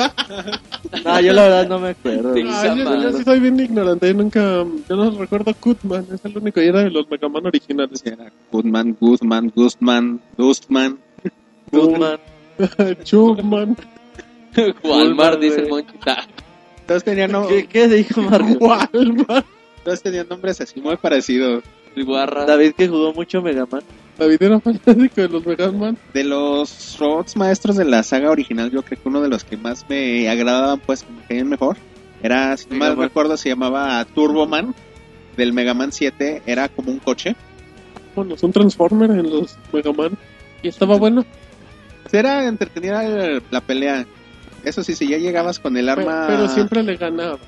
[1.05, 2.35] No, yo la verdad no me acuerdo.
[2.49, 4.41] Ah, yo, yo sí soy bien ignorante, yo nunca,
[4.89, 8.01] yo no recuerdo Kutman, es el único y era de los Mega Man originales.
[8.03, 10.99] Sí, era Goodman, Goodman, Guzman, Dustman.
[11.73, 12.19] Goodman.
[13.03, 13.77] Chupman,
[14.85, 15.69] Walmart, dice el.
[15.69, 15.95] Monchi.
[16.07, 16.25] Ah,
[16.87, 18.47] Todos tenían, no- ¿Qué, ¿Qué dijo Marco?
[18.61, 19.47] Walmart.
[19.83, 21.65] todos tenían nombres así muy parecidos.
[21.97, 22.45] Guarra.
[22.47, 23.83] David que jugó mucho Mega Man.
[24.19, 25.99] David era fanático de los Mega Man.
[26.13, 29.57] De los robots maestros de la saga original, yo creo que uno de los que
[29.57, 31.77] más me agradaban, pues que me caían mejor,
[32.23, 33.07] era, si no mal Man.
[33.09, 34.75] recuerdo, se llamaba Turboman.
[35.37, 37.35] Del Mega Man 7 era como un coche.
[38.15, 40.17] Bueno, es un Transformer en los Mega Man.
[40.63, 41.27] Y estaba bueno.
[42.13, 43.03] Era entretenida
[43.51, 44.07] la pelea.
[44.63, 46.27] Eso sí, si ya llegabas con el arma.
[46.29, 47.39] Pero siempre le ganaba.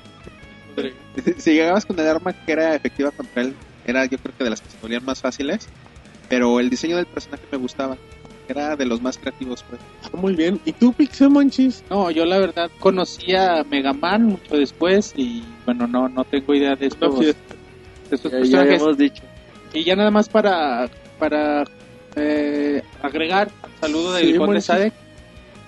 [1.37, 4.49] si llegabas con el arma que era efectiva contra él, era yo creo que de
[4.49, 5.67] las que se volvían más fáciles.
[6.29, 7.97] Pero el diseño del personaje me gustaba.
[8.49, 9.81] Era de los más creativos, pues.
[10.05, 10.59] Ah, Muy bien.
[10.65, 11.83] ¿Y tú, Pixemonchis?
[11.89, 16.53] No, yo la verdad conocí a Mega Man mucho después y bueno, no no tengo
[16.55, 18.73] idea de estos, No, sí, de estos Ya, ya personajes.
[18.75, 19.23] habíamos dicho.
[19.73, 20.89] Y ya nada más para,
[21.19, 21.65] para
[22.15, 24.65] eh, agregar un saludo del Sí, Conde Monchis.
[24.65, 24.93] Sadek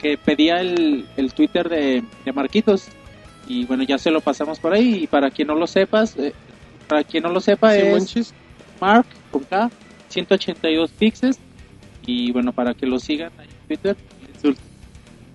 [0.01, 2.85] que pedía el, el Twitter de, de Marquitos
[3.45, 6.33] y bueno ya se lo pasamos por ahí y para quien no lo sepas eh,
[6.87, 8.33] para quien no lo sepa Sí, es Monchis.
[8.79, 9.69] Mark con K
[10.09, 11.39] 182 pixels
[12.05, 13.95] y bueno para que lo sigan ahí en Twitter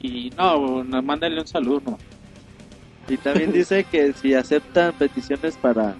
[0.01, 1.99] y no, mándale un saludo no.
[3.09, 5.95] Y también dice que si aceptan peticiones para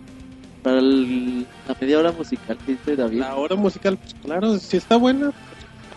[0.63, 3.21] para el- la media hora musical dice David.
[3.21, 5.33] La hora musical, pues claro, si está buena.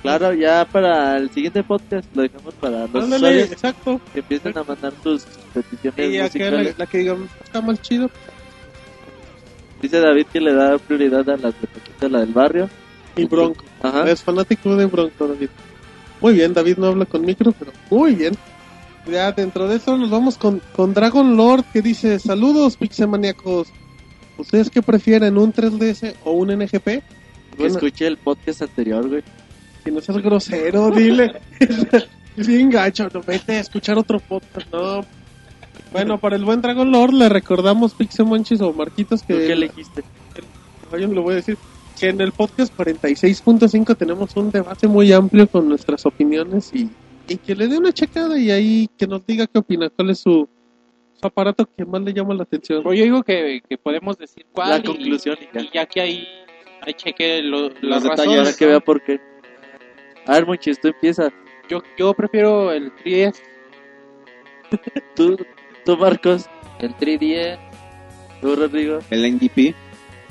[0.02, 4.00] Claro, ya para el siguiente podcast lo dejamos para los Ándale, exacto.
[4.14, 5.24] que empiecen a mandar sus
[5.54, 6.78] peticiones Y acá la, musicales.
[6.78, 8.10] la que digamos está más chido.
[9.82, 11.54] Dice David que le da prioridad a las
[12.00, 12.70] de la del barrio.
[13.16, 13.64] Y Bronco.
[13.82, 14.10] Ajá.
[14.10, 15.50] Es fanático de Bronco, David.
[16.22, 18.36] Muy bien, David no habla con micro, pero muy bien.
[19.10, 23.70] Ya dentro de eso nos vamos con, con Dragon Lord que dice, saludos pixemaniacos.
[24.38, 26.84] ¿Ustedes qué prefieren, un 3DS o un NGP?
[26.84, 27.04] Que
[27.58, 29.24] Bueno, escuche el podcast anterior, güey.
[29.84, 31.40] si no seas grosero, dile.
[32.36, 35.06] Bien gacho, no vete a escuchar otro podcast, no.
[35.92, 40.04] Bueno, para el buen Dragon Lord le recordamos Pixemonchis o Marquitos ¿Tú qué que elegiste?
[40.92, 41.58] yo le voy a decir
[42.00, 46.90] que en el podcast 46.5 tenemos un debate muy amplio con nuestras opiniones y,
[47.28, 50.20] y que le dé una checada y ahí que nos diga qué opina, cuál es
[50.20, 50.48] su,
[51.20, 52.84] su aparato que más le llama la atención.
[52.84, 55.62] Pero yo digo que, que podemos decir cuál La y- conclusión y ya.
[55.62, 56.28] y ya que ahí,
[56.82, 58.18] ahí cheque lo- las Los detalles.
[58.26, 58.58] Para razones.
[58.58, 59.20] que vea por qué.
[60.28, 61.32] A ver, Monchis, tú empieza.
[61.70, 63.40] Yo, yo prefiero el 3DS.
[65.16, 65.38] Tú,
[65.88, 66.50] tú Marcos,
[66.80, 67.58] El 3DS.
[68.42, 69.00] tú Rodrigo.
[69.10, 69.74] El NGP.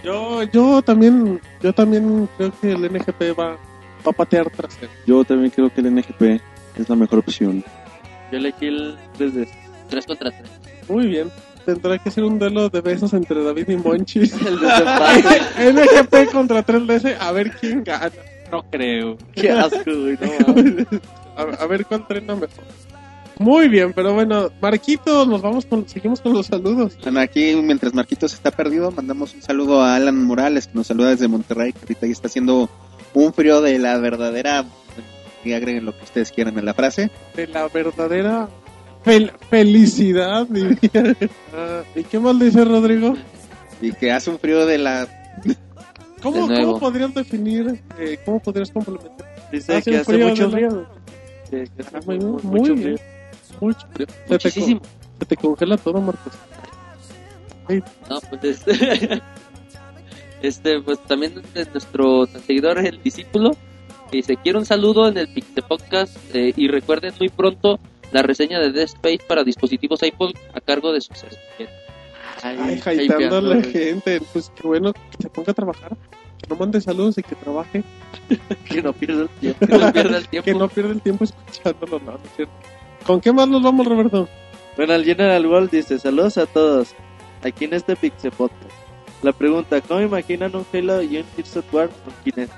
[0.05, 4.93] Yo, yo también, yo también creo que el NGP va, va a patear trasero.
[5.07, 6.41] Yo también creo que el NGP
[6.77, 7.65] es la mejor opción.
[8.31, 9.49] Yo elegí el 3D.
[9.89, 10.43] 3 contra 3.
[10.91, 11.31] Muy bien.
[11.65, 14.35] Tendrá que ser un duelo de besos entre David y Monchis.
[14.47, 15.41] El desempate.
[15.73, 18.13] NGP contra 3DS, a ver quién gana.
[18.53, 19.17] No creo.
[19.35, 20.19] Qué asco, güey.
[20.21, 21.01] No.
[21.35, 22.65] A, a ver cuál trena mejor.
[23.39, 26.97] Muy bien, pero bueno, Marquito, nos vamos con, seguimos con los saludos.
[27.03, 31.11] Bueno, aquí mientras Marquitos está perdido, mandamos un saludo a Alan Morales, que nos saluda
[31.11, 32.71] desde Monterrey, que ahorita ya está haciendo
[33.15, 34.65] un frío de la verdadera...
[35.45, 37.09] Y agreguen lo que ustedes quieran en la frase.
[37.37, 38.49] De la verdadera
[39.05, 40.49] fel- felicidad.
[41.55, 43.15] Ah, ¿Y qué más dice Rodrigo?
[43.81, 45.07] Y que hace un frío de la...
[46.23, 46.63] ¿Cómo, De.
[46.65, 49.13] ¿cómo podrías definir, eh, cómo podrías complementar?
[49.53, 50.87] Dice Hace que hace frío mucho de frío.
[51.49, 52.99] Que- que hace Ah, muy, mu- muy mucho bien.
[53.61, 54.07] Mucho frío.
[54.07, 54.81] Se te, Muchísimo.
[55.19, 56.33] se te congela todo, Marcos.
[58.09, 59.23] No, pues este,
[60.43, 63.53] este, pues también de nuestro seguidor, el discípulo,
[64.11, 67.81] que dice, quiero un saludo en el Pixel Podcast eh, y recuerden muy pronto
[68.13, 71.69] la reseña de Dead Space para dispositivos Apple a cargo de su servicio.
[72.43, 74.21] Ay, Ay, a la gente.
[74.33, 75.97] Pues qué bueno que se ponga a trabajar.
[76.39, 77.83] Que no mande saludos y que trabaje.
[78.69, 79.67] Que no pierda el tiempo.
[79.67, 80.45] Que no pierda el tiempo.
[80.45, 82.55] Que no pierda el tiempo escuchándolo, no, no es cierto.
[83.07, 84.29] ¿Con qué más nos vamos, Roberto?
[84.77, 86.95] Bueno, el General World dice, saludos a todos,
[87.43, 88.73] aquí en este Pixel Podcast.
[89.23, 92.53] La pregunta, ¿cómo imaginan un Halo y un Gears of War con Kinect?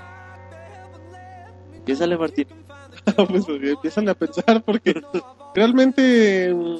[1.85, 2.47] ¿Qué sale Martín?
[3.27, 4.99] pues eh, empiezan a pensar porque
[5.53, 6.77] realmente mm,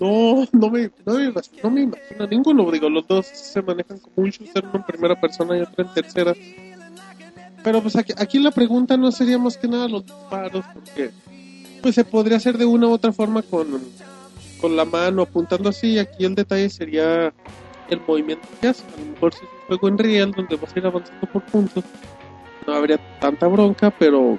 [0.00, 1.32] no, no, me, no, me,
[1.62, 2.70] no me imagino ninguno.
[2.70, 5.94] Digo, los dos se manejan como un shooter, uno en primera persona y otro en
[5.94, 6.34] tercera.
[7.62, 11.10] Pero pues aquí, aquí la pregunta no sería más que nada los disparos, porque
[11.84, 13.66] pues se podría hacer de una u otra forma con,
[14.58, 15.98] con la mano, apuntando así.
[15.98, 17.30] Aquí el detalle sería
[17.90, 18.84] el movimiento que hace.
[18.96, 21.42] A lo mejor si es un juego en real donde vas a ir avanzando por
[21.42, 21.84] puntos,
[22.66, 24.38] no habría tanta bronca, pero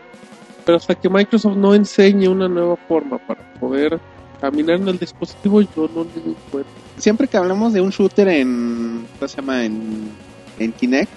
[0.66, 4.00] pero hasta que Microsoft no enseñe una nueva forma para poder
[4.42, 6.70] caminar en el dispositivo, yo no le doy cuenta.
[6.98, 9.06] Siempre que hablamos de un shooter en...
[9.20, 9.64] ¿Cómo se llama?
[9.64, 10.10] En,
[10.58, 11.12] en Kinect.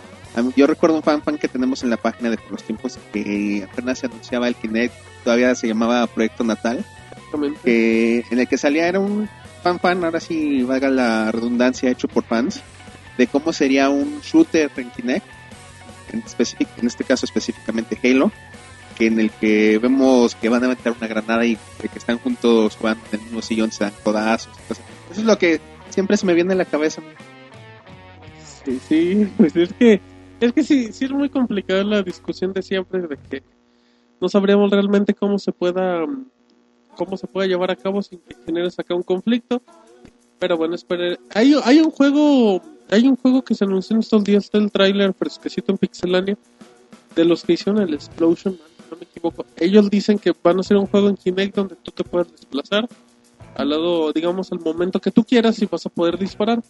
[0.56, 3.66] Yo recuerdo un fan fan que tenemos en la página de por los tiempos que
[3.72, 4.92] apenas se anunciaba el Kinect,
[5.24, 6.84] todavía se llamaba Proyecto Natal.
[7.62, 9.28] Que en el que salía era un
[9.62, 12.62] fan fan, ahora sí valga la redundancia, hecho por fans,
[13.18, 15.26] de cómo sería un shooter en Kinect,
[16.12, 16.24] en,
[16.78, 18.32] en este caso específicamente Halo,
[18.96, 22.76] que en el que vemos que van a meter una granada y que están juntos
[22.76, 24.56] jugando en el mismo sillón, se dan codazos.
[24.66, 24.84] cosas.
[25.10, 27.02] Eso es lo que siempre se me viene a la cabeza.
[28.64, 30.00] Sí, sí, pues es que,
[30.40, 33.42] es que sí, sí es muy complicada la discusión de siempre de que
[34.20, 36.04] no sabríamos realmente cómo se pueda,
[36.96, 39.62] cómo se pueda llevar a cabo sin que genere acá un conflicto.
[40.38, 41.18] Pero bueno, esperen.
[41.34, 44.70] Hay, hay un juego, hay un juego que se anunció en estos días, está el
[44.70, 46.38] tráiler fresquecito en Pixelania,
[47.14, 49.44] de los que hicieron el Explosion, Man, no me equivoco.
[49.56, 52.88] Ellos dicen que van a hacer un juego en Kinect donde tú te puedas desplazar
[53.58, 56.62] al lado, digamos, al momento que tú quieras y vas a poder disparar.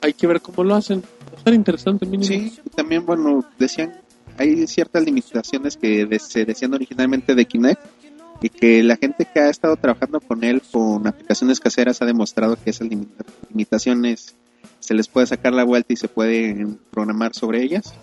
[0.00, 1.02] Hay que ver cómo lo hacen.
[1.28, 2.24] Va a estar interesante, mínimo.
[2.24, 3.92] Sí, también, bueno, decían,
[4.38, 7.80] hay ciertas limitaciones que de- se decían originalmente de Kinect
[8.40, 12.56] y que la gente que ha estado trabajando con él con aplicaciones caseras ha demostrado
[12.62, 14.34] que esas limita- limitaciones
[14.80, 17.94] se les puede sacar la vuelta y se puede programar sobre ellas.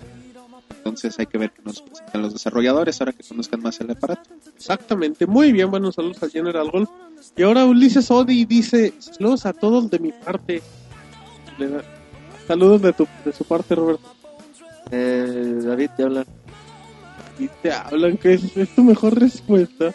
[0.78, 4.30] Entonces hay que ver que nos presentan los desarrolladores ahora que conozcan más el aparato.
[4.56, 6.90] Exactamente, muy bien, buenos saludos a General Golf.
[7.36, 10.62] Y ahora Ulises Odi dice, saludos a todos de mi parte.
[12.48, 14.02] Saludos de, tu, de su parte, Roberto.
[14.92, 16.26] Eh, David, te hablan.
[17.38, 19.92] Y te hablan que es, es tu mejor respuesta.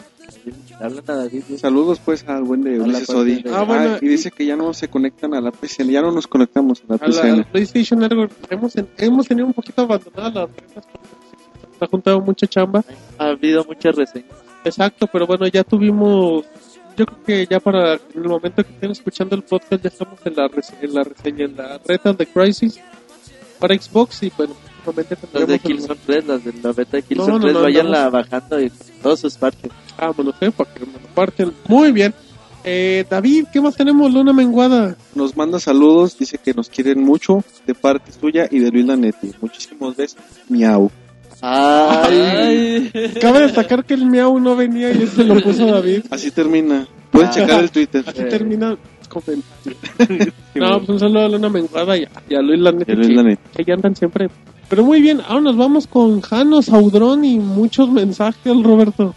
[0.81, 1.43] Hablan a David.
[1.47, 1.59] ¿sí?
[1.59, 3.43] Saludos pues al buen de Ulises parte Odi.
[3.43, 6.11] de- Ah, bueno, y dice que ya no se conectan a la PCN, ya no
[6.11, 7.45] nos conectamos a la A la, PCN.
[7.45, 10.35] PlayStation Network hemos, hemos tenido un poquito abandonadas
[10.75, 10.85] las
[11.79, 12.85] se ha juntado mucha chamba.
[13.19, 14.31] Ha habido muchas reseñas.
[14.65, 16.45] Exacto, pero bueno, ya tuvimos.
[16.97, 20.19] Yo creo que ya para en el momento que estén escuchando el podcast, ya estamos
[20.25, 22.81] en la, rese- en la reseña, en la reta de Crisis
[23.59, 24.23] para Xbox.
[24.23, 24.55] Y bueno,
[24.85, 27.63] próximamente Las de Killzone 3, las de la beta de No, Killzone no, 3, no,
[27.63, 29.71] vayanla andamos- bajando y todos sus parches.
[29.99, 31.53] Ah, bueno, sé, para que me lo parten.
[31.69, 32.13] Muy bien.
[32.67, 34.13] Eh, David, ¿qué más tenemos?
[34.13, 34.97] Luna Menguada.
[35.15, 39.33] Nos manda saludos, dice que nos quieren mucho de parte suya y de Luis Lanetti.
[39.41, 40.19] Muchísimos besos.
[40.49, 40.91] Miau.
[41.43, 42.91] Ay,
[43.21, 46.05] Cabe destacar que el miau no venía y ese lo puso David.
[46.11, 46.87] Así termina.
[47.11, 47.33] Pueden Ah.
[47.33, 48.03] checar el Twitter.
[48.07, 48.25] Así Eh.
[48.25, 48.77] termina.
[49.09, 49.77] comentario.
[50.57, 52.85] no, pues un saludo a Luna Menguada y a, y a Luis Lanetti.
[52.97, 53.43] Que- Lanetti.
[53.57, 54.29] que ya andan siempre.
[54.75, 59.15] Pero muy bien, ahora nos vamos con Jano Saudrón y muchos mensajes, Roberto.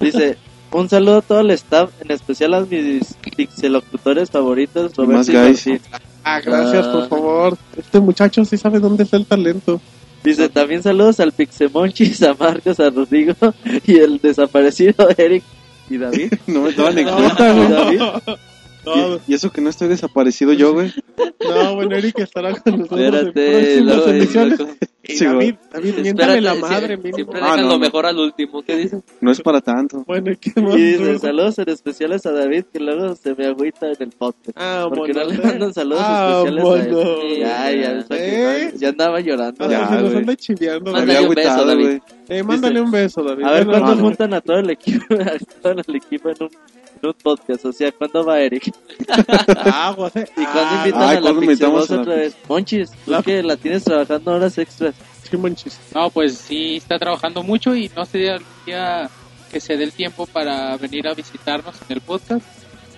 [0.00, 0.38] dice,
[0.72, 5.32] un saludo a todo el staff, en especial a mis pixelocutores favoritos, Roberto más y.
[5.34, 5.80] Martín.
[6.24, 6.92] Ah, gracias, Ah.
[6.92, 7.58] por favor.
[7.76, 9.78] Este muchacho sí sabe dónde está el talento.
[10.24, 13.34] Dice, también saludos al Pixemonchis, a Marcos, a Rodrigo
[13.86, 15.44] y el desaparecido Eric
[15.90, 16.32] ¿Y David?
[16.46, 17.68] No me toman en cuenta, ¿Y güey.
[17.68, 18.00] David?
[18.86, 20.92] No, Y, y eso que no estoy desaparecido yo, güey.
[21.46, 24.10] no, bueno, Eric estará con nosotros en Espérate, loco.
[24.14, 25.54] Y Sí, David.
[25.72, 27.16] David, miéntale la madre, mínimo.
[27.16, 27.78] Siempre Ah, dejan no, lo no.
[27.78, 28.62] mejor al último.
[28.62, 29.02] ¿Qué dices?
[29.20, 30.02] No es para tanto.
[30.06, 30.76] Bueno, ¿y qué más?
[30.76, 34.56] Y dice, saludos en especiales a David, que luego se me agüita en el podcast.
[34.56, 37.20] Ah, Porque no le mandan saludos Ah, especiales a mono.
[37.22, 37.38] él.
[37.38, 38.70] Ya, ya, eso ¿Eh?
[38.72, 39.64] que- ya andaba llorando.
[39.64, 40.02] Ah, Ya, se
[40.80, 42.00] nos anda agüitado, David.
[42.28, 43.44] Eh, mándale un beso, David.
[43.44, 46.50] A ver, ¿cuándo no, juntan a todo el equipo, a todo el equipo en un,
[47.02, 47.64] en un podcast?
[47.66, 48.72] O sea, ¿cuándo va Eric?
[49.72, 50.26] Aguas, eh.
[50.36, 52.36] ¿Y cuándo Ah, invitan ay, a la ¿cuándo Pixel invitamos Boss a la otra vez?
[52.48, 54.94] Monchis, tú La- que la tienes trabajando horas extras.
[55.28, 55.78] sí, manches.
[55.94, 59.10] No, pues sí, está trabajando mucho y no sé algún día
[59.52, 62.44] que se dé el tiempo para venir a visitarnos en el podcast.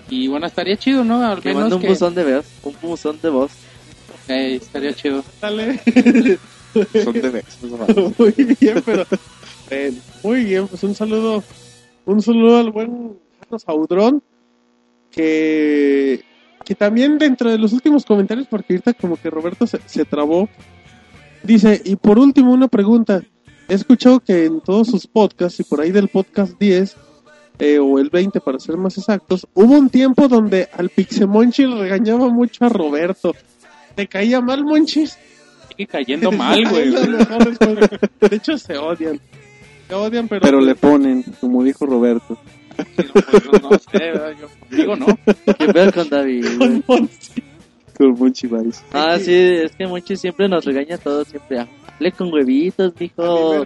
[0.08, 1.20] Y bueno, estaría chido, ¿no?
[1.26, 3.50] Al Que menos manda un que buzón de voz, un buzón de voz.
[4.28, 5.24] eh, estaría chido.
[5.40, 5.80] Dale.
[6.84, 8.14] Son de güey.
[8.18, 9.04] muy bien, pero.
[9.70, 9.92] eh,
[10.22, 11.42] muy bien, pues un saludo.
[12.04, 13.18] Un saludo al buen
[13.58, 14.22] Saudrón.
[15.10, 16.22] Que.
[16.64, 20.48] Que también dentro de los últimos comentarios, porque ahorita como que Roberto se, se trabó.
[21.42, 23.22] Dice, y por último una pregunta.
[23.68, 26.96] He escuchado que en todos sus podcasts, y por ahí del podcast 10,
[27.58, 32.28] eh, o el 20 para ser más exactos, hubo un tiempo donde al Pixemonchi regañaba
[32.28, 33.34] mucho a Roberto.
[33.94, 35.18] ¿Te caía mal, Monchis?
[35.76, 36.90] Sigue cayendo mal, güey.
[38.20, 39.20] De hecho, se odian.
[39.88, 40.40] Se odian, pero.
[40.42, 42.38] Pero le ponen, como dijo Roberto.
[43.52, 44.32] No, no sé, ¿verdad?
[44.40, 45.06] yo digo no.
[45.58, 46.46] ¿Qué pedo con David?
[46.58, 46.82] güey?
[47.96, 48.82] Con Monchi Vice.
[48.92, 51.60] Ah, sí, es que Monchis siempre nos regaña a todos, siempre.
[51.60, 53.64] Hable con huevitos, mijo.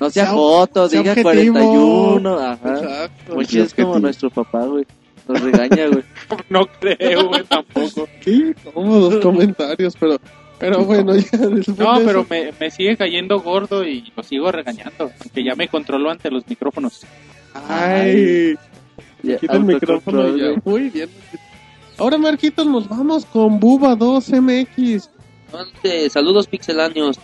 [0.00, 1.54] No sea Sea- joto, sea diga objetivo.
[1.54, 2.38] 41.
[2.38, 2.74] Ajá.
[2.78, 3.34] Exacto.
[3.34, 4.86] Monchis es como nuestro papá, güey.
[5.28, 6.04] Nos regaña, güey.
[6.48, 8.08] No creo, güey, tampoco.
[8.24, 10.16] Sí, cómodos comentarios, pero.
[10.58, 15.10] Pero bueno, ya después No, pero me, me sigue cayendo gordo y lo sigo regañando.
[15.20, 17.04] Aunque ya me controló ante los micrófonos.
[17.68, 18.56] Ay.
[19.22, 20.60] Ya, Quita el micrófono ya.
[20.64, 21.08] Muy bien.
[21.98, 25.08] Ahora, Marquitos, nos vamos con Buba 2MX.
[25.46, 27.18] Entonces, saludos pixeláneos.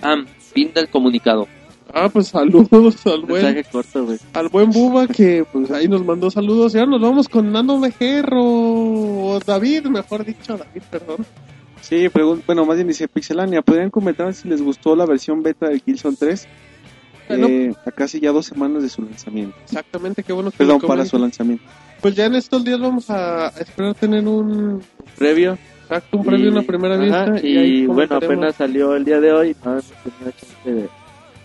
[0.00, 1.48] Ah, fin del comunicado.
[1.94, 4.18] Ah, pues saludos al buen, Mensaje corto, güey.
[4.32, 6.74] al buen Buba que pues ahí nos mandó saludos.
[6.74, 8.40] Y ahora nos vamos con Nano Mejerro.
[8.42, 11.26] O David, mejor dicho, David, perdón.
[11.82, 12.08] Sí,
[12.46, 16.16] bueno, más bien dice Pixelania, ¿podrían comentar si les gustó la versión beta del Killzone
[16.18, 16.48] 3?
[17.28, 17.46] Bueno.
[17.48, 19.56] Eh, a casi ya dos semanas de su lanzamiento.
[19.64, 21.64] Exactamente, qué bueno que Perdón, para su lanzamiento.
[22.00, 24.80] Pues ya en estos días vamos a esperar tener un
[25.18, 25.58] Previo.
[25.82, 27.46] exacto, un previo, Y- una primera ajá, vista.
[27.46, 29.56] Y, ahí bueno, apenas salió el día de hoy.
[29.64, 30.88] No hemos tenido chance de,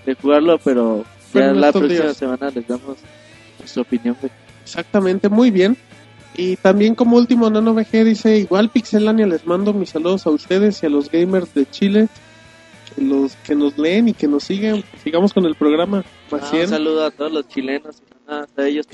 [0.05, 1.03] de jugarlo, pero
[1.33, 2.17] Pero ya en la próxima días.
[2.17, 2.97] semana les damos
[3.59, 4.17] nuestra opinión.
[4.63, 5.77] Exactamente, muy bien.
[6.37, 10.81] Y también como último, Nano VG dice, igual Pixelania les mando mis saludos a ustedes
[10.83, 12.07] y a los gamers de Chile,
[12.95, 14.83] que los que nos leen y que nos siguen.
[15.03, 16.05] Sigamos con el programa.
[16.31, 18.85] Ah, un saludo a todos los chilenos a ellos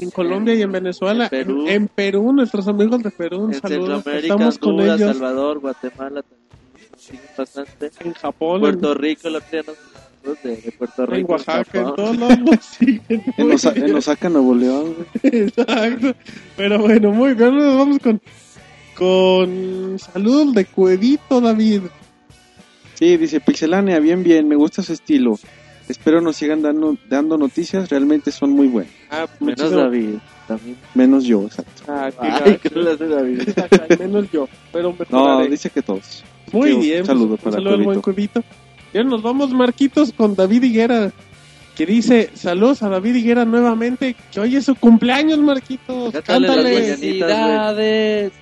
[0.00, 1.24] en Colombia y en Venezuela.
[1.24, 1.64] En Perú.
[1.68, 4.02] En Perú, nuestros amigos de Perú, un En saludo.
[4.06, 5.16] Estamos con Honduras, ellos.
[5.16, 6.40] Salvador, Guatemala también
[7.36, 7.90] bastante.
[8.00, 9.74] En Japón, Puerto Rico, el otro
[10.42, 11.32] de, de Puerto en, en Rico.
[11.32, 13.22] Oaxaca, en todos lados nos siguen.
[13.36, 13.88] En, Osa- bien.
[13.88, 15.42] en Osaka, Nuevo León, güey.
[15.42, 16.14] Exacto.
[16.56, 17.56] Pero bueno, muy bien.
[17.56, 18.20] Nos vamos con,
[18.96, 21.82] con saludos de Cuevito, David.
[22.94, 25.38] Sí, dice Pixelania, bien, bien, me gusta su estilo.
[25.88, 28.92] Espero nos sigan dando, dando noticias, realmente son muy buenas.
[29.10, 30.14] Ah, Menos muchísimo- David.
[30.46, 30.76] También.
[30.94, 31.82] Menos yo, exacto.
[31.88, 32.10] Ah.
[33.98, 36.24] Menos yo, pero No, dice que todos.
[36.52, 37.06] Muy Sí, un bien.
[37.06, 38.42] saludo pues, un para saludo al buen Cuevito.
[38.92, 41.12] Y ahora nos vamos, Marquitos, con David Higuera.
[41.76, 46.12] Que dice, saludos a David Higuera nuevamente, que hoy es su cumpleaños, Marquitos.
[46.12, 46.72] Cántale las Cántale.
[46.74, 46.98] mañanitas.
[47.00, 48.32] Felicidades.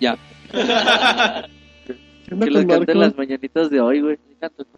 [0.00, 0.18] Ya.
[2.26, 3.00] ¿Qué onda Que les canten Marco?
[3.00, 4.18] las mañanitas de hoy, güey.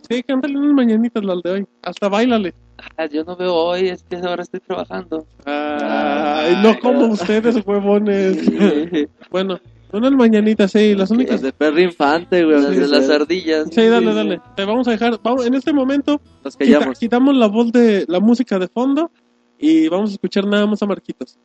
[0.09, 1.67] Sí, cántale unas mañanitas las de hoy.
[1.83, 2.55] Hasta bailale.
[2.97, 5.27] Ah, yo no veo hoy, es que ahora estoy trabajando.
[5.45, 8.39] Ay, no como ustedes, huevones.
[9.31, 9.59] bueno,
[9.93, 11.41] unas mañanitas, sí, las Las únicas.
[11.43, 12.61] de perro infante, güey.
[12.61, 13.69] Las de las ardillas.
[13.71, 14.41] Sí, dale, dale.
[14.57, 15.21] Te vamos a dejar.
[15.23, 19.11] Vamos, en este momento, Nos quita- quitamos la voz de la música de fondo
[19.59, 21.39] y vamos a escuchar nada más a Marquitos.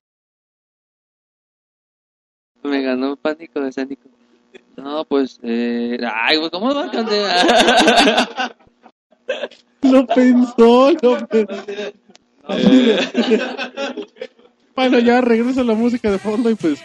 [2.64, 4.10] Me ganó pánico escénico.
[4.78, 5.98] No, pues, eh...
[6.14, 8.56] Ay, güey, ¿cómo va a cantar?
[9.84, 11.64] Lo pensó, lo pensó.
[14.76, 16.80] bueno, ya regresa la música de fondo y pues.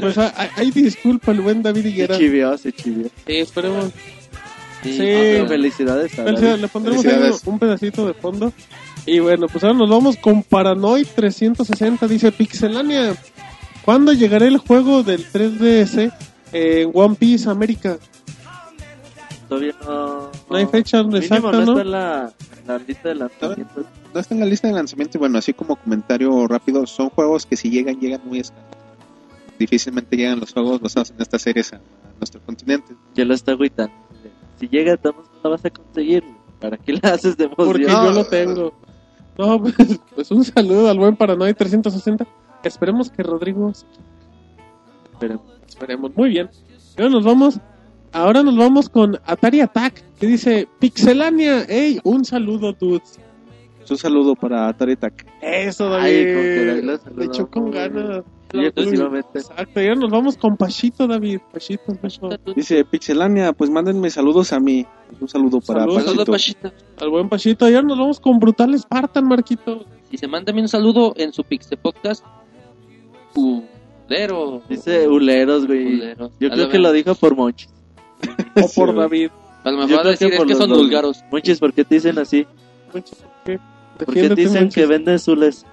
[0.00, 2.18] Pues ah, ah, ahí disculpa el buen David Se Higuera.
[2.18, 3.06] chivió, se chivió.
[3.26, 3.92] Sí, esperemos.
[4.82, 4.92] Sí.
[4.92, 5.46] Sí.
[5.48, 6.60] Felicidades a Felicidades.
[6.60, 7.46] Le pondremos ahí Felicidades.
[7.46, 8.52] un pedacito de fondo.
[9.06, 12.06] Y bueno, pues ahora nos vamos con Paranoid 360.
[12.06, 13.14] Dice Pixelania.
[13.84, 16.12] ¿Cuándo llegará el juego del 3DS
[16.52, 17.98] en One Piece América?
[19.48, 20.30] todavía no...
[20.48, 21.78] No hay fecha exacta, no ¿no?
[21.78, 23.86] está en la, lista de lanzamientos.
[24.14, 27.46] No está en la lista de lanzamiento y bueno, así como comentario rápido, son juegos
[27.46, 28.64] que si llegan, llegan muy escasos.
[29.58, 31.80] Difícilmente llegan los juegos basados en estas series a, a
[32.18, 32.94] nuestro continente.
[33.14, 33.94] Ya lo está agüitando.
[34.58, 36.24] Si llega, estamos, no la vas a conseguir.
[36.60, 37.66] ¿Para qué la haces de emoción?
[37.68, 38.72] Porque yo lo tengo.
[39.38, 39.74] No, pues,
[40.14, 42.26] pues un saludo al buen Paranoid 360.
[42.64, 43.72] Esperemos que Rodrigo...
[45.12, 45.42] Esperemos.
[45.66, 46.16] Esperemos.
[46.16, 46.50] Muy bien.
[46.96, 47.60] Ahora nos vamos...
[48.10, 51.64] Ahora nos vamos con Atari Attack, que dice Pixelania.
[51.64, 53.20] Ey, un saludo, dudes.
[53.88, 55.26] Un saludo para Atari Attack.
[55.42, 56.34] Eso, Ay, David.
[56.34, 57.22] con que lo Le saludó.
[57.24, 58.24] echó con ganas.
[58.50, 58.58] Sí.
[59.34, 61.40] Exacto, y ahora nos vamos con Pachito, David.
[61.52, 62.30] Pachito, Pacho.
[62.56, 64.86] Dice Pixelania, pues mándenme saludos a mí.
[65.20, 65.96] Un saludo para Saludos.
[65.96, 66.10] Pachito.
[66.10, 66.72] Saludos, Pachita.
[67.04, 67.68] Al buen Pachito.
[67.68, 69.84] Y ahora nos vamos con Brutal Spartan, Marquito.
[70.10, 72.24] Y se mándame un saludo en su Pixel Podcast.
[73.34, 74.62] Culero.
[74.68, 75.84] Dice Uleros, güey.
[75.84, 76.32] Culeros.
[76.40, 77.68] Yo A creo que lo dijo por Monchis.
[78.56, 79.30] O por David.
[79.64, 81.22] A lo mejor va a decir es por que son vulgaros.
[81.30, 82.46] Monchis, ¿por qué te dicen así?
[82.92, 83.58] Monchis, ¿por qué?
[83.58, 84.74] ¿Por qué Defiéndete, dicen Monchis.
[84.74, 85.66] que venden Zules?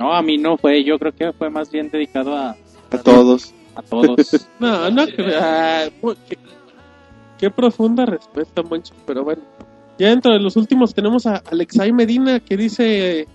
[0.00, 0.82] No, a mí no fue.
[0.82, 2.56] Yo creo que fue más bien dedicado a,
[2.90, 3.52] A todos.
[3.76, 4.48] a todos.
[4.58, 5.38] No, no creo.
[5.40, 5.84] Ah,
[6.26, 6.38] qué,
[7.38, 8.94] qué profunda respuesta, Monchis.
[9.06, 9.42] Pero bueno.
[9.98, 13.28] Ya dentro de los últimos tenemos a Alexay Medina que dice: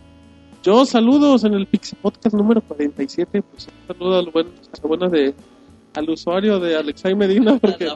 [0.64, 3.44] Yo saludos en el Pixel Podcast número 47.
[3.44, 5.36] Pues un saludo al, buen, a la buena de,
[5.94, 7.58] al usuario de Alexay Medina.
[7.62, 7.88] Porque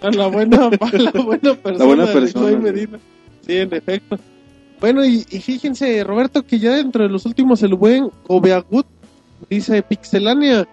[0.00, 1.84] a la buena, a la buena persona.
[1.84, 2.56] buena de persona, Alexay sí.
[2.60, 2.98] Medina.
[3.40, 4.18] Sí, en efecto.
[4.84, 8.84] Bueno, y, y fíjense, Roberto, que ya dentro de los últimos, el buen Obeagut
[9.48, 10.68] dice: Pixelania,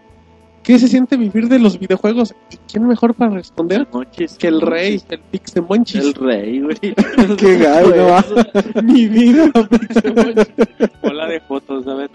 [0.63, 2.35] ¿qué se siente vivir de los videojuegos?
[2.51, 4.33] ¿Y quién mejor para responder Monchis.
[4.33, 6.03] que el rey, el Pixemonchis?
[6.03, 6.77] El rey, güey.
[7.37, 8.83] Qué gallo, ¿no?
[8.83, 10.55] Mi vida, Pixemonchis.
[11.01, 12.11] Bola de fotos, a ver.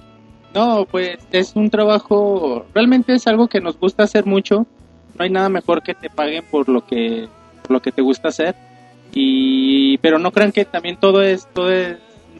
[0.54, 4.66] No, pues es un trabajo, realmente es algo que nos gusta hacer mucho.
[5.16, 7.26] No hay nada mejor que te paguen por lo que,
[7.62, 8.54] por lo que te gusta hacer.
[9.14, 11.96] Y, pero no crean que también todo es, todo es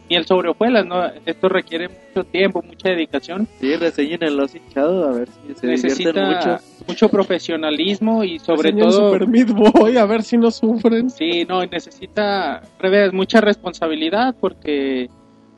[0.09, 1.05] miel sobre hojuelas, ¿no?
[1.25, 3.49] Esto requiere mucho tiempo, mucha dedicación.
[3.61, 6.59] Sí, reseñen el los hinchado a ver si se Necesita mucho.
[6.87, 7.09] mucho.
[7.09, 9.13] profesionalismo y sobre Enseña el todo...
[9.13, 11.11] Super Meat Boy, a ver si no sufren.
[11.11, 15.11] Sí, no, necesita, revés, mucha responsabilidad porque,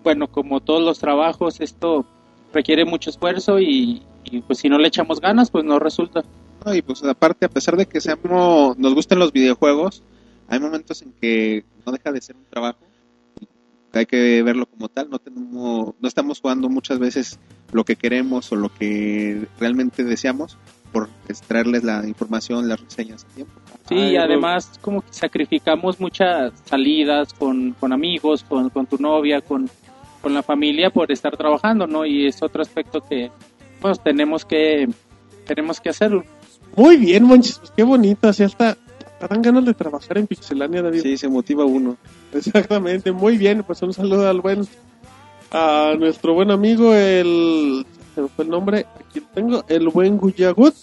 [0.03, 2.07] bueno, como todos los trabajos, esto
[2.53, 6.25] requiere mucho esfuerzo y, y, pues si no le echamos ganas, pues no resulta.
[6.65, 10.03] No, y pues aparte, a pesar de que seamos, nos gusten los videojuegos,
[10.49, 12.79] hay momentos en que no deja de ser un trabajo.
[13.93, 15.11] Hay que verlo como tal.
[15.11, 17.39] No tenemos, no estamos jugando muchas veces
[17.73, 20.59] lo que queremos o lo que realmente deseamos
[20.93, 23.53] por extraerles la información, las reseñas a tiempo.
[23.89, 24.23] Sí, Ay, y no.
[24.23, 29.69] además como que sacrificamos muchas salidas con, con amigos, con, con tu novia, con,
[30.23, 32.07] con la familia por estar trabajando, ¿no?
[32.07, 33.31] Y es otro aspecto que
[33.81, 34.89] pues tenemos que
[35.47, 36.25] tenemos que hacerlo.
[36.77, 38.29] Muy bien, Monchis, pues qué bonito.
[38.29, 38.77] Así hasta
[39.27, 41.03] dan ganas de trabajar en Pixelania, David.
[41.03, 41.97] Sí, se motiva uno.
[42.33, 43.65] Exactamente, muy bien.
[43.65, 44.67] Pues un saludo al buen,
[45.51, 47.85] a nuestro buen amigo, el.
[48.15, 50.75] Se me fue el nombre, aquí lo tengo, el buen Guyagut.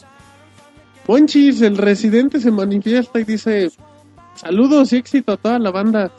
[1.07, 3.72] Monchis, el residente, se manifiesta y dice:
[4.36, 6.12] Saludos y éxito a toda la banda.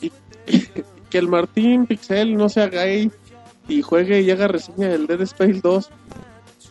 [0.00, 0.10] Y,
[1.10, 3.10] que el Martín Pixel no sea gay
[3.68, 5.90] y juegue y haga reseña del Dead Space 2.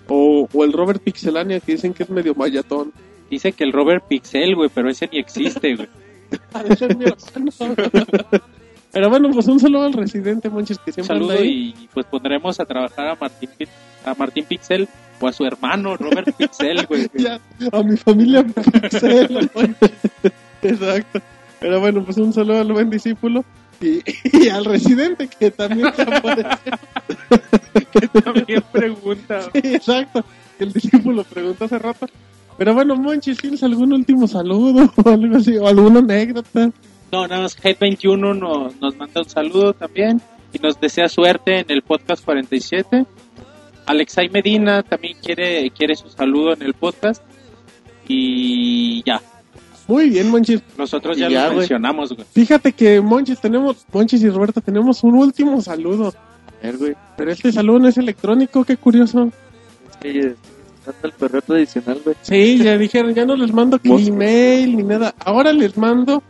[0.10, 2.94] O, o el Robert Pixelania, que dicen que es medio mayatón.
[3.30, 5.90] Dice que el Robert Pixel, güey, pero ese ni existe, güey.
[6.54, 7.76] Hermano.
[8.92, 11.76] Pero bueno, pues un saludo al residente, Monchis, que siempre saludo ahí.
[11.78, 13.50] y pues pondremos a trabajar a Martín,
[14.06, 14.88] a Martín Pixel
[15.20, 17.08] o a su hermano Robert Pixel, güey.
[17.14, 17.40] Ya,
[17.72, 19.50] a mi familia Pixel.
[20.64, 21.22] Exacto.
[21.60, 23.44] Pero bueno, pues un saludo al buen discípulo
[23.82, 24.02] y,
[24.34, 26.58] y al residente que también te apareció.
[28.24, 29.42] También pregunta.
[29.54, 30.24] Sí, exacto.
[30.60, 32.08] El discípulo preguntó hace rato.
[32.58, 35.58] Pero bueno, Monchis, ¿tienes algún último saludo o algo así?
[35.58, 36.72] ¿O alguna anécdota?
[37.12, 40.22] No, nada más Head21 nos, nos manda un saludo también
[40.52, 43.06] y nos desea suerte en el podcast 47.
[43.86, 47.24] Alexay Medina también quiere, quiere su saludo en el podcast.
[48.10, 49.22] Y ya,
[49.88, 50.62] Muy bien, Monchis.
[50.78, 52.26] nosotros ya, ya, lo mencionamos, güey.
[52.32, 56.14] Fíjate que Monchis tenemos, Monchis y Roberto tenemos un último saludo.
[56.62, 56.96] A ver, güey.
[57.18, 59.32] Pero este saludo no es electrónico, qué curioso.
[60.02, 60.22] Sí,
[61.04, 62.16] el correo tradicional, güey.
[62.22, 65.14] Sí, ya dijeron, ya no les mando que email ni nada.
[65.20, 66.22] Ahora les mando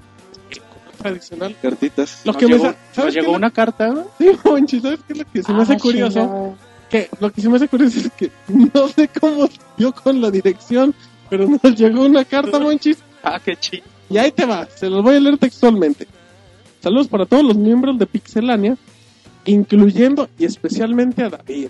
[0.52, 1.56] el correo tradicional.
[1.62, 2.22] Cartitas.
[2.26, 4.06] Lo Nos que llegó, sa- nos ¿sabes qué llegó lo- una carta, güey.
[4.18, 6.20] Sí, Monchis, ¿sabes qué es lo que se me hace Ah, curioso?
[6.22, 6.56] chingada.
[6.90, 10.32] Que lo que se me hace curioso es que no sé cómo dio con la
[10.32, 10.94] dirección,
[11.30, 13.84] pero nos llegó una carta, Monchis, Ah, qué chido.
[14.10, 16.08] y ahí te va, se los voy a leer textualmente.
[16.82, 18.78] Saludos para todos los miembros de Pixelania,
[19.46, 21.68] incluyendo y especialmente a David.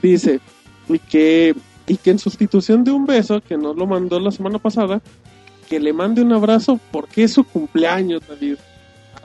[0.00, 0.40] Dice,
[0.88, 1.54] y que,
[1.86, 5.00] y que en sustitución de un beso, que nos lo mandó la semana pasada,
[5.68, 8.56] que le mande un abrazo porque es su cumpleaños, David.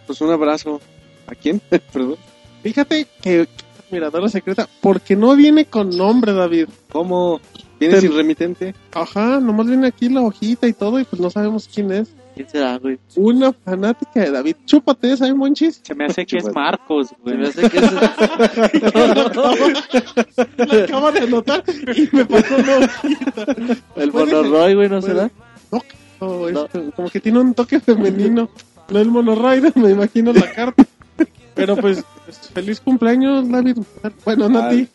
[0.06, 0.80] Pues un abrazo.
[1.28, 1.60] ¿A quién?
[1.70, 2.16] Perdón.
[2.64, 3.48] Fíjate que,
[3.88, 6.68] admiradora secreta, porque no viene con nombre, David.
[6.92, 7.40] ¿Cómo?
[7.80, 8.76] ¿Vienes Ten- sin remitente?
[8.94, 12.10] Ajá, nomás viene aquí la hojita y todo y pues no sabemos quién es.
[12.38, 12.98] ¿Quién será, güey?
[13.16, 14.56] Una fanática de David.
[14.66, 15.82] Chúpate esa, ¿eh, Monchis?
[15.84, 16.54] Se me hace que es.
[16.54, 17.38] Marcos, Se güey.
[17.38, 17.92] me hace que es...
[20.58, 21.64] La acabo de anotar
[21.96, 23.46] y me pasó una hojita.
[23.96, 24.12] el.
[24.12, 25.30] Monoroy, güey, ¿no será?
[25.72, 25.82] No,
[26.22, 26.48] No.
[26.66, 28.50] este, como que tiene un toque femenino.
[28.90, 30.86] No el monorrider, me imagino la carta.
[31.54, 33.78] Pero pues, pues, feliz cumpleaños, David.
[34.24, 34.88] Bueno, no a ti.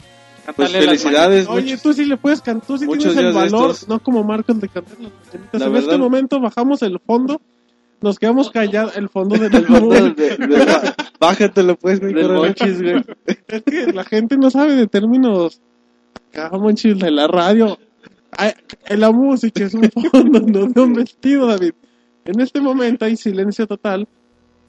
[0.56, 1.46] Pues felicidades.
[1.48, 4.24] Oye, muchos- tú sí le puedes cantar, tú sí tienes el de valor, no como
[4.24, 5.60] Marcos de cantar las mañanitas.
[5.60, 7.40] La En verdad- este momento bajamos el fondo,
[8.00, 10.14] nos quedamos callados, el fondo del El fondo álbum.
[10.14, 12.14] de- de- Ba- Bájatelo, pues, güey.
[12.14, 13.04] Monchis, güey.
[13.46, 15.60] Es que la gente no sabe de términos
[16.32, 17.78] camonchis de la radio.
[18.32, 18.52] Ay,
[18.96, 21.74] la música es un fondo, no de un vestido, David.
[22.24, 24.08] En este momento hay silencio total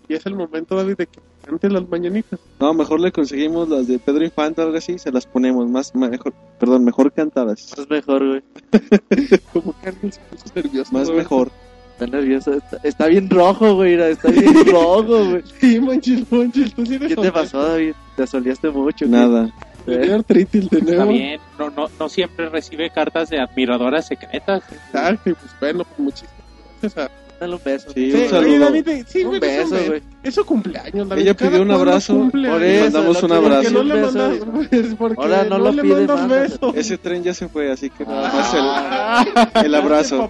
[0.08, 2.40] y es el momento, David, de que cante las mañanitas.
[2.60, 5.94] No, mejor le conseguimos las de Pedro Infante o algo así, se las ponemos más,
[5.96, 7.74] mejor, perdón, mejor cantadas.
[7.78, 8.42] Es mejor, güey.
[9.54, 10.20] Como puso
[10.56, 10.94] nervioso.
[10.94, 11.52] Más mejor.
[11.94, 12.54] Está nervioso.
[12.54, 13.92] Está, está bien rojo, güey.
[13.92, 15.44] mira, Está bien rojo, güey.
[15.60, 17.94] Sí, manchis, manchis, tú sí ¿Qué te pasó, David?
[18.16, 19.06] Te asoleaste mucho.
[19.08, 19.12] güey.
[19.20, 19.54] Nada.
[19.86, 21.12] Dio artritis de Está nuevo.
[21.12, 24.64] bien, no, no, no siempre recibe cartas de admiradoras secretas.
[24.72, 26.34] Exacto, y pues bueno, pues muchísimas
[26.82, 27.23] gracias a...
[27.44, 27.90] Dale un beso.
[27.94, 28.48] Sí, Sí, un saludo.
[28.70, 30.02] oye, David, sí, Un beso, güey.
[30.24, 31.22] Es su cumpleaños, David.
[31.24, 33.72] Ella pidió un abrazo, cumple por eso, mandamos un que- ¿Por qué abrazo.
[33.74, 34.96] no le Un beso, mandas?
[34.98, 36.72] Porque Ahora no no, lo le pide, mandas mándaselo.
[36.72, 36.76] besos.
[36.78, 39.26] Ese tren ya se fue, así que nada Ah.
[39.26, 40.30] más el, el abrazo.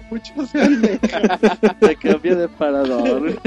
[0.50, 3.40] Se cambio de parador.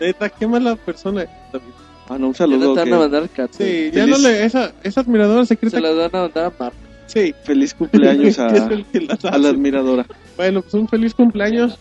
[0.00, 1.26] Neta, qué mala persona.
[1.52, 1.66] David.
[2.08, 2.74] Ah, no, un Ya no saludo.
[2.74, 3.56] te van a mandar cartas.
[3.56, 4.08] Sí, ya Feliz.
[4.22, 4.44] no le.
[4.44, 5.76] Esa, esa admiradora secreta.
[5.76, 6.76] Se las van a mandar a Marta.
[7.06, 7.34] Sí.
[7.44, 10.06] Feliz cumpleaños a, a la admiradora.
[10.36, 11.78] Bueno, pues un feliz cumpleaños.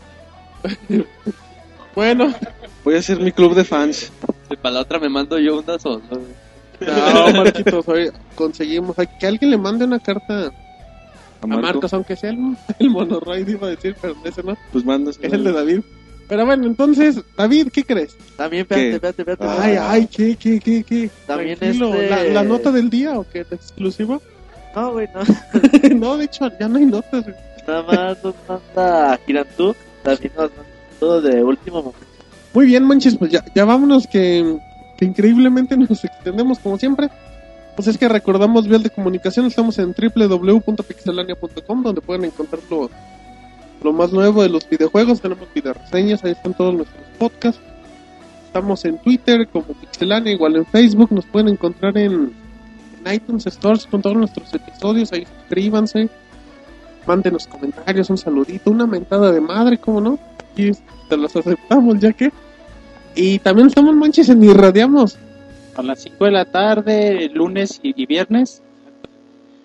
[1.96, 2.34] bueno,
[2.84, 4.12] Voy a hacer mi club de fans.
[4.50, 6.04] Si para la otra me mando yo una sola.
[6.82, 10.52] no, Marquitos, hoy conseguimos ay, que alguien le mande una carta A
[11.42, 11.62] a Marco.
[11.62, 14.58] Marcos, aunque sea el, el monorroid, iba a decir, pero ese no.
[14.72, 15.18] Pues mandas.
[15.22, 15.80] Es el de David.
[16.28, 18.18] Pero bueno, entonces, David, ¿qué crees?
[18.38, 18.96] También, espérate, ¿Qué?
[18.96, 19.62] espérate, espérate.
[19.62, 21.10] Ay, ay, ¿qué, qué, qué, qué?
[21.28, 23.40] También Tranquilo, este- ¿La, la nota del día o qué?
[23.40, 24.22] ¿El exclusivo?
[24.76, 25.96] No, güey, no.
[25.96, 27.24] no, de hecho, ya no hay notas.
[27.24, 27.36] güey.
[27.68, 29.76] Nada más nos manda Girantú.
[31.00, 32.00] Todo de último momento.
[32.54, 34.58] Muy bien, manches, pues ya, vámonos que,
[34.98, 37.10] que increíblemente nos extendemos como siempre.
[37.76, 42.92] Pues es que recordamos Vial de Comunicación, estamos en www.pixelania.com donde pueden encontrar lo,
[43.84, 47.62] lo más nuevo de los videojuegos, tenemos video reseñas, ahí están todos nuestros podcasts.
[48.46, 52.32] Estamos en Twitter como Pixelania, igual en Facebook, nos pueden encontrar en,
[53.04, 56.08] en iTunes Stores con todos nuestros episodios, ahí suscríbanse,
[57.06, 60.20] mándenos comentarios, un saludito, una mentada de madre, ¿cómo no?
[60.56, 60.72] Y
[61.10, 62.32] te los aceptamos ya que...
[63.16, 65.18] Y también estamos manches en Irradiamos.
[65.76, 68.62] A las 5 de la tarde, lunes y, viernes.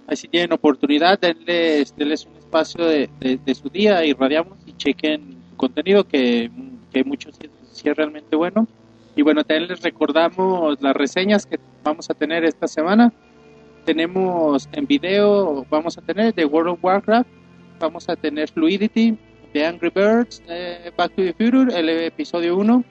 [0.07, 5.57] Así tienen oportunidad, denles, denles un espacio de, de- su día, irradiamos y chequen su
[5.57, 6.51] contenido, que,
[6.93, 8.67] que mucho sí, sí es realmente bueno.
[9.17, 13.13] Y bueno, también les recordamos las reseñas que vamos a tener esta semana.
[13.89, 17.27] Tenemos en video, vamos a tener de World of Warcraft,
[17.81, 19.17] vamos a tener Fluidity,
[19.55, 22.85] de Angry Birds, eh, Back to the Future, el episodio 1.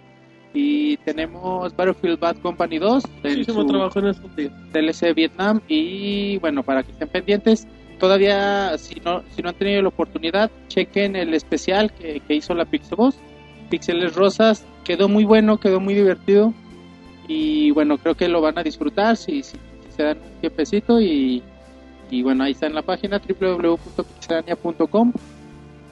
[0.56, 4.52] Y tenemos Battlefield Bad Company 2, en Muchísimo trabajo en estos días.
[4.74, 5.61] DLC Vietnam.
[5.68, 7.68] Y bueno, para que estén pendientes,
[7.99, 12.56] todavía si no, si no han tenido la oportunidad, chequen el especial que, que hizo
[12.56, 13.19] la Pixelboss,
[13.69, 14.65] Pixeles Rosas.
[14.84, 16.56] Quedó muy bueno, quedó muy divertido.
[17.28, 19.57] Y bueno, creo que lo van a disfrutar si, si
[19.98, 21.02] se dan un tiempecito.
[21.02, 21.44] Y,
[22.10, 25.11] y bueno, ahí está en la página www.pixelania.com.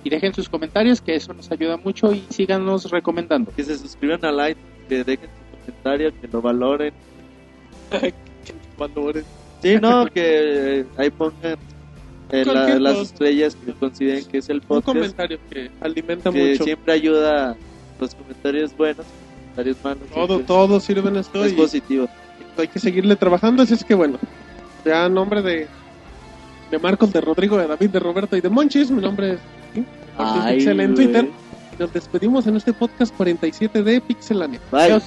[0.03, 2.13] Y dejen sus comentarios, que eso nos ayuda mucho.
[2.13, 3.51] Y síganos recomendando.
[3.55, 6.93] Que se suscriban a like, que dejen su comentario, que lo valoren.
[8.77, 9.25] Valores.
[9.61, 11.57] Sí, no, que ahí pongan
[12.29, 14.97] eh, la- las estrellas que consideren que es el Un podcast.
[14.97, 16.63] comentario que alimenta Que mucho.
[16.65, 17.55] siempre ayuda
[17.99, 19.05] los comentarios buenos,
[19.41, 20.03] comentarios malos.
[20.13, 22.07] Todo, todo sirve en esto es y positivo.
[22.61, 23.63] Hay que seguirle trabajando.
[23.63, 24.17] Así es que bueno,
[24.85, 25.67] ya a nombre de,
[26.71, 29.39] de Marcos, de Rodrigo, de David, de Roberto y de Monchis, mi nombre es
[30.17, 30.95] Ay, Pixel en.
[30.95, 31.29] Twitter.
[31.73, 34.59] Y nos despedimos en este podcast 47 de Pixelania.
[34.71, 34.81] Bye.
[34.83, 35.03] Adiós.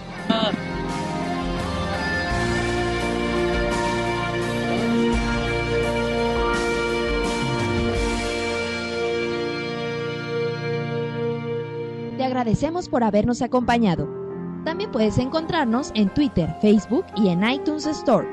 [12.17, 14.18] Te agradecemos por habernos acompañado.
[14.65, 18.29] También puedes encontrarnos en Twitter, Facebook y en iTunes Store.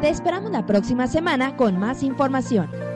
[0.00, 2.91] Te esperamos la próxima semana con más información.